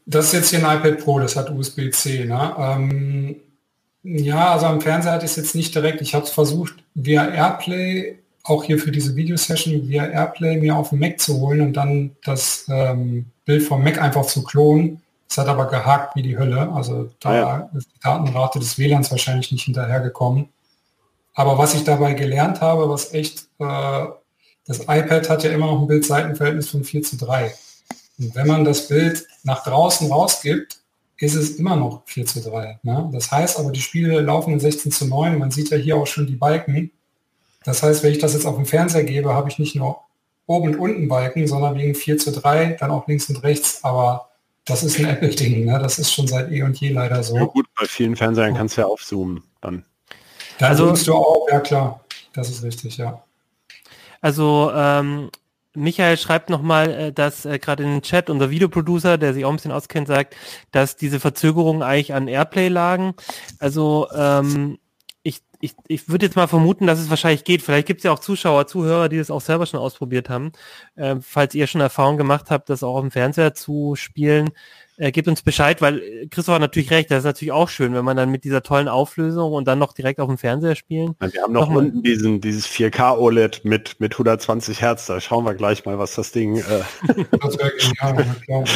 Das 0.07 0.27
ist 0.27 0.33
jetzt 0.33 0.51
hier 0.51 0.67
ein 0.67 0.79
iPad 0.79 0.99
Pro, 1.05 1.19
das 1.19 1.37
hat 1.37 1.51
USB-C. 1.51 2.25
Ne? 2.25 2.55
Ähm, 2.59 3.37
ja, 4.03 4.53
also 4.53 4.65
am 4.65 4.81
Fernseher 4.81 5.13
hatte 5.13 5.27
ich 5.27 5.33
es 5.33 5.37
jetzt 5.37 5.55
nicht 5.55 5.75
direkt. 5.75 6.01
Ich 6.01 6.15
habe 6.15 6.25
es 6.25 6.31
versucht, 6.31 6.77
via 6.95 7.29
Airplay, 7.29 8.19
auch 8.45 8.65
hier 8.65 8.79
für 8.79 8.93
diese 8.93 9.15
Videosession, 9.15 9.89
via 9.89 10.07
Airplay 10.07 10.57
mir 10.57 10.75
auf 10.75 10.89
dem 10.89 11.01
Mac 11.01 11.21
zu 11.21 11.39
holen 11.39 11.61
und 11.61 11.75
dann 11.75 12.17
das 12.23 12.65
ähm, 12.71 13.27
Bild 13.45 13.63
vom 13.63 13.83
Mac 13.83 14.01
einfach 14.01 14.27
zu 14.27 14.43
klonen. 14.43 15.03
Es 15.29 15.39
hat 15.39 15.49
aber 15.49 15.67
gehakt 15.67 16.17
wie 16.17 16.23
die 16.23 16.39
Hölle. 16.39 16.71
Also 16.73 17.11
da 17.21 17.29
ah, 17.29 17.35
ja. 17.35 17.71
ist 17.77 17.89
die 17.95 18.01
Datenrate 18.01 18.59
des 18.59 18.79
WLANs 18.79 19.11
wahrscheinlich 19.11 19.51
nicht 19.51 19.65
hinterhergekommen. 19.65 20.49
Aber 21.35 21.59
was 21.59 21.75
ich 21.75 21.85
dabei 21.85 22.15
gelernt 22.15 22.61
habe, 22.61 22.89
was 22.89 23.13
echt, 23.13 23.49
äh, 23.59 24.07
das 24.67 24.81
iPad 24.81 25.29
hat 25.29 25.43
ja 25.43 25.51
immer 25.51 25.67
noch 25.67 25.81
ein 25.81 25.89
Bild-Seitenverhältnis 25.89 26.71
von 26.71 26.85
4 26.85 27.03
zu 27.03 27.17
3. 27.17 27.53
Und 28.19 28.35
wenn 28.35 28.47
man 28.47 28.65
das 28.65 28.89
Bild 28.89 29.27
nach 29.43 29.65
draußen 29.65 30.11
rausgibt, 30.11 30.79
ist 31.19 31.35
es 31.35 31.57
immer 31.57 31.77
noch 31.77 32.03
4 32.07 32.27
zu 32.27 32.41
3. 32.41 32.79
Ne? 32.83 33.11
Das 33.13 33.31
heißt 33.31 33.59
aber, 33.59 33.73
die 33.73 33.81
Spiele 33.81 34.21
laufen 34.21 34.53
in 34.53 34.61
16 34.61 34.93
zu 34.93 35.07
9. 35.07 35.39
Man 35.39 35.51
sieht 35.51 35.71
ja 35.71 35.77
hier 35.77 35.97
auch 35.97 36.07
schon 36.07 36.27
die 36.27 36.37
Balken. 36.37 36.93
Das 37.65 37.83
heißt, 37.83 38.03
wenn 38.03 38.13
ich 38.13 38.19
das 38.19 38.35
jetzt 38.35 38.47
auf 38.47 38.57
dem 38.57 38.67
Fernseher 38.67 39.05
gebe, 39.05 39.35
habe 39.35 39.49
ich 39.49 39.59
nicht 39.59 39.75
nur 39.75 40.04
oben 40.47 40.69
und 40.69 40.77
unten 40.77 41.09
Balken, 41.09 41.47
sondern 41.47 41.77
wegen 41.77 41.95
4 41.95 42.19
zu 42.19 42.33
3, 42.33 42.77
dann 42.79 42.91
auch 42.91 43.07
links 43.09 43.29
und 43.29 43.43
rechts. 43.43 43.83
Aber 43.83 44.31
das 44.65 44.83
ist 44.83 44.99
ein 44.99 45.07
Apple-Ding, 45.07 45.65
ne? 45.65 45.79
Das 45.79 45.99
ist 45.99 46.13
schon 46.13 46.27
seit 46.27 46.51
eh 46.51 46.63
und 46.63 46.79
je 46.81 46.91
leider 46.91 47.23
so. 47.23 47.37
Ja 47.37 47.45
gut, 47.45 47.67
bei 47.79 47.87
vielen 47.87 48.17
Fernsehern 48.17 48.55
kannst 48.55 48.77
du 48.77 48.83
ja 48.83 48.87
aufzoomen 48.87 49.43
dann. 49.61 49.85
Dann 50.59 50.71
also, 50.71 50.93
du 50.93 51.15
auch, 51.15 51.47
ja 51.51 51.61
klar. 51.61 52.05
Das 52.33 52.51
ist 52.51 52.63
richtig, 52.63 52.97
ja. 52.97 53.23
Also 54.21 54.73
ähm, 54.75 55.31
Michael 55.75 56.17
schreibt 56.17 56.51
nochmal, 56.51 56.91
äh, 56.91 57.13
dass 57.13 57.45
äh, 57.45 57.59
gerade 57.59 57.83
in 57.83 57.91
den 57.91 58.03
Chat 58.03 58.31
unser 58.31 58.51
Videoproducer, 58.51 59.19
der 59.19 59.35
sich 59.35 59.45
auch 59.45 59.51
ein 59.51 59.57
bisschen 59.57 59.73
auskennt, 59.73 60.09
sagt, 60.09 60.35
dass 60.71 60.97
diese 60.97 61.21
Verzögerungen 61.21 61.83
eigentlich 61.83 62.15
an 62.15 62.29
Airplay 62.29 62.69
lagen. 62.69 63.15
Also 63.59 64.09
ähm, 64.15 64.79
ich, 65.61 65.75
ich 65.89 66.09
würde 66.09 66.27
jetzt 66.27 66.37
mal 66.37 66.47
vermuten, 66.47 66.87
dass 66.87 66.99
es 66.99 67.11
wahrscheinlich 67.11 67.45
geht. 67.45 67.63
Vielleicht 67.63 67.87
gibt 67.87 68.01
es 68.01 68.05
ja 68.05 68.13
auch 68.13 68.19
Zuschauer, 68.19 68.67
Zuhörer, 68.67 69.09
die 69.09 69.19
das 69.19 69.31
auch 69.31 69.41
selber 69.41 69.67
schon 69.67 69.81
ausprobiert 69.81 70.29
haben. 70.29 70.53
Äh, 70.97 71.17
falls 71.21 71.55
ihr 71.55 71.67
schon 71.67 71.81
Erfahrung 71.81 72.17
gemacht 72.17 72.51
habt, 72.51 72.71
das 72.71 72.83
auch 72.83 72.97
auf 72.97 73.01
dem 73.01 73.11
Fernseher 73.11 73.55
zu 73.55 73.95
spielen, 73.97 74.51
äh, 74.97 75.11
gebt 75.11 75.27
uns 75.27 75.43
Bescheid, 75.43 75.83
weil 75.83 75.99
äh, 76.01 76.27
Christoph 76.29 76.55
hat 76.55 76.61
natürlich 76.61 76.91
recht, 76.91 77.11
das 77.11 77.19
ist 77.19 77.25
natürlich 77.25 77.53
auch 77.53 77.69
schön, 77.69 77.95
wenn 77.95 78.05
man 78.05 78.17
dann 78.17 78.31
mit 78.31 78.45
dieser 78.45 78.63
tollen 78.63 78.89
Auflösung 78.89 79.53
und 79.53 79.67
dann 79.67 79.79
noch 79.79 79.93
direkt 79.93 80.21
auf 80.21 80.29
dem 80.29 80.39
Fernseher 80.39 80.77
spielen. 80.77 81.17
Ja, 81.21 81.33
wir 81.33 81.43
haben 81.43 81.53
noch 81.53 81.69
unten 81.69 82.03
diesen, 82.03 82.41
dieses 82.41 82.67
4K 82.69 83.19
OLED 83.19 83.65
mit, 83.65 83.99
mit 83.99 84.13
120 84.13 84.81
Hertz, 84.81 85.07
da 85.07 85.21
schauen 85.21 85.45
wir 85.45 85.55
gleich 85.55 85.85
mal, 85.85 85.99
was 85.99 86.15
das 86.15 86.33
Ding... 86.33 86.59
Äh 86.59 86.83
das 87.43 87.59
genial, 87.59 88.37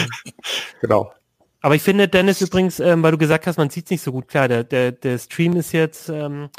genau. 0.81 1.13
Aber 1.61 1.75
ich 1.75 1.83
finde, 1.83 2.09
Dennis, 2.09 2.41
übrigens, 2.41 2.81
ähm, 2.81 3.03
weil 3.03 3.13
du 3.13 3.19
gesagt 3.19 3.47
hast, 3.47 3.57
man 3.57 3.71
sieht 3.71 3.91
nicht 3.91 4.03
so 4.03 4.13
gut, 4.13 4.29
klar, 4.29 4.49
der, 4.49 4.65
der, 4.65 4.93
der 4.93 5.19
Stream 5.19 5.57
ist 5.57 5.73
jetzt 5.73 6.09
ähm, 6.09 6.51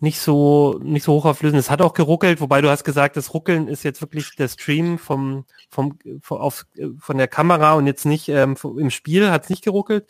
nicht 0.00 0.20
so 0.20 0.78
nicht 0.82 1.04
so 1.04 1.14
hochauflösend. 1.14 1.58
Es 1.58 1.70
hat 1.70 1.82
auch 1.82 1.92
geruckelt, 1.92 2.40
wobei 2.40 2.60
du 2.60 2.70
hast 2.70 2.84
gesagt, 2.84 3.16
das 3.16 3.34
Ruckeln 3.34 3.68
ist 3.68 3.82
jetzt 3.82 4.00
wirklich 4.00 4.34
der 4.36 4.48
Stream 4.48 4.98
vom 4.98 5.44
vom, 5.70 5.98
vom 6.22 6.38
auf, 6.38 6.66
von 6.98 7.18
der 7.18 7.28
Kamera 7.28 7.74
und 7.74 7.86
jetzt 7.86 8.04
nicht 8.06 8.28
ähm, 8.28 8.56
im 8.62 8.90
Spiel 8.90 9.30
hat 9.30 9.44
es 9.44 9.50
nicht 9.50 9.64
geruckelt 9.64 10.06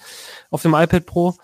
auf 0.51 0.63
dem 0.63 0.75
iPad 0.75 1.07
Pro. 1.07 1.35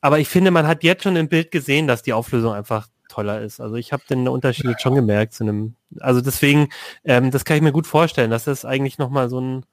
Aber 0.00 0.18
ich 0.18 0.28
finde, 0.28 0.50
man 0.50 0.66
hat 0.66 0.84
jetzt 0.84 1.04
schon 1.04 1.16
im 1.16 1.28
Bild 1.28 1.50
gesehen, 1.50 1.86
dass 1.88 2.02
die 2.02 2.12
Auflösung 2.12 2.52
einfach 2.52 2.88
toller 3.08 3.40
ist. 3.40 3.60
Also 3.60 3.76
ich 3.76 3.92
habe 3.92 4.02
den 4.08 4.28
Unterschied 4.28 4.80
schon 4.80 4.94
gemerkt 4.94 5.32
zu 5.32 5.44
einem. 5.44 5.76
Also 6.00 6.20
deswegen, 6.20 6.68
ähm, 7.04 7.30
das 7.30 7.44
kann 7.44 7.56
ich 7.56 7.62
mir 7.62 7.72
gut 7.72 7.86
vorstellen, 7.86 8.30
dass 8.30 8.44
das 8.44 8.64
eigentlich 8.64 8.98
noch 8.98 9.10
mal 9.10 9.28
so 9.30 9.40
ein 9.40 9.66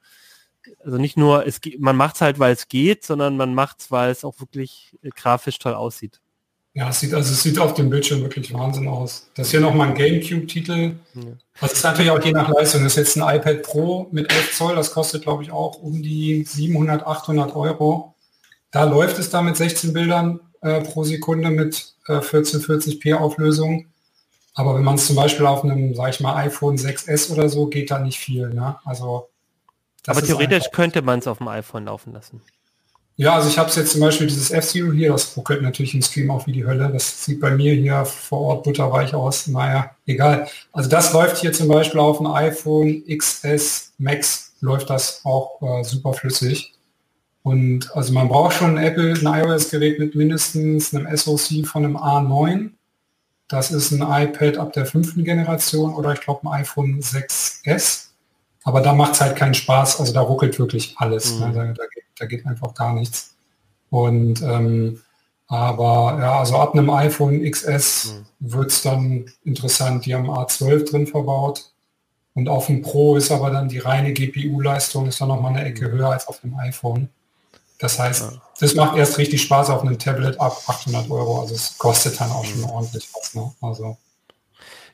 also 0.83 0.97
nicht 0.97 1.17
nur, 1.17 1.45
es, 1.45 1.59
man 1.79 1.95
macht 1.95 2.15
es 2.15 2.21
halt, 2.21 2.39
weil 2.39 2.53
es 2.53 2.67
geht, 2.67 3.03
sondern 3.05 3.37
man 3.37 3.53
macht 3.53 3.81
es, 3.81 3.91
weil 3.91 4.11
es 4.11 4.23
auch 4.23 4.39
wirklich 4.39 4.95
äh, 5.01 5.09
grafisch 5.09 5.59
toll 5.59 5.73
aussieht. 5.73 6.19
Ja, 6.75 6.89
es 6.89 6.99
sieht, 6.99 7.13
also 7.13 7.31
es 7.31 7.43
sieht 7.43 7.59
auf 7.59 7.75
dem 7.75 7.91
Bildschirm 7.91 8.21
wirklich 8.21 8.51
Wahnsinn 8.51 8.87
aus. 8.87 9.29
Das 9.35 9.47
ist 9.47 9.51
hier 9.51 9.59
nochmal 9.59 9.89
ein 9.89 9.95
Gamecube-Titel. 9.95 10.95
Ja. 11.13 11.21
Das 11.61 11.73
ist 11.73 11.83
natürlich 11.83 12.09
auch 12.09 12.23
je 12.23 12.31
nach 12.31 12.49
Leistung. 12.49 12.83
Das 12.83 12.93
ist 12.93 13.15
jetzt 13.15 13.17
ein 13.17 13.35
iPad 13.35 13.61
Pro 13.61 14.07
mit 14.11 14.31
11 14.31 14.57
Zoll. 14.57 14.75
Das 14.75 14.91
kostet, 14.91 15.21
glaube 15.21 15.43
ich, 15.43 15.51
auch 15.51 15.77
um 15.77 16.01
die 16.01 16.43
700, 16.43 17.05
800 17.05 17.55
Euro. 17.55 18.15
Da 18.71 18.85
läuft 18.85 19.19
es 19.19 19.29
da 19.29 19.43
mit 19.43 19.55
16 19.55 19.93
Bildern 19.93 20.39
äh, 20.61 20.81
pro 20.81 21.03
Sekunde 21.03 21.51
mit 21.51 21.93
äh, 22.07 22.13
1440p 22.13 23.13
Auflösung. 23.13 23.85
Aber 24.55 24.75
wenn 24.75 24.83
man 24.83 24.95
es 24.95 25.05
zum 25.05 25.15
Beispiel 25.15 25.45
auf 25.45 25.63
einem, 25.63 25.93
sage 25.93 26.09
ich 26.09 26.19
mal, 26.21 26.35
iPhone 26.37 26.77
6S 26.77 27.31
oder 27.31 27.49
so, 27.49 27.67
geht 27.67 27.91
da 27.91 27.99
nicht 27.99 28.17
viel. 28.17 28.49
Ne? 28.49 28.77
Also 28.83 29.29
aber 30.07 30.21
theoretisch 30.21 30.65
könnte 30.71 31.01
man 31.01 31.19
es 31.19 31.27
auf 31.27 31.37
dem 31.37 31.47
iPhone 31.47 31.85
laufen 31.85 32.13
lassen. 32.13 32.41
Ja, 33.15 33.35
also 33.35 33.47
ich 33.47 33.59
habe 33.59 33.69
es 33.69 33.75
jetzt 33.75 33.91
zum 33.91 34.01
Beispiel 34.01 34.25
dieses 34.25 34.49
F-Zero 34.49 34.91
hier, 34.91 35.11
das 35.11 35.37
ruckelt 35.37 35.61
natürlich 35.61 35.93
im 35.93 36.01
Stream 36.01 36.31
auch 36.31 36.47
wie 36.47 36.51
die 36.51 36.65
Hölle. 36.65 36.89
Das 36.91 37.23
sieht 37.23 37.39
bei 37.39 37.51
mir 37.51 37.73
hier 37.75 38.05
vor 38.05 38.41
Ort 38.41 38.63
butterweich 38.63 39.13
aus. 39.13 39.45
Naja, 39.45 39.91
egal. 40.07 40.47
Also 40.71 40.89
das 40.89 41.13
läuft 41.13 41.37
hier 41.37 41.53
zum 41.53 41.67
Beispiel 41.67 41.99
auf 41.99 42.17
dem 42.17 42.27
iPhone 42.27 43.03
XS 43.07 43.93
Max, 43.99 44.53
läuft 44.61 44.89
das 44.89 45.21
auch 45.25 45.61
äh, 45.61 45.83
super 45.83 46.13
flüssig. 46.13 46.73
Und 47.43 47.95
also 47.95 48.13
man 48.13 48.29
braucht 48.29 48.55
schon 48.55 48.77
ein 48.77 48.83
Apple, 48.83 49.13
ein 49.13 49.25
iOS-Gerät 49.25 49.99
mit 49.99 50.15
mindestens 50.15 50.95
einem 50.95 51.15
SoC 51.15 51.67
von 51.67 51.85
einem 51.85 51.97
A9. 51.97 52.71
Das 53.47 53.69
ist 53.69 53.91
ein 53.91 54.01
iPad 54.01 54.57
ab 54.57 54.73
der 54.73 54.87
fünften 54.87 55.23
Generation 55.23 55.93
oder 55.93 56.13
ich 56.13 56.21
glaube 56.21 56.49
ein 56.49 56.61
iPhone 56.61 56.99
6S. 56.99 58.12
Aber 58.63 58.81
da 58.81 58.93
macht 58.93 59.13
es 59.13 59.21
halt 59.21 59.35
keinen 59.35 59.53
Spaß. 59.53 59.99
Also 59.99 60.13
da 60.13 60.21
ruckelt 60.21 60.57
wirklich 60.59 60.95
alles. 60.97 61.39
Ne? 61.39 61.47
Mhm. 61.47 61.53
Ne? 61.53 61.57
Da, 61.57 61.83
da, 61.83 61.87
geht, 61.87 62.03
da, 62.17 62.25
geht, 62.25 62.45
einfach 62.45 62.73
gar 62.73 62.93
nichts. 62.93 63.35
Und 63.89 64.41
ähm, 64.41 65.01
aber 65.47 66.17
ja, 66.19 66.39
also 66.39 66.57
ab 66.57 66.73
einem 66.73 66.89
iPhone 66.89 67.43
XS 67.49 68.13
mhm. 68.13 68.25
wird 68.39 68.71
es 68.71 68.81
dann 68.81 69.25
interessant. 69.43 70.05
Die 70.05 70.15
haben 70.15 70.29
A12 70.29 70.89
drin 70.89 71.07
verbaut. 71.07 71.69
Und 72.33 72.49
auf 72.49 72.65
dem 72.67 72.81
Pro 72.81 73.15
ist 73.15 73.31
aber 73.31 73.51
dann 73.51 73.69
die 73.69 73.77
reine 73.77 74.11
GPU-Leistung 74.13 75.07
ist 75.07 75.21
dann 75.21 75.27
noch 75.27 75.39
mal 75.39 75.49
eine 75.49 75.65
Ecke 75.65 75.87
mhm. 75.87 75.91
höher 75.91 76.09
als 76.09 76.27
auf 76.27 76.39
dem 76.39 76.57
iPhone. 76.57 77.09
Das 77.77 77.99
heißt, 77.99 78.21
ja. 78.21 78.41
das 78.59 78.75
macht 78.75 78.97
erst 78.97 79.17
richtig 79.17 79.41
Spaß 79.41 79.69
auf 79.69 79.81
einem 79.81 79.99
Tablet 79.99 80.39
ab 80.39 80.57
800 80.67 81.11
Euro. 81.11 81.41
Also 81.41 81.53
es 81.53 81.77
kostet 81.77 82.19
dann 82.19 82.31
auch 82.31 82.45
schon 82.45 82.61
mhm. 82.61 82.69
ordentlich 82.69 83.09
was. 83.13 83.35
Ne? 83.35 83.51
Also 83.61 83.97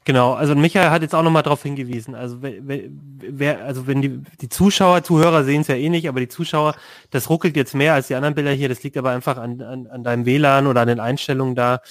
Genau, 0.05 0.33
also 0.33 0.55
Michael 0.55 0.89
hat 0.89 1.01
jetzt 1.01 1.13
auch 1.13 1.23
nochmal 1.23 1.43
darauf 1.43 1.61
hingewiesen. 1.61 2.15
Also 2.15 2.37
wer, 2.41 3.63
also 3.63 3.85
wenn 3.85 4.01
die, 4.01 4.21
die 4.41 4.49
Zuschauer, 4.49 5.03
Zuhörer 5.03 5.43
sehen 5.43 5.61
es 5.61 5.67
ja 5.67 5.75
eh 5.75 5.89
nicht, 5.89 6.07
aber 6.07 6.19
die 6.19 6.27
Zuschauer, 6.27 6.75
das 7.11 7.29
ruckelt 7.29 7.55
jetzt 7.55 7.75
mehr 7.75 7.93
als 7.93 8.07
die 8.07 8.15
anderen 8.15 8.35
Bilder 8.35 8.51
hier. 8.51 8.69
Das 8.69 8.81
liegt 8.81 8.97
aber 8.97 9.11
einfach 9.11 9.37
an, 9.37 9.61
an, 9.61 9.87
an 9.87 10.03
deinem 10.03 10.25
WLAN 10.25 10.67
oder 10.67 10.81
an 10.81 10.87
den 10.87 10.99
Einstellungen 10.99 11.53
da. 11.53 11.81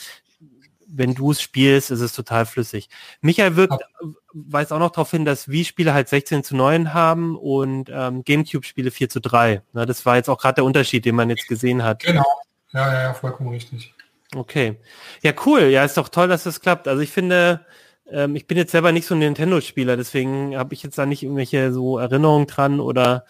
Wenn 0.90 1.14
du 1.14 1.32
es 1.32 1.42
spielst, 1.42 1.90
ist 1.90 2.00
es 2.00 2.14
total 2.14 2.46
flüssig. 2.46 2.88
Michael 3.20 3.56
wirkt, 3.56 3.84
weist 4.32 4.72
auch 4.72 4.78
noch 4.78 4.90
darauf 4.90 5.10
hin, 5.10 5.26
dass 5.26 5.48
Wii-Spiele 5.48 5.92
halt 5.92 6.08
16 6.08 6.44
zu 6.44 6.56
9 6.56 6.94
haben 6.94 7.36
und 7.36 7.90
ähm, 7.92 8.24
Gamecube-Spiele 8.24 8.90
4 8.90 9.10
zu 9.10 9.20
3. 9.20 9.62
Na, 9.74 9.84
das 9.84 10.06
war 10.06 10.16
jetzt 10.16 10.30
auch 10.30 10.38
gerade 10.38 10.56
der 10.56 10.64
Unterschied, 10.64 11.04
den 11.04 11.14
man 11.14 11.28
jetzt 11.28 11.46
gesehen 11.46 11.84
hat. 11.84 12.02
Genau, 12.02 12.24
ja, 12.72 12.92
ja, 12.92 13.02
ja, 13.02 13.14
vollkommen 13.14 13.50
richtig. 13.50 13.94
Okay. 14.34 14.76
Ja, 15.22 15.32
cool. 15.46 15.64
Ja, 15.64 15.84
ist 15.84 15.96
doch 15.96 16.08
toll, 16.08 16.28
dass 16.28 16.44
das 16.44 16.60
klappt. 16.60 16.88
Also 16.88 17.02
ich 17.02 17.10
finde, 17.10 17.64
ähm, 18.10 18.36
ich 18.36 18.46
bin 18.46 18.56
jetzt 18.56 18.72
selber 18.72 18.92
nicht 18.92 19.06
so 19.06 19.14
ein 19.14 19.20
Nintendo-Spieler, 19.20 19.96
deswegen 19.96 20.56
habe 20.56 20.74
ich 20.74 20.82
jetzt 20.82 20.98
da 20.98 21.06
nicht 21.06 21.22
irgendwelche 21.22 21.72
so 21.72 21.98
Erinnerungen 21.98 22.46
dran 22.46 22.80
oder 22.80 23.24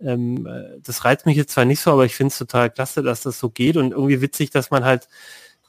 ähm, 0.00 0.46
äh, 0.46 0.80
das 0.82 1.04
reizt 1.04 1.26
mich 1.26 1.36
jetzt 1.36 1.52
zwar 1.52 1.64
nicht 1.64 1.80
so, 1.80 1.92
aber 1.92 2.04
ich 2.04 2.14
finde 2.14 2.32
es 2.32 2.38
total 2.38 2.70
klasse, 2.70 3.02
dass 3.02 3.22
das 3.22 3.38
so 3.38 3.50
geht 3.50 3.76
und 3.76 3.92
irgendwie 3.92 4.20
witzig, 4.20 4.50
dass 4.50 4.70
man 4.70 4.84
halt 4.84 5.08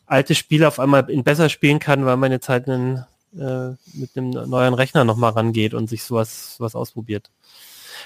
alte 0.06 0.36
Spiele 0.36 0.68
auf 0.68 0.80
einmal 0.80 1.10
in 1.10 1.24
besser 1.24 1.50
spielen 1.50 1.80
kann, 1.80 2.06
weil 2.06 2.18
man 2.18 2.32
jetzt 2.32 2.50
halt 2.50 2.68
einen, 2.68 3.06
äh, 3.38 3.72
mit 3.94 4.16
einem 4.16 4.32
neuen 4.50 4.74
Rechner 4.74 5.06
nochmal 5.06 5.32
rangeht 5.32 5.74
und 5.74 5.90
sich 5.90 6.04
sowas, 6.04 6.58
sowas 6.58 6.76
ausprobiert. 6.76 7.30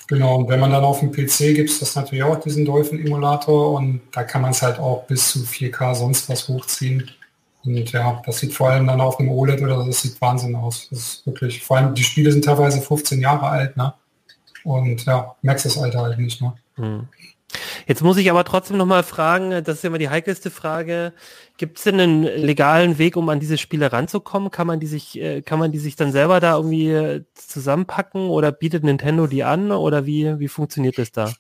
Genau, 0.08 0.36
und 0.38 0.50
wenn 0.50 0.60
man 0.60 0.72
dann 0.72 0.84
auf 0.84 1.00
dem 1.00 1.12
PC 1.12 1.56
gibt 1.56 1.70
es 1.70 1.80
das 1.80 1.96
natürlich 1.96 2.24
auch, 2.24 2.40
diesen 2.40 2.66
Dolphin-Emulator 2.66 3.72
und 3.72 4.02
da 4.12 4.24
kann 4.24 4.42
man 4.42 4.52
es 4.52 4.62
halt 4.62 4.78
auch 4.78 5.06
bis 5.06 5.32
zu 5.32 5.40
4K 5.40 5.96
sonst 5.96 6.30
was 6.30 6.48
hochziehen. 6.48 7.10
Und 7.66 7.92
ja, 7.92 8.22
das 8.26 8.40
sieht 8.40 8.54
vor 8.54 8.70
allem 8.70 8.88
dann 8.88 9.02
auf 9.02 9.18
dem 9.18 9.30
OLED 9.30 9.62
oder 9.62 9.86
das 9.86 10.02
sieht 10.02 10.20
Wahnsinn 10.22 10.56
aus. 10.56 10.88
Das 10.90 11.00
ist 11.00 11.26
wirklich, 11.26 11.64
vor 11.64 11.78
allem 11.78 11.94
die 11.96 12.04
Spiele 12.04 12.32
sind 12.32 12.46
teilweise 12.46 12.82
15 12.82 13.20
Jahre 13.20 13.48
alt, 13.48 13.78
ne? 13.78 13.94
Und 14.64 15.06
ja, 15.06 15.36
Max 15.42 15.66
ist 15.66 15.78
Alter 15.78 16.02
halt 16.02 16.20
nicht, 16.20 16.42
ne? 16.42 16.54
Hm. 16.76 17.08
Jetzt 17.88 18.02
muss 18.02 18.18
ich 18.18 18.30
aber 18.30 18.44
trotzdem 18.44 18.78
noch 18.78 18.86
mal 18.86 19.04
fragen, 19.04 19.52
das 19.64 19.78
ist 19.78 19.86
immer 19.86 19.98
die 19.98 20.10
heikelste 20.10 20.50
Frage, 20.50 21.14
gibt 21.58 21.78
es 21.78 21.84
denn 21.84 22.00
einen 22.00 22.24
legalen 22.24 22.98
Weg, 22.98 23.16
um 23.16 23.30
an 23.30 23.40
diese 23.40 23.58
Spiele 23.58 23.94
ranzukommen? 23.94 24.52
Kann 24.52 24.68
man 24.68 24.80
die 24.80 24.88
sich, 24.88 25.20
äh, 25.20 25.42
kann 25.42 25.60
man 25.60 25.72
die 25.72 25.80
sich 25.80 25.96
dann 25.96 26.12
selber 26.12 26.40
da 26.40 26.56
irgendwie 26.56 26.90
äh, 26.90 27.24
zusammenpacken 27.34 28.30
oder 28.30 28.52
bietet 28.52 28.84
Nintendo 28.84 29.28
die 29.28 29.44
an 29.44 29.72
oder 29.72 30.06
wie, 30.06 30.40
wie 30.40 30.48
funktioniert 30.48 30.98
das 30.98 31.12
da? 31.12 31.32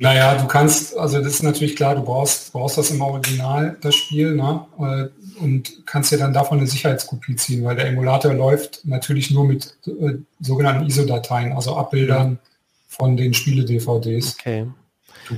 Naja, 0.00 0.36
du 0.36 0.46
kannst, 0.46 0.96
also 0.96 1.18
das 1.18 1.34
ist 1.34 1.42
natürlich 1.42 1.74
klar, 1.74 1.96
du 1.96 2.02
brauchst, 2.02 2.52
brauchst 2.52 2.78
das 2.78 2.90
im 2.92 3.00
Original, 3.00 3.76
das 3.80 3.96
Spiel, 3.96 4.36
ne? 4.36 4.64
Äh, 4.78 5.42
und 5.42 5.86
kannst 5.86 6.12
dir 6.12 6.18
dann 6.18 6.32
davon 6.32 6.58
eine 6.58 6.68
Sicherheitskopie 6.68 7.34
ziehen, 7.34 7.64
weil 7.64 7.74
der 7.74 7.86
Emulator 7.88 8.32
läuft 8.32 8.84
natürlich 8.84 9.32
nur 9.32 9.44
mit 9.44 9.76
äh, 9.86 10.14
sogenannten 10.40 10.86
ISO-Dateien, 10.86 11.52
also 11.52 11.76
Abbildern 11.76 12.38
von 12.86 13.16
den 13.16 13.34
Spiele-DVDs. 13.34 14.36
Okay. 14.38 14.66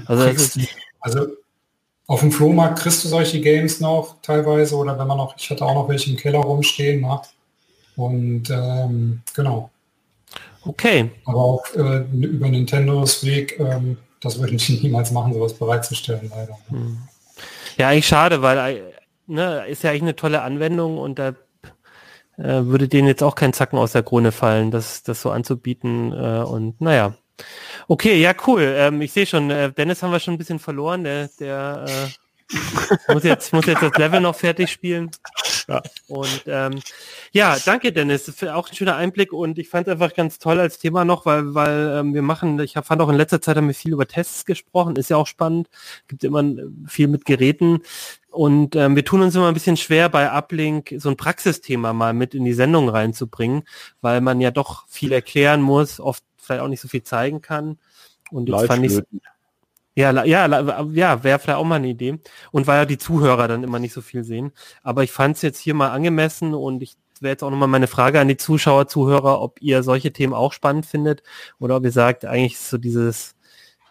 also, 0.07 0.31
die, 0.55 0.69
also 1.01 1.27
auf 2.07 2.21
dem 2.21 2.31
Flohmarkt 2.31 2.81
kriegst 2.81 3.03
du 3.05 3.09
solche 3.09 3.41
Games 3.41 3.81
noch 3.81 4.21
teilweise 4.21 4.77
oder 4.77 4.99
wenn 4.99 5.07
man 5.07 5.17
noch, 5.17 5.37
ich 5.39 5.49
hatte 5.49 5.65
auch 5.65 5.75
noch 5.75 5.89
welche 5.89 6.11
im 6.11 6.17
Keller 6.19 6.41
rumstehen, 6.41 7.01
ne? 7.01 7.21
Und 7.97 8.51
ähm, 8.51 9.23
genau. 9.35 9.71
Okay. 10.65 11.11
Aber 11.25 11.39
auch 11.39 11.65
äh, 11.75 12.05
über 12.13 12.49
Nintendos 12.49 13.25
Weg 13.25 13.59
ähm, 13.59 13.97
das 14.21 14.39
würde 14.39 14.55
ich 14.55 14.69
niemals 14.83 15.11
machen, 15.11 15.33
sowas 15.33 15.55
bereitzustellen, 15.55 16.31
leider. 16.35 16.59
Hm. 16.69 16.99
Ja, 17.79 17.89
eigentlich 17.89 18.07
schade, 18.07 18.43
weil 18.43 18.59
äh, 18.59 18.83
ne, 19.27 19.67
ist 19.67 19.83
ja 19.83 19.91
eigentlich 19.91 20.03
eine 20.03 20.17
tolle 20.17 20.43
Anwendung 20.43 20.99
und 20.99 21.19
da 21.19 21.35
äh, 22.37 22.65
würde 22.65 22.89
denen 22.89 23.09
jetzt 23.09 23.23
auch 23.23 23.35
kein 23.35 23.53
Zacken 23.53 23.79
aus 23.79 23.93
der 23.93 24.03
Krone 24.03 24.33
fallen, 24.33 24.71
das, 24.71 25.03
das 25.03 25.23
so 25.23 25.31
anzubieten. 25.31 26.13
Äh, 26.13 26.43
und 26.43 26.81
naja. 26.81 27.15
Okay, 27.89 28.21
ja, 28.21 28.35
cool. 28.47 28.63
Ähm, 28.77 29.01
ich 29.01 29.13
sehe 29.13 29.27
schon, 29.27 29.49
Dennis 29.49 30.03
haben 30.03 30.13
wir 30.13 30.21
schon 30.21 30.35
ein 30.35 30.39
bisschen 30.39 30.59
verloren. 30.59 31.05
Der, 31.05 31.31
der 31.41 31.87
muss, 33.09 33.25
jetzt, 33.25 33.53
muss 33.55 33.65
jetzt 33.65 33.83
das 33.83 33.97
Level 33.97 34.21
noch 34.21 34.35
fertig 34.35 34.71
spielen. 34.71 35.11
Ja. 35.71 35.83
Und 36.09 36.43
ähm, 36.47 36.81
ja, 37.33 37.57
danke 37.65 37.93
Dennis, 37.93 38.33
für 38.35 38.57
auch 38.57 38.69
ein 38.69 38.75
schöner 38.75 38.97
Einblick 38.97 39.33
und 39.33 39.59
ich 39.59 39.69
fand 39.69 39.87
es 39.87 39.93
einfach 39.93 40.15
ganz 40.15 40.39
toll 40.39 40.59
als 40.59 40.79
Thema 40.79 41.05
noch, 41.05 41.27
weil, 41.27 41.55
weil 41.55 41.99
ähm, 42.01 42.13
wir 42.15 42.23
machen, 42.23 42.59
ich 42.59 42.77
hab, 42.77 42.87
fand 42.87 43.01
auch 43.01 43.09
in 43.09 43.17
letzter 43.17 43.41
Zeit 43.41 43.57
haben 43.57 43.69
wir 43.69 43.75
viel 43.75 43.93
über 43.93 44.09
Tests 44.09 44.45
gesprochen, 44.45 44.97
ist 44.97 45.11
ja 45.11 45.17
auch 45.17 45.29
spannend, 45.29 45.69
gibt 46.09 46.25
immer 46.25 46.45
viel 46.87 47.09
mit 47.09 47.25
Geräten. 47.25 47.83
Und 48.31 48.77
ähm, 48.77 48.97
wir 48.97 49.05
tun 49.05 49.23
uns 49.23 49.35
immer 49.35 49.49
ein 49.49 49.55
bisschen 49.55 49.77
schwer 49.77 50.09
bei 50.09 50.31
Uplink 50.31 50.95
so 50.99 51.09
ein 51.09 51.17
Praxisthema 51.17 51.93
mal 51.93 52.13
mit 52.15 52.35
in 52.35 52.45
die 52.45 52.53
Sendung 52.53 52.89
reinzubringen, 52.89 53.65
weil 54.01 54.21
man 54.21 54.41
ja 54.41 54.51
doch 54.51 54.87
viel 54.89 55.13
erklären 55.13 55.63
muss, 55.63 56.01
oft 56.01 56.23
vielleicht 56.37 56.63
auch 56.63 56.69
nicht 56.69 56.81
so 56.81 56.89
viel 56.89 57.03
zeigen 57.03 57.43
kann. 57.43 57.79
Und 58.31 58.49
jetzt 58.49 58.67
fand 58.67 58.85
ich 58.85 59.01
ja, 59.95 60.25
ja, 60.25 60.47
ja, 60.47 61.25
wäre 61.25 61.39
vielleicht 61.39 61.59
auch 61.59 61.65
mal 61.65 61.77
eine 61.77 61.89
Idee. 61.89 62.19
Und 62.53 62.67
weil 62.67 62.79
ja 62.79 62.85
die 62.85 62.99
Zuhörer 62.99 63.49
dann 63.49 63.65
immer 63.65 63.79
nicht 63.79 63.93
so 63.93 64.01
viel 64.01 64.25
sehen. 64.25 64.53
Aber 64.83 65.03
ich 65.03 65.13
fand 65.13 65.37
es 65.37 65.43
jetzt 65.43 65.59
hier 65.59 65.75
mal 65.75 65.91
angemessen 65.91 66.55
und 66.55 66.83
ich 66.83 66.97
wäre 67.21 67.33
jetzt 67.33 67.43
auch 67.43 67.51
nochmal 67.51 67.69
meine 67.69 67.87
Frage 67.87 68.21
an 68.21 68.29
die 68.29 68.37
Zuschauer, 68.37 68.89
Zuhörer, 68.89 69.41
ob 69.41 69.61
ihr 69.61 69.83
solche 69.83 70.13
Themen 70.13 70.33
auch 70.33 70.53
spannend 70.53 70.87
findet 70.87 71.23
oder 71.59 71.77
ob 71.77 71.85
ihr 71.85 71.93
sagt, 71.93 72.25
eigentlich 72.25 72.59
so 72.59 72.79
dieses 72.79 73.35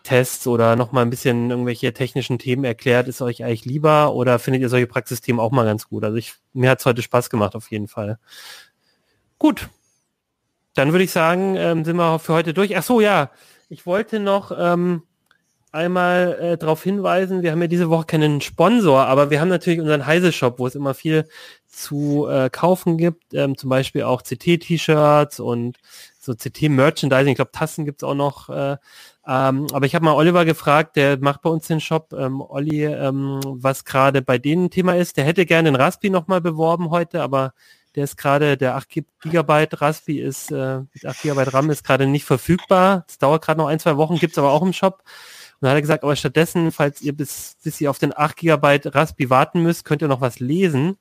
Tests 0.04 0.48
oder 0.48 0.76
nochmal 0.76 1.06
ein 1.06 1.10
bisschen 1.10 1.50
irgendwelche 1.50 1.94
technischen 1.94 2.40
Themen 2.40 2.64
erklärt, 2.64 3.08
ist 3.08 3.22
euch 3.22 3.44
eigentlich 3.44 3.66
lieber 3.66 4.14
oder 4.14 4.40
findet 4.40 4.62
ihr 4.62 4.70
solche 4.70 4.88
Praxisthemen 4.88 5.40
auch 5.40 5.52
mal 5.52 5.66
ganz 5.66 5.88
gut? 5.88 6.04
Also 6.04 6.18
ich, 6.18 6.34
mir 6.54 6.70
hat 6.70 6.80
es 6.80 6.86
heute 6.86 7.02
Spaß 7.02 7.30
gemacht 7.30 7.56
auf 7.56 7.70
jeden 7.70 7.88
Fall. 7.88 8.18
Gut. 9.38 9.70
Dann 10.76 10.92
würde 10.92 11.04
ich 11.04 11.12
sagen, 11.12 11.56
ähm, 11.56 11.84
sind 11.84 11.98
wir 11.98 12.20
für 12.20 12.34
heute 12.34 12.54
durch. 12.54 12.78
Ach 12.78 12.84
so, 12.84 13.02
ja. 13.02 13.32
Ich 13.70 13.86
wollte 13.86 14.20
noch, 14.20 14.52
ähm, 14.58 15.04
einmal 15.72 16.38
äh, 16.40 16.58
darauf 16.58 16.84
hinweisen, 16.84 17.42
wir 17.44 17.52
haben 17.52 17.62
ja 17.62 17.68
diese 17.68 17.90
Woche 17.90 18.06
keinen 18.06 18.42
Sponsor, 18.42 19.06
aber 19.06 19.30
wir 19.30 19.40
haben 19.40 19.50
natürlich 19.50 19.80
unseren 19.80 20.06
Heise-Shop, 20.06 20.60
wo 20.60 20.68
es 20.68 20.76
immer 20.76 20.94
viel 20.94 21.28
zu 21.68 22.28
äh, 22.28 22.50
kaufen 22.50 22.98
gibt, 22.98 23.34
ähm, 23.34 23.58
zum 23.58 23.70
Beispiel 23.70 24.04
auch 24.04 24.24
CT-T-Shirts 24.24 25.40
und 25.40 25.78
so 26.20 26.34
CT-Merchandising, 26.34 27.32
ich 27.32 27.36
glaube 27.36 27.52
Tassen 27.52 27.86
gibt 27.86 28.02
es 28.02 28.08
auch 28.08 28.16
noch. 28.16 28.50
Äh, 28.50 28.78
ähm, 29.28 29.68
aber 29.72 29.86
ich 29.86 29.96
habe 29.96 30.06
mal 30.06 30.14
Oliver 30.14 30.44
gefragt, 30.44 30.96
der 30.96 31.20
macht 31.20 31.42
bei 31.42 31.50
uns 31.50 31.68
den 31.68 31.80
Shop, 31.80 32.14
ähm, 32.18 32.42
Olli, 32.42 32.86
ähm, 32.86 33.40
was 33.44 33.86
gerade 33.86 34.22
bei 34.22 34.38
denen 34.38 34.72
Thema 34.72 34.96
ist. 34.96 35.18
Der 35.18 35.26
hätte 35.26 35.46
gerne 35.46 35.70
den 35.70 35.76
Raspi 35.76 36.10
nochmal 36.10 36.42
beworben 36.42 36.90
heute, 36.90 37.22
aber 37.22 37.54
der 37.96 38.04
ist 38.04 38.18
gerade, 38.18 38.58
der 38.58 38.76
8 38.76 38.90
GB 39.22 39.68
Raspi 39.72 40.20
ist, 40.20 40.52
äh, 40.52 40.80
mit 40.94 41.06
8 41.06 41.22
GB 41.22 41.44
RAM 41.44 41.70
ist 41.70 41.84
gerade 41.84 42.08
nicht 42.08 42.26
verfügbar. 42.26 43.06
Es 43.08 43.18
dauert 43.18 43.44
gerade 43.44 43.60
noch 43.60 43.68
ein, 43.68 43.80
zwei 43.80 43.98
Wochen, 43.98 44.18
gibt's 44.18 44.38
aber 44.38 44.52
auch 44.52 44.62
im 44.62 44.74
Shop. 44.74 45.04
Und 45.62 45.66
dann 45.66 45.72
hat 45.72 45.78
er 45.78 45.82
gesagt, 45.82 46.04
aber 46.04 46.16
stattdessen, 46.16 46.72
falls 46.72 47.02
ihr 47.02 47.14
bis, 47.14 47.58
bis 47.64 47.82
ihr 47.82 47.90
auf 47.90 48.00
den 48.00 48.16
8 48.16 48.38
GB 48.38 48.82
Raspi 48.86 49.30
warten 49.30 49.62
müsst, 49.62 49.84
könnt 49.84 50.02
ihr 50.02 50.08
noch 50.08 50.22
was 50.22 50.40
lesen. 50.40 50.98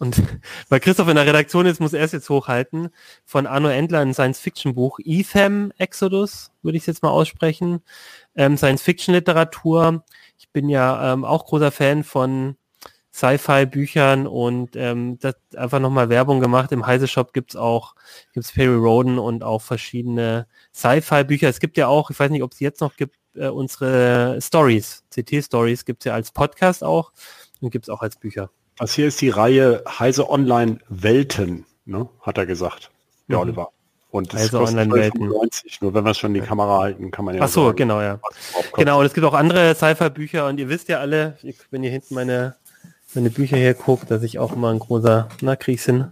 Und 0.00 0.16
weil 0.68 0.80
Christoph 0.80 1.08
in 1.08 1.14
der 1.16 1.26
Redaktion 1.26 1.66
ist, 1.66 1.80
muss 1.80 1.92
er 1.92 2.04
es 2.04 2.12
jetzt 2.12 2.28
hochhalten. 2.28 2.88
Von 3.24 3.46
Arno 3.46 3.68
Endler 3.68 4.00
ein 4.00 4.12
Science-Fiction-Buch. 4.12 4.98
Ethem 5.04 5.72
Exodus, 5.78 6.50
würde 6.62 6.76
ich 6.76 6.86
jetzt 6.86 7.02
mal 7.02 7.10
aussprechen. 7.10 7.80
Ähm, 8.34 8.56
Science-Fiction-Literatur. 8.56 10.04
Ich 10.38 10.50
bin 10.50 10.68
ja 10.68 11.12
ähm, 11.12 11.24
auch 11.24 11.46
großer 11.46 11.70
Fan 11.70 12.04
von 12.04 12.56
Sci-Fi-Büchern 13.20 14.26
und 14.26 14.76
ähm, 14.76 15.18
das 15.20 15.34
einfach 15.54 15.78
nochmal 15.78 16.08
Werbung 16.08 16.40
gemacht. 16.40 16.72
Im 16.72 16.86
Heise 16.86 17.06
Shop 17.06 17.34
gibt's 17.34 17.54
auch, 17.54 17.94
gibt's 18.32 18.52
Perry 18.52 18.76
Roden 18.76 19.18
und 19.18 19.44
auch 19.44 19.60
verschiedene 19.60 20.46
Sci-Fi-Bücher. 20.74 21.48
Es 21.48 21.60
gibt 21.60 21.76
ja 21.76 21.86
auch, 21.86 22.10
ich 22.10 22.18
weiß 22.18 22.30
nicht, 22.30 22.42
ob 22.42 22.52
es 22.52 22.60
jetzt 22.60 22.80
noch 22.80 22.96
gibt, 22.96 23.16
äh, 23.34 23.48
unsere 23.48 24.38
Stories, 24.40 25.04
CT-Stories 25.10 25.84
gibt's 25.84 26.06
ja 26.06 26.14
als 26.14 26.32
Podcast 26.32 26.82
auch 26.82 27.12
und 27.60 27.70
gibt's 27.70 27.90
auch 27.90 28.00
als 28.00 28.16
Bücher. 28.16 28.50
Das 28.78 28.94
hier 28.94 29.08
ist 29.08 29.20
die 29.20 29.28
Reihe 29.28 29.84
Heise 29.86 30.30
Online 30.30 30.78
Welten, 30.88 31.66
ne? 31.84 32.08
hat 32.22 32.38
er 32.38 32.46
gesagt, 32.46 32.90
der 33.28 33.36
mhm. 33.36 33.42
Oliver. 33.42 33.68
Und 34.10 34.32
das 34.32 34.40
also 34.42 34.60
kostet 34.60 34.88
90, 34.88 35.82
nur 35.82 35.94
wenn 35.94 36.04
wir 36.04 36.14
schon 36.14 36.34
die 36.34 36.40
Kamera 36.40 36.80
halten, 36.80 37.12
kann 37.12 37.26
man 37.26 37.36
ja. 37.36 37.42
Ach 37.42 37.48
so, 37.48 37.66
sagen, 37.66 37.76
genau, 37.76 38.00
ja. 38.00 38.18
Genau, 38.74 38.98
und 38.98 39.06
es 39.06 39.12
gibt 39.12 39.24
auch 39.24 39.34
andere 39.34 39.74
Sci-Fi-Bücher 39.74 40.48
und 40.48 40.58
ihr 40.58 40.68
wisst 40.68 40.88
ja 40.88 40.98
alle, 40.98 41.36
wenn 41.70 41.84
ihr 41.84 41.90
hinten 41.90 42.14
meine 42.14 42.56
meine 43.14 43.30
Bücher 43.30 43.56
hier 43.56 43.74
gucke, 43.74 44.06
dass 44.06 44.22
ich 44.22 44.38
auch 44.38 44.52
immer 44.52 44.70
ein 44.70 44.78
großer, 44.78 45.28
na, 45.40 45.56
krieg's 45.56 45.84
hin, 45.84 46.10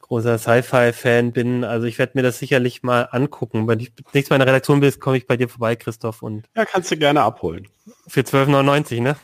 großer 0.00 0.38
Sci-Fi-Fan 0.38 1.32
bin. 1.32 1.64
Also 1.64 1.86
ich 1.86 1.98
werde 1.98 2.12
mir 2.14 2.22
das 2.22 2.38
sicherlich 2.38 2.82
mal 2.82 3.08
angucken. 3.10 3.66
Wenn 3.66 3.80
ich 3.80 3.92
nächstes 4.12 4.30
Mal 4.30 4.36
in 4.36 4.40
der 4.40 4.48
Redaktion 4.48 4.80
bist, 4.80 5.00
komme 5.00 5.16
ich 5.16 5.26
bei 5.26 5.36
dir 5.36 5.48
vorbei, 5.48 5.76
Christoph. 5.76 6.22
Und 6.22 6.46
ja, 6.56 6.64
kannst 6.64 6.90
du 6.90 6.96
gerne 6.96 7.22
abholen. 7.22 7.68
Für 8.06 8.20
12,99, 8.20 9.02
ne? 9.02 9.16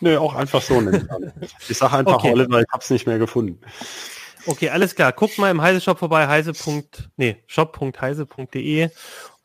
Nö, 0.00 0.18
auch 0.18 0.34
einfach 0.34 0.60
so. 0.60 0.80
ich 1.68 1.78
sage 1.78 1.96
einfach 1.96 2.14
okay. 2.14 2.32
Oliver, 2.32 2.60
ich 2.60 2.66
hab's 2.72 2.90
nicht 2.90 3.06
mehr 3.06 3.18
gefunden. 3.18 3.60
Okay, 4.46 4.68
alles 4.68 4.94
klar. 4.94 5.12
Guckt 5.12 5.38
mal 5.38 5.50
im 5.50 5.62
Heise-Shop 5.62 5.98
vorbei, 5.98 6.26
heise. 6.26 6.52
Nee, 7.16 7.42
shop.heise.de 7.46 8.90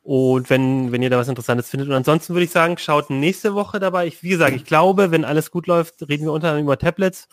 und 0.04 0.50
wenn, 0.50 0.92
wenn 0.92 1.02
ihr 1.02 1.10
da 1.10 1.18
was 1.18 1.28
Interessantes 1.28 1.70
findet. 1.70 1.90
Und 1.90 1.96
ansonsten 1.96 2.34
würde 2.34 2.46
ich 2.46 2.52
sagen, 2.52 2.78
schaut 2.78 3.10
nächste 3.10 3.54
Woche 3.54 3.80
dabei. 3.80 4.08
Ich, 4.08 4.24
wie 4.24 4.30
gesagt, 4.30 4.56
ich 4.56 4.66
glaube, 4.66 5.12
wenn 5.12 5.26
alles 5.26 5.52
gut 5.52 5.68
läuft, 5.68 6.08
reden 6.08 6.26
wir 6.26 6.32
unter 6.32 6.50
anderem 6.50 6.66
über 6.66 6.78
Tablets. 6.78 7.28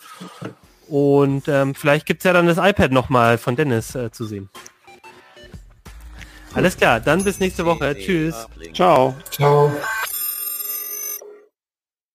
Und 0.88 1.48
ähm, 1.48 1.74
vielleicht 1.74 2.06
gibt 2.06 2.20
es 2.20 2.24
ja 2.24 2.32
dann 2.32 2.46
das 2.46 2.58
iPad 2.58 2.92
nochmal 2.92 3.38
von 3.38 3.56
Dennis 3.56 3.94
äh, 3.94 4.10
zu 4.10 4.24
sehen. 4.24 4.50
Alles 6.54 6.76
klar, 6.76 7.00
dann 7.00 7.22
bis 7.22 7.38
nächste 7.38 7.66
Woche. 7.66 7.94
Tschüss. 7.96 8.46
Ciao. 8.72 9.14
Ciao. 9.30 9.70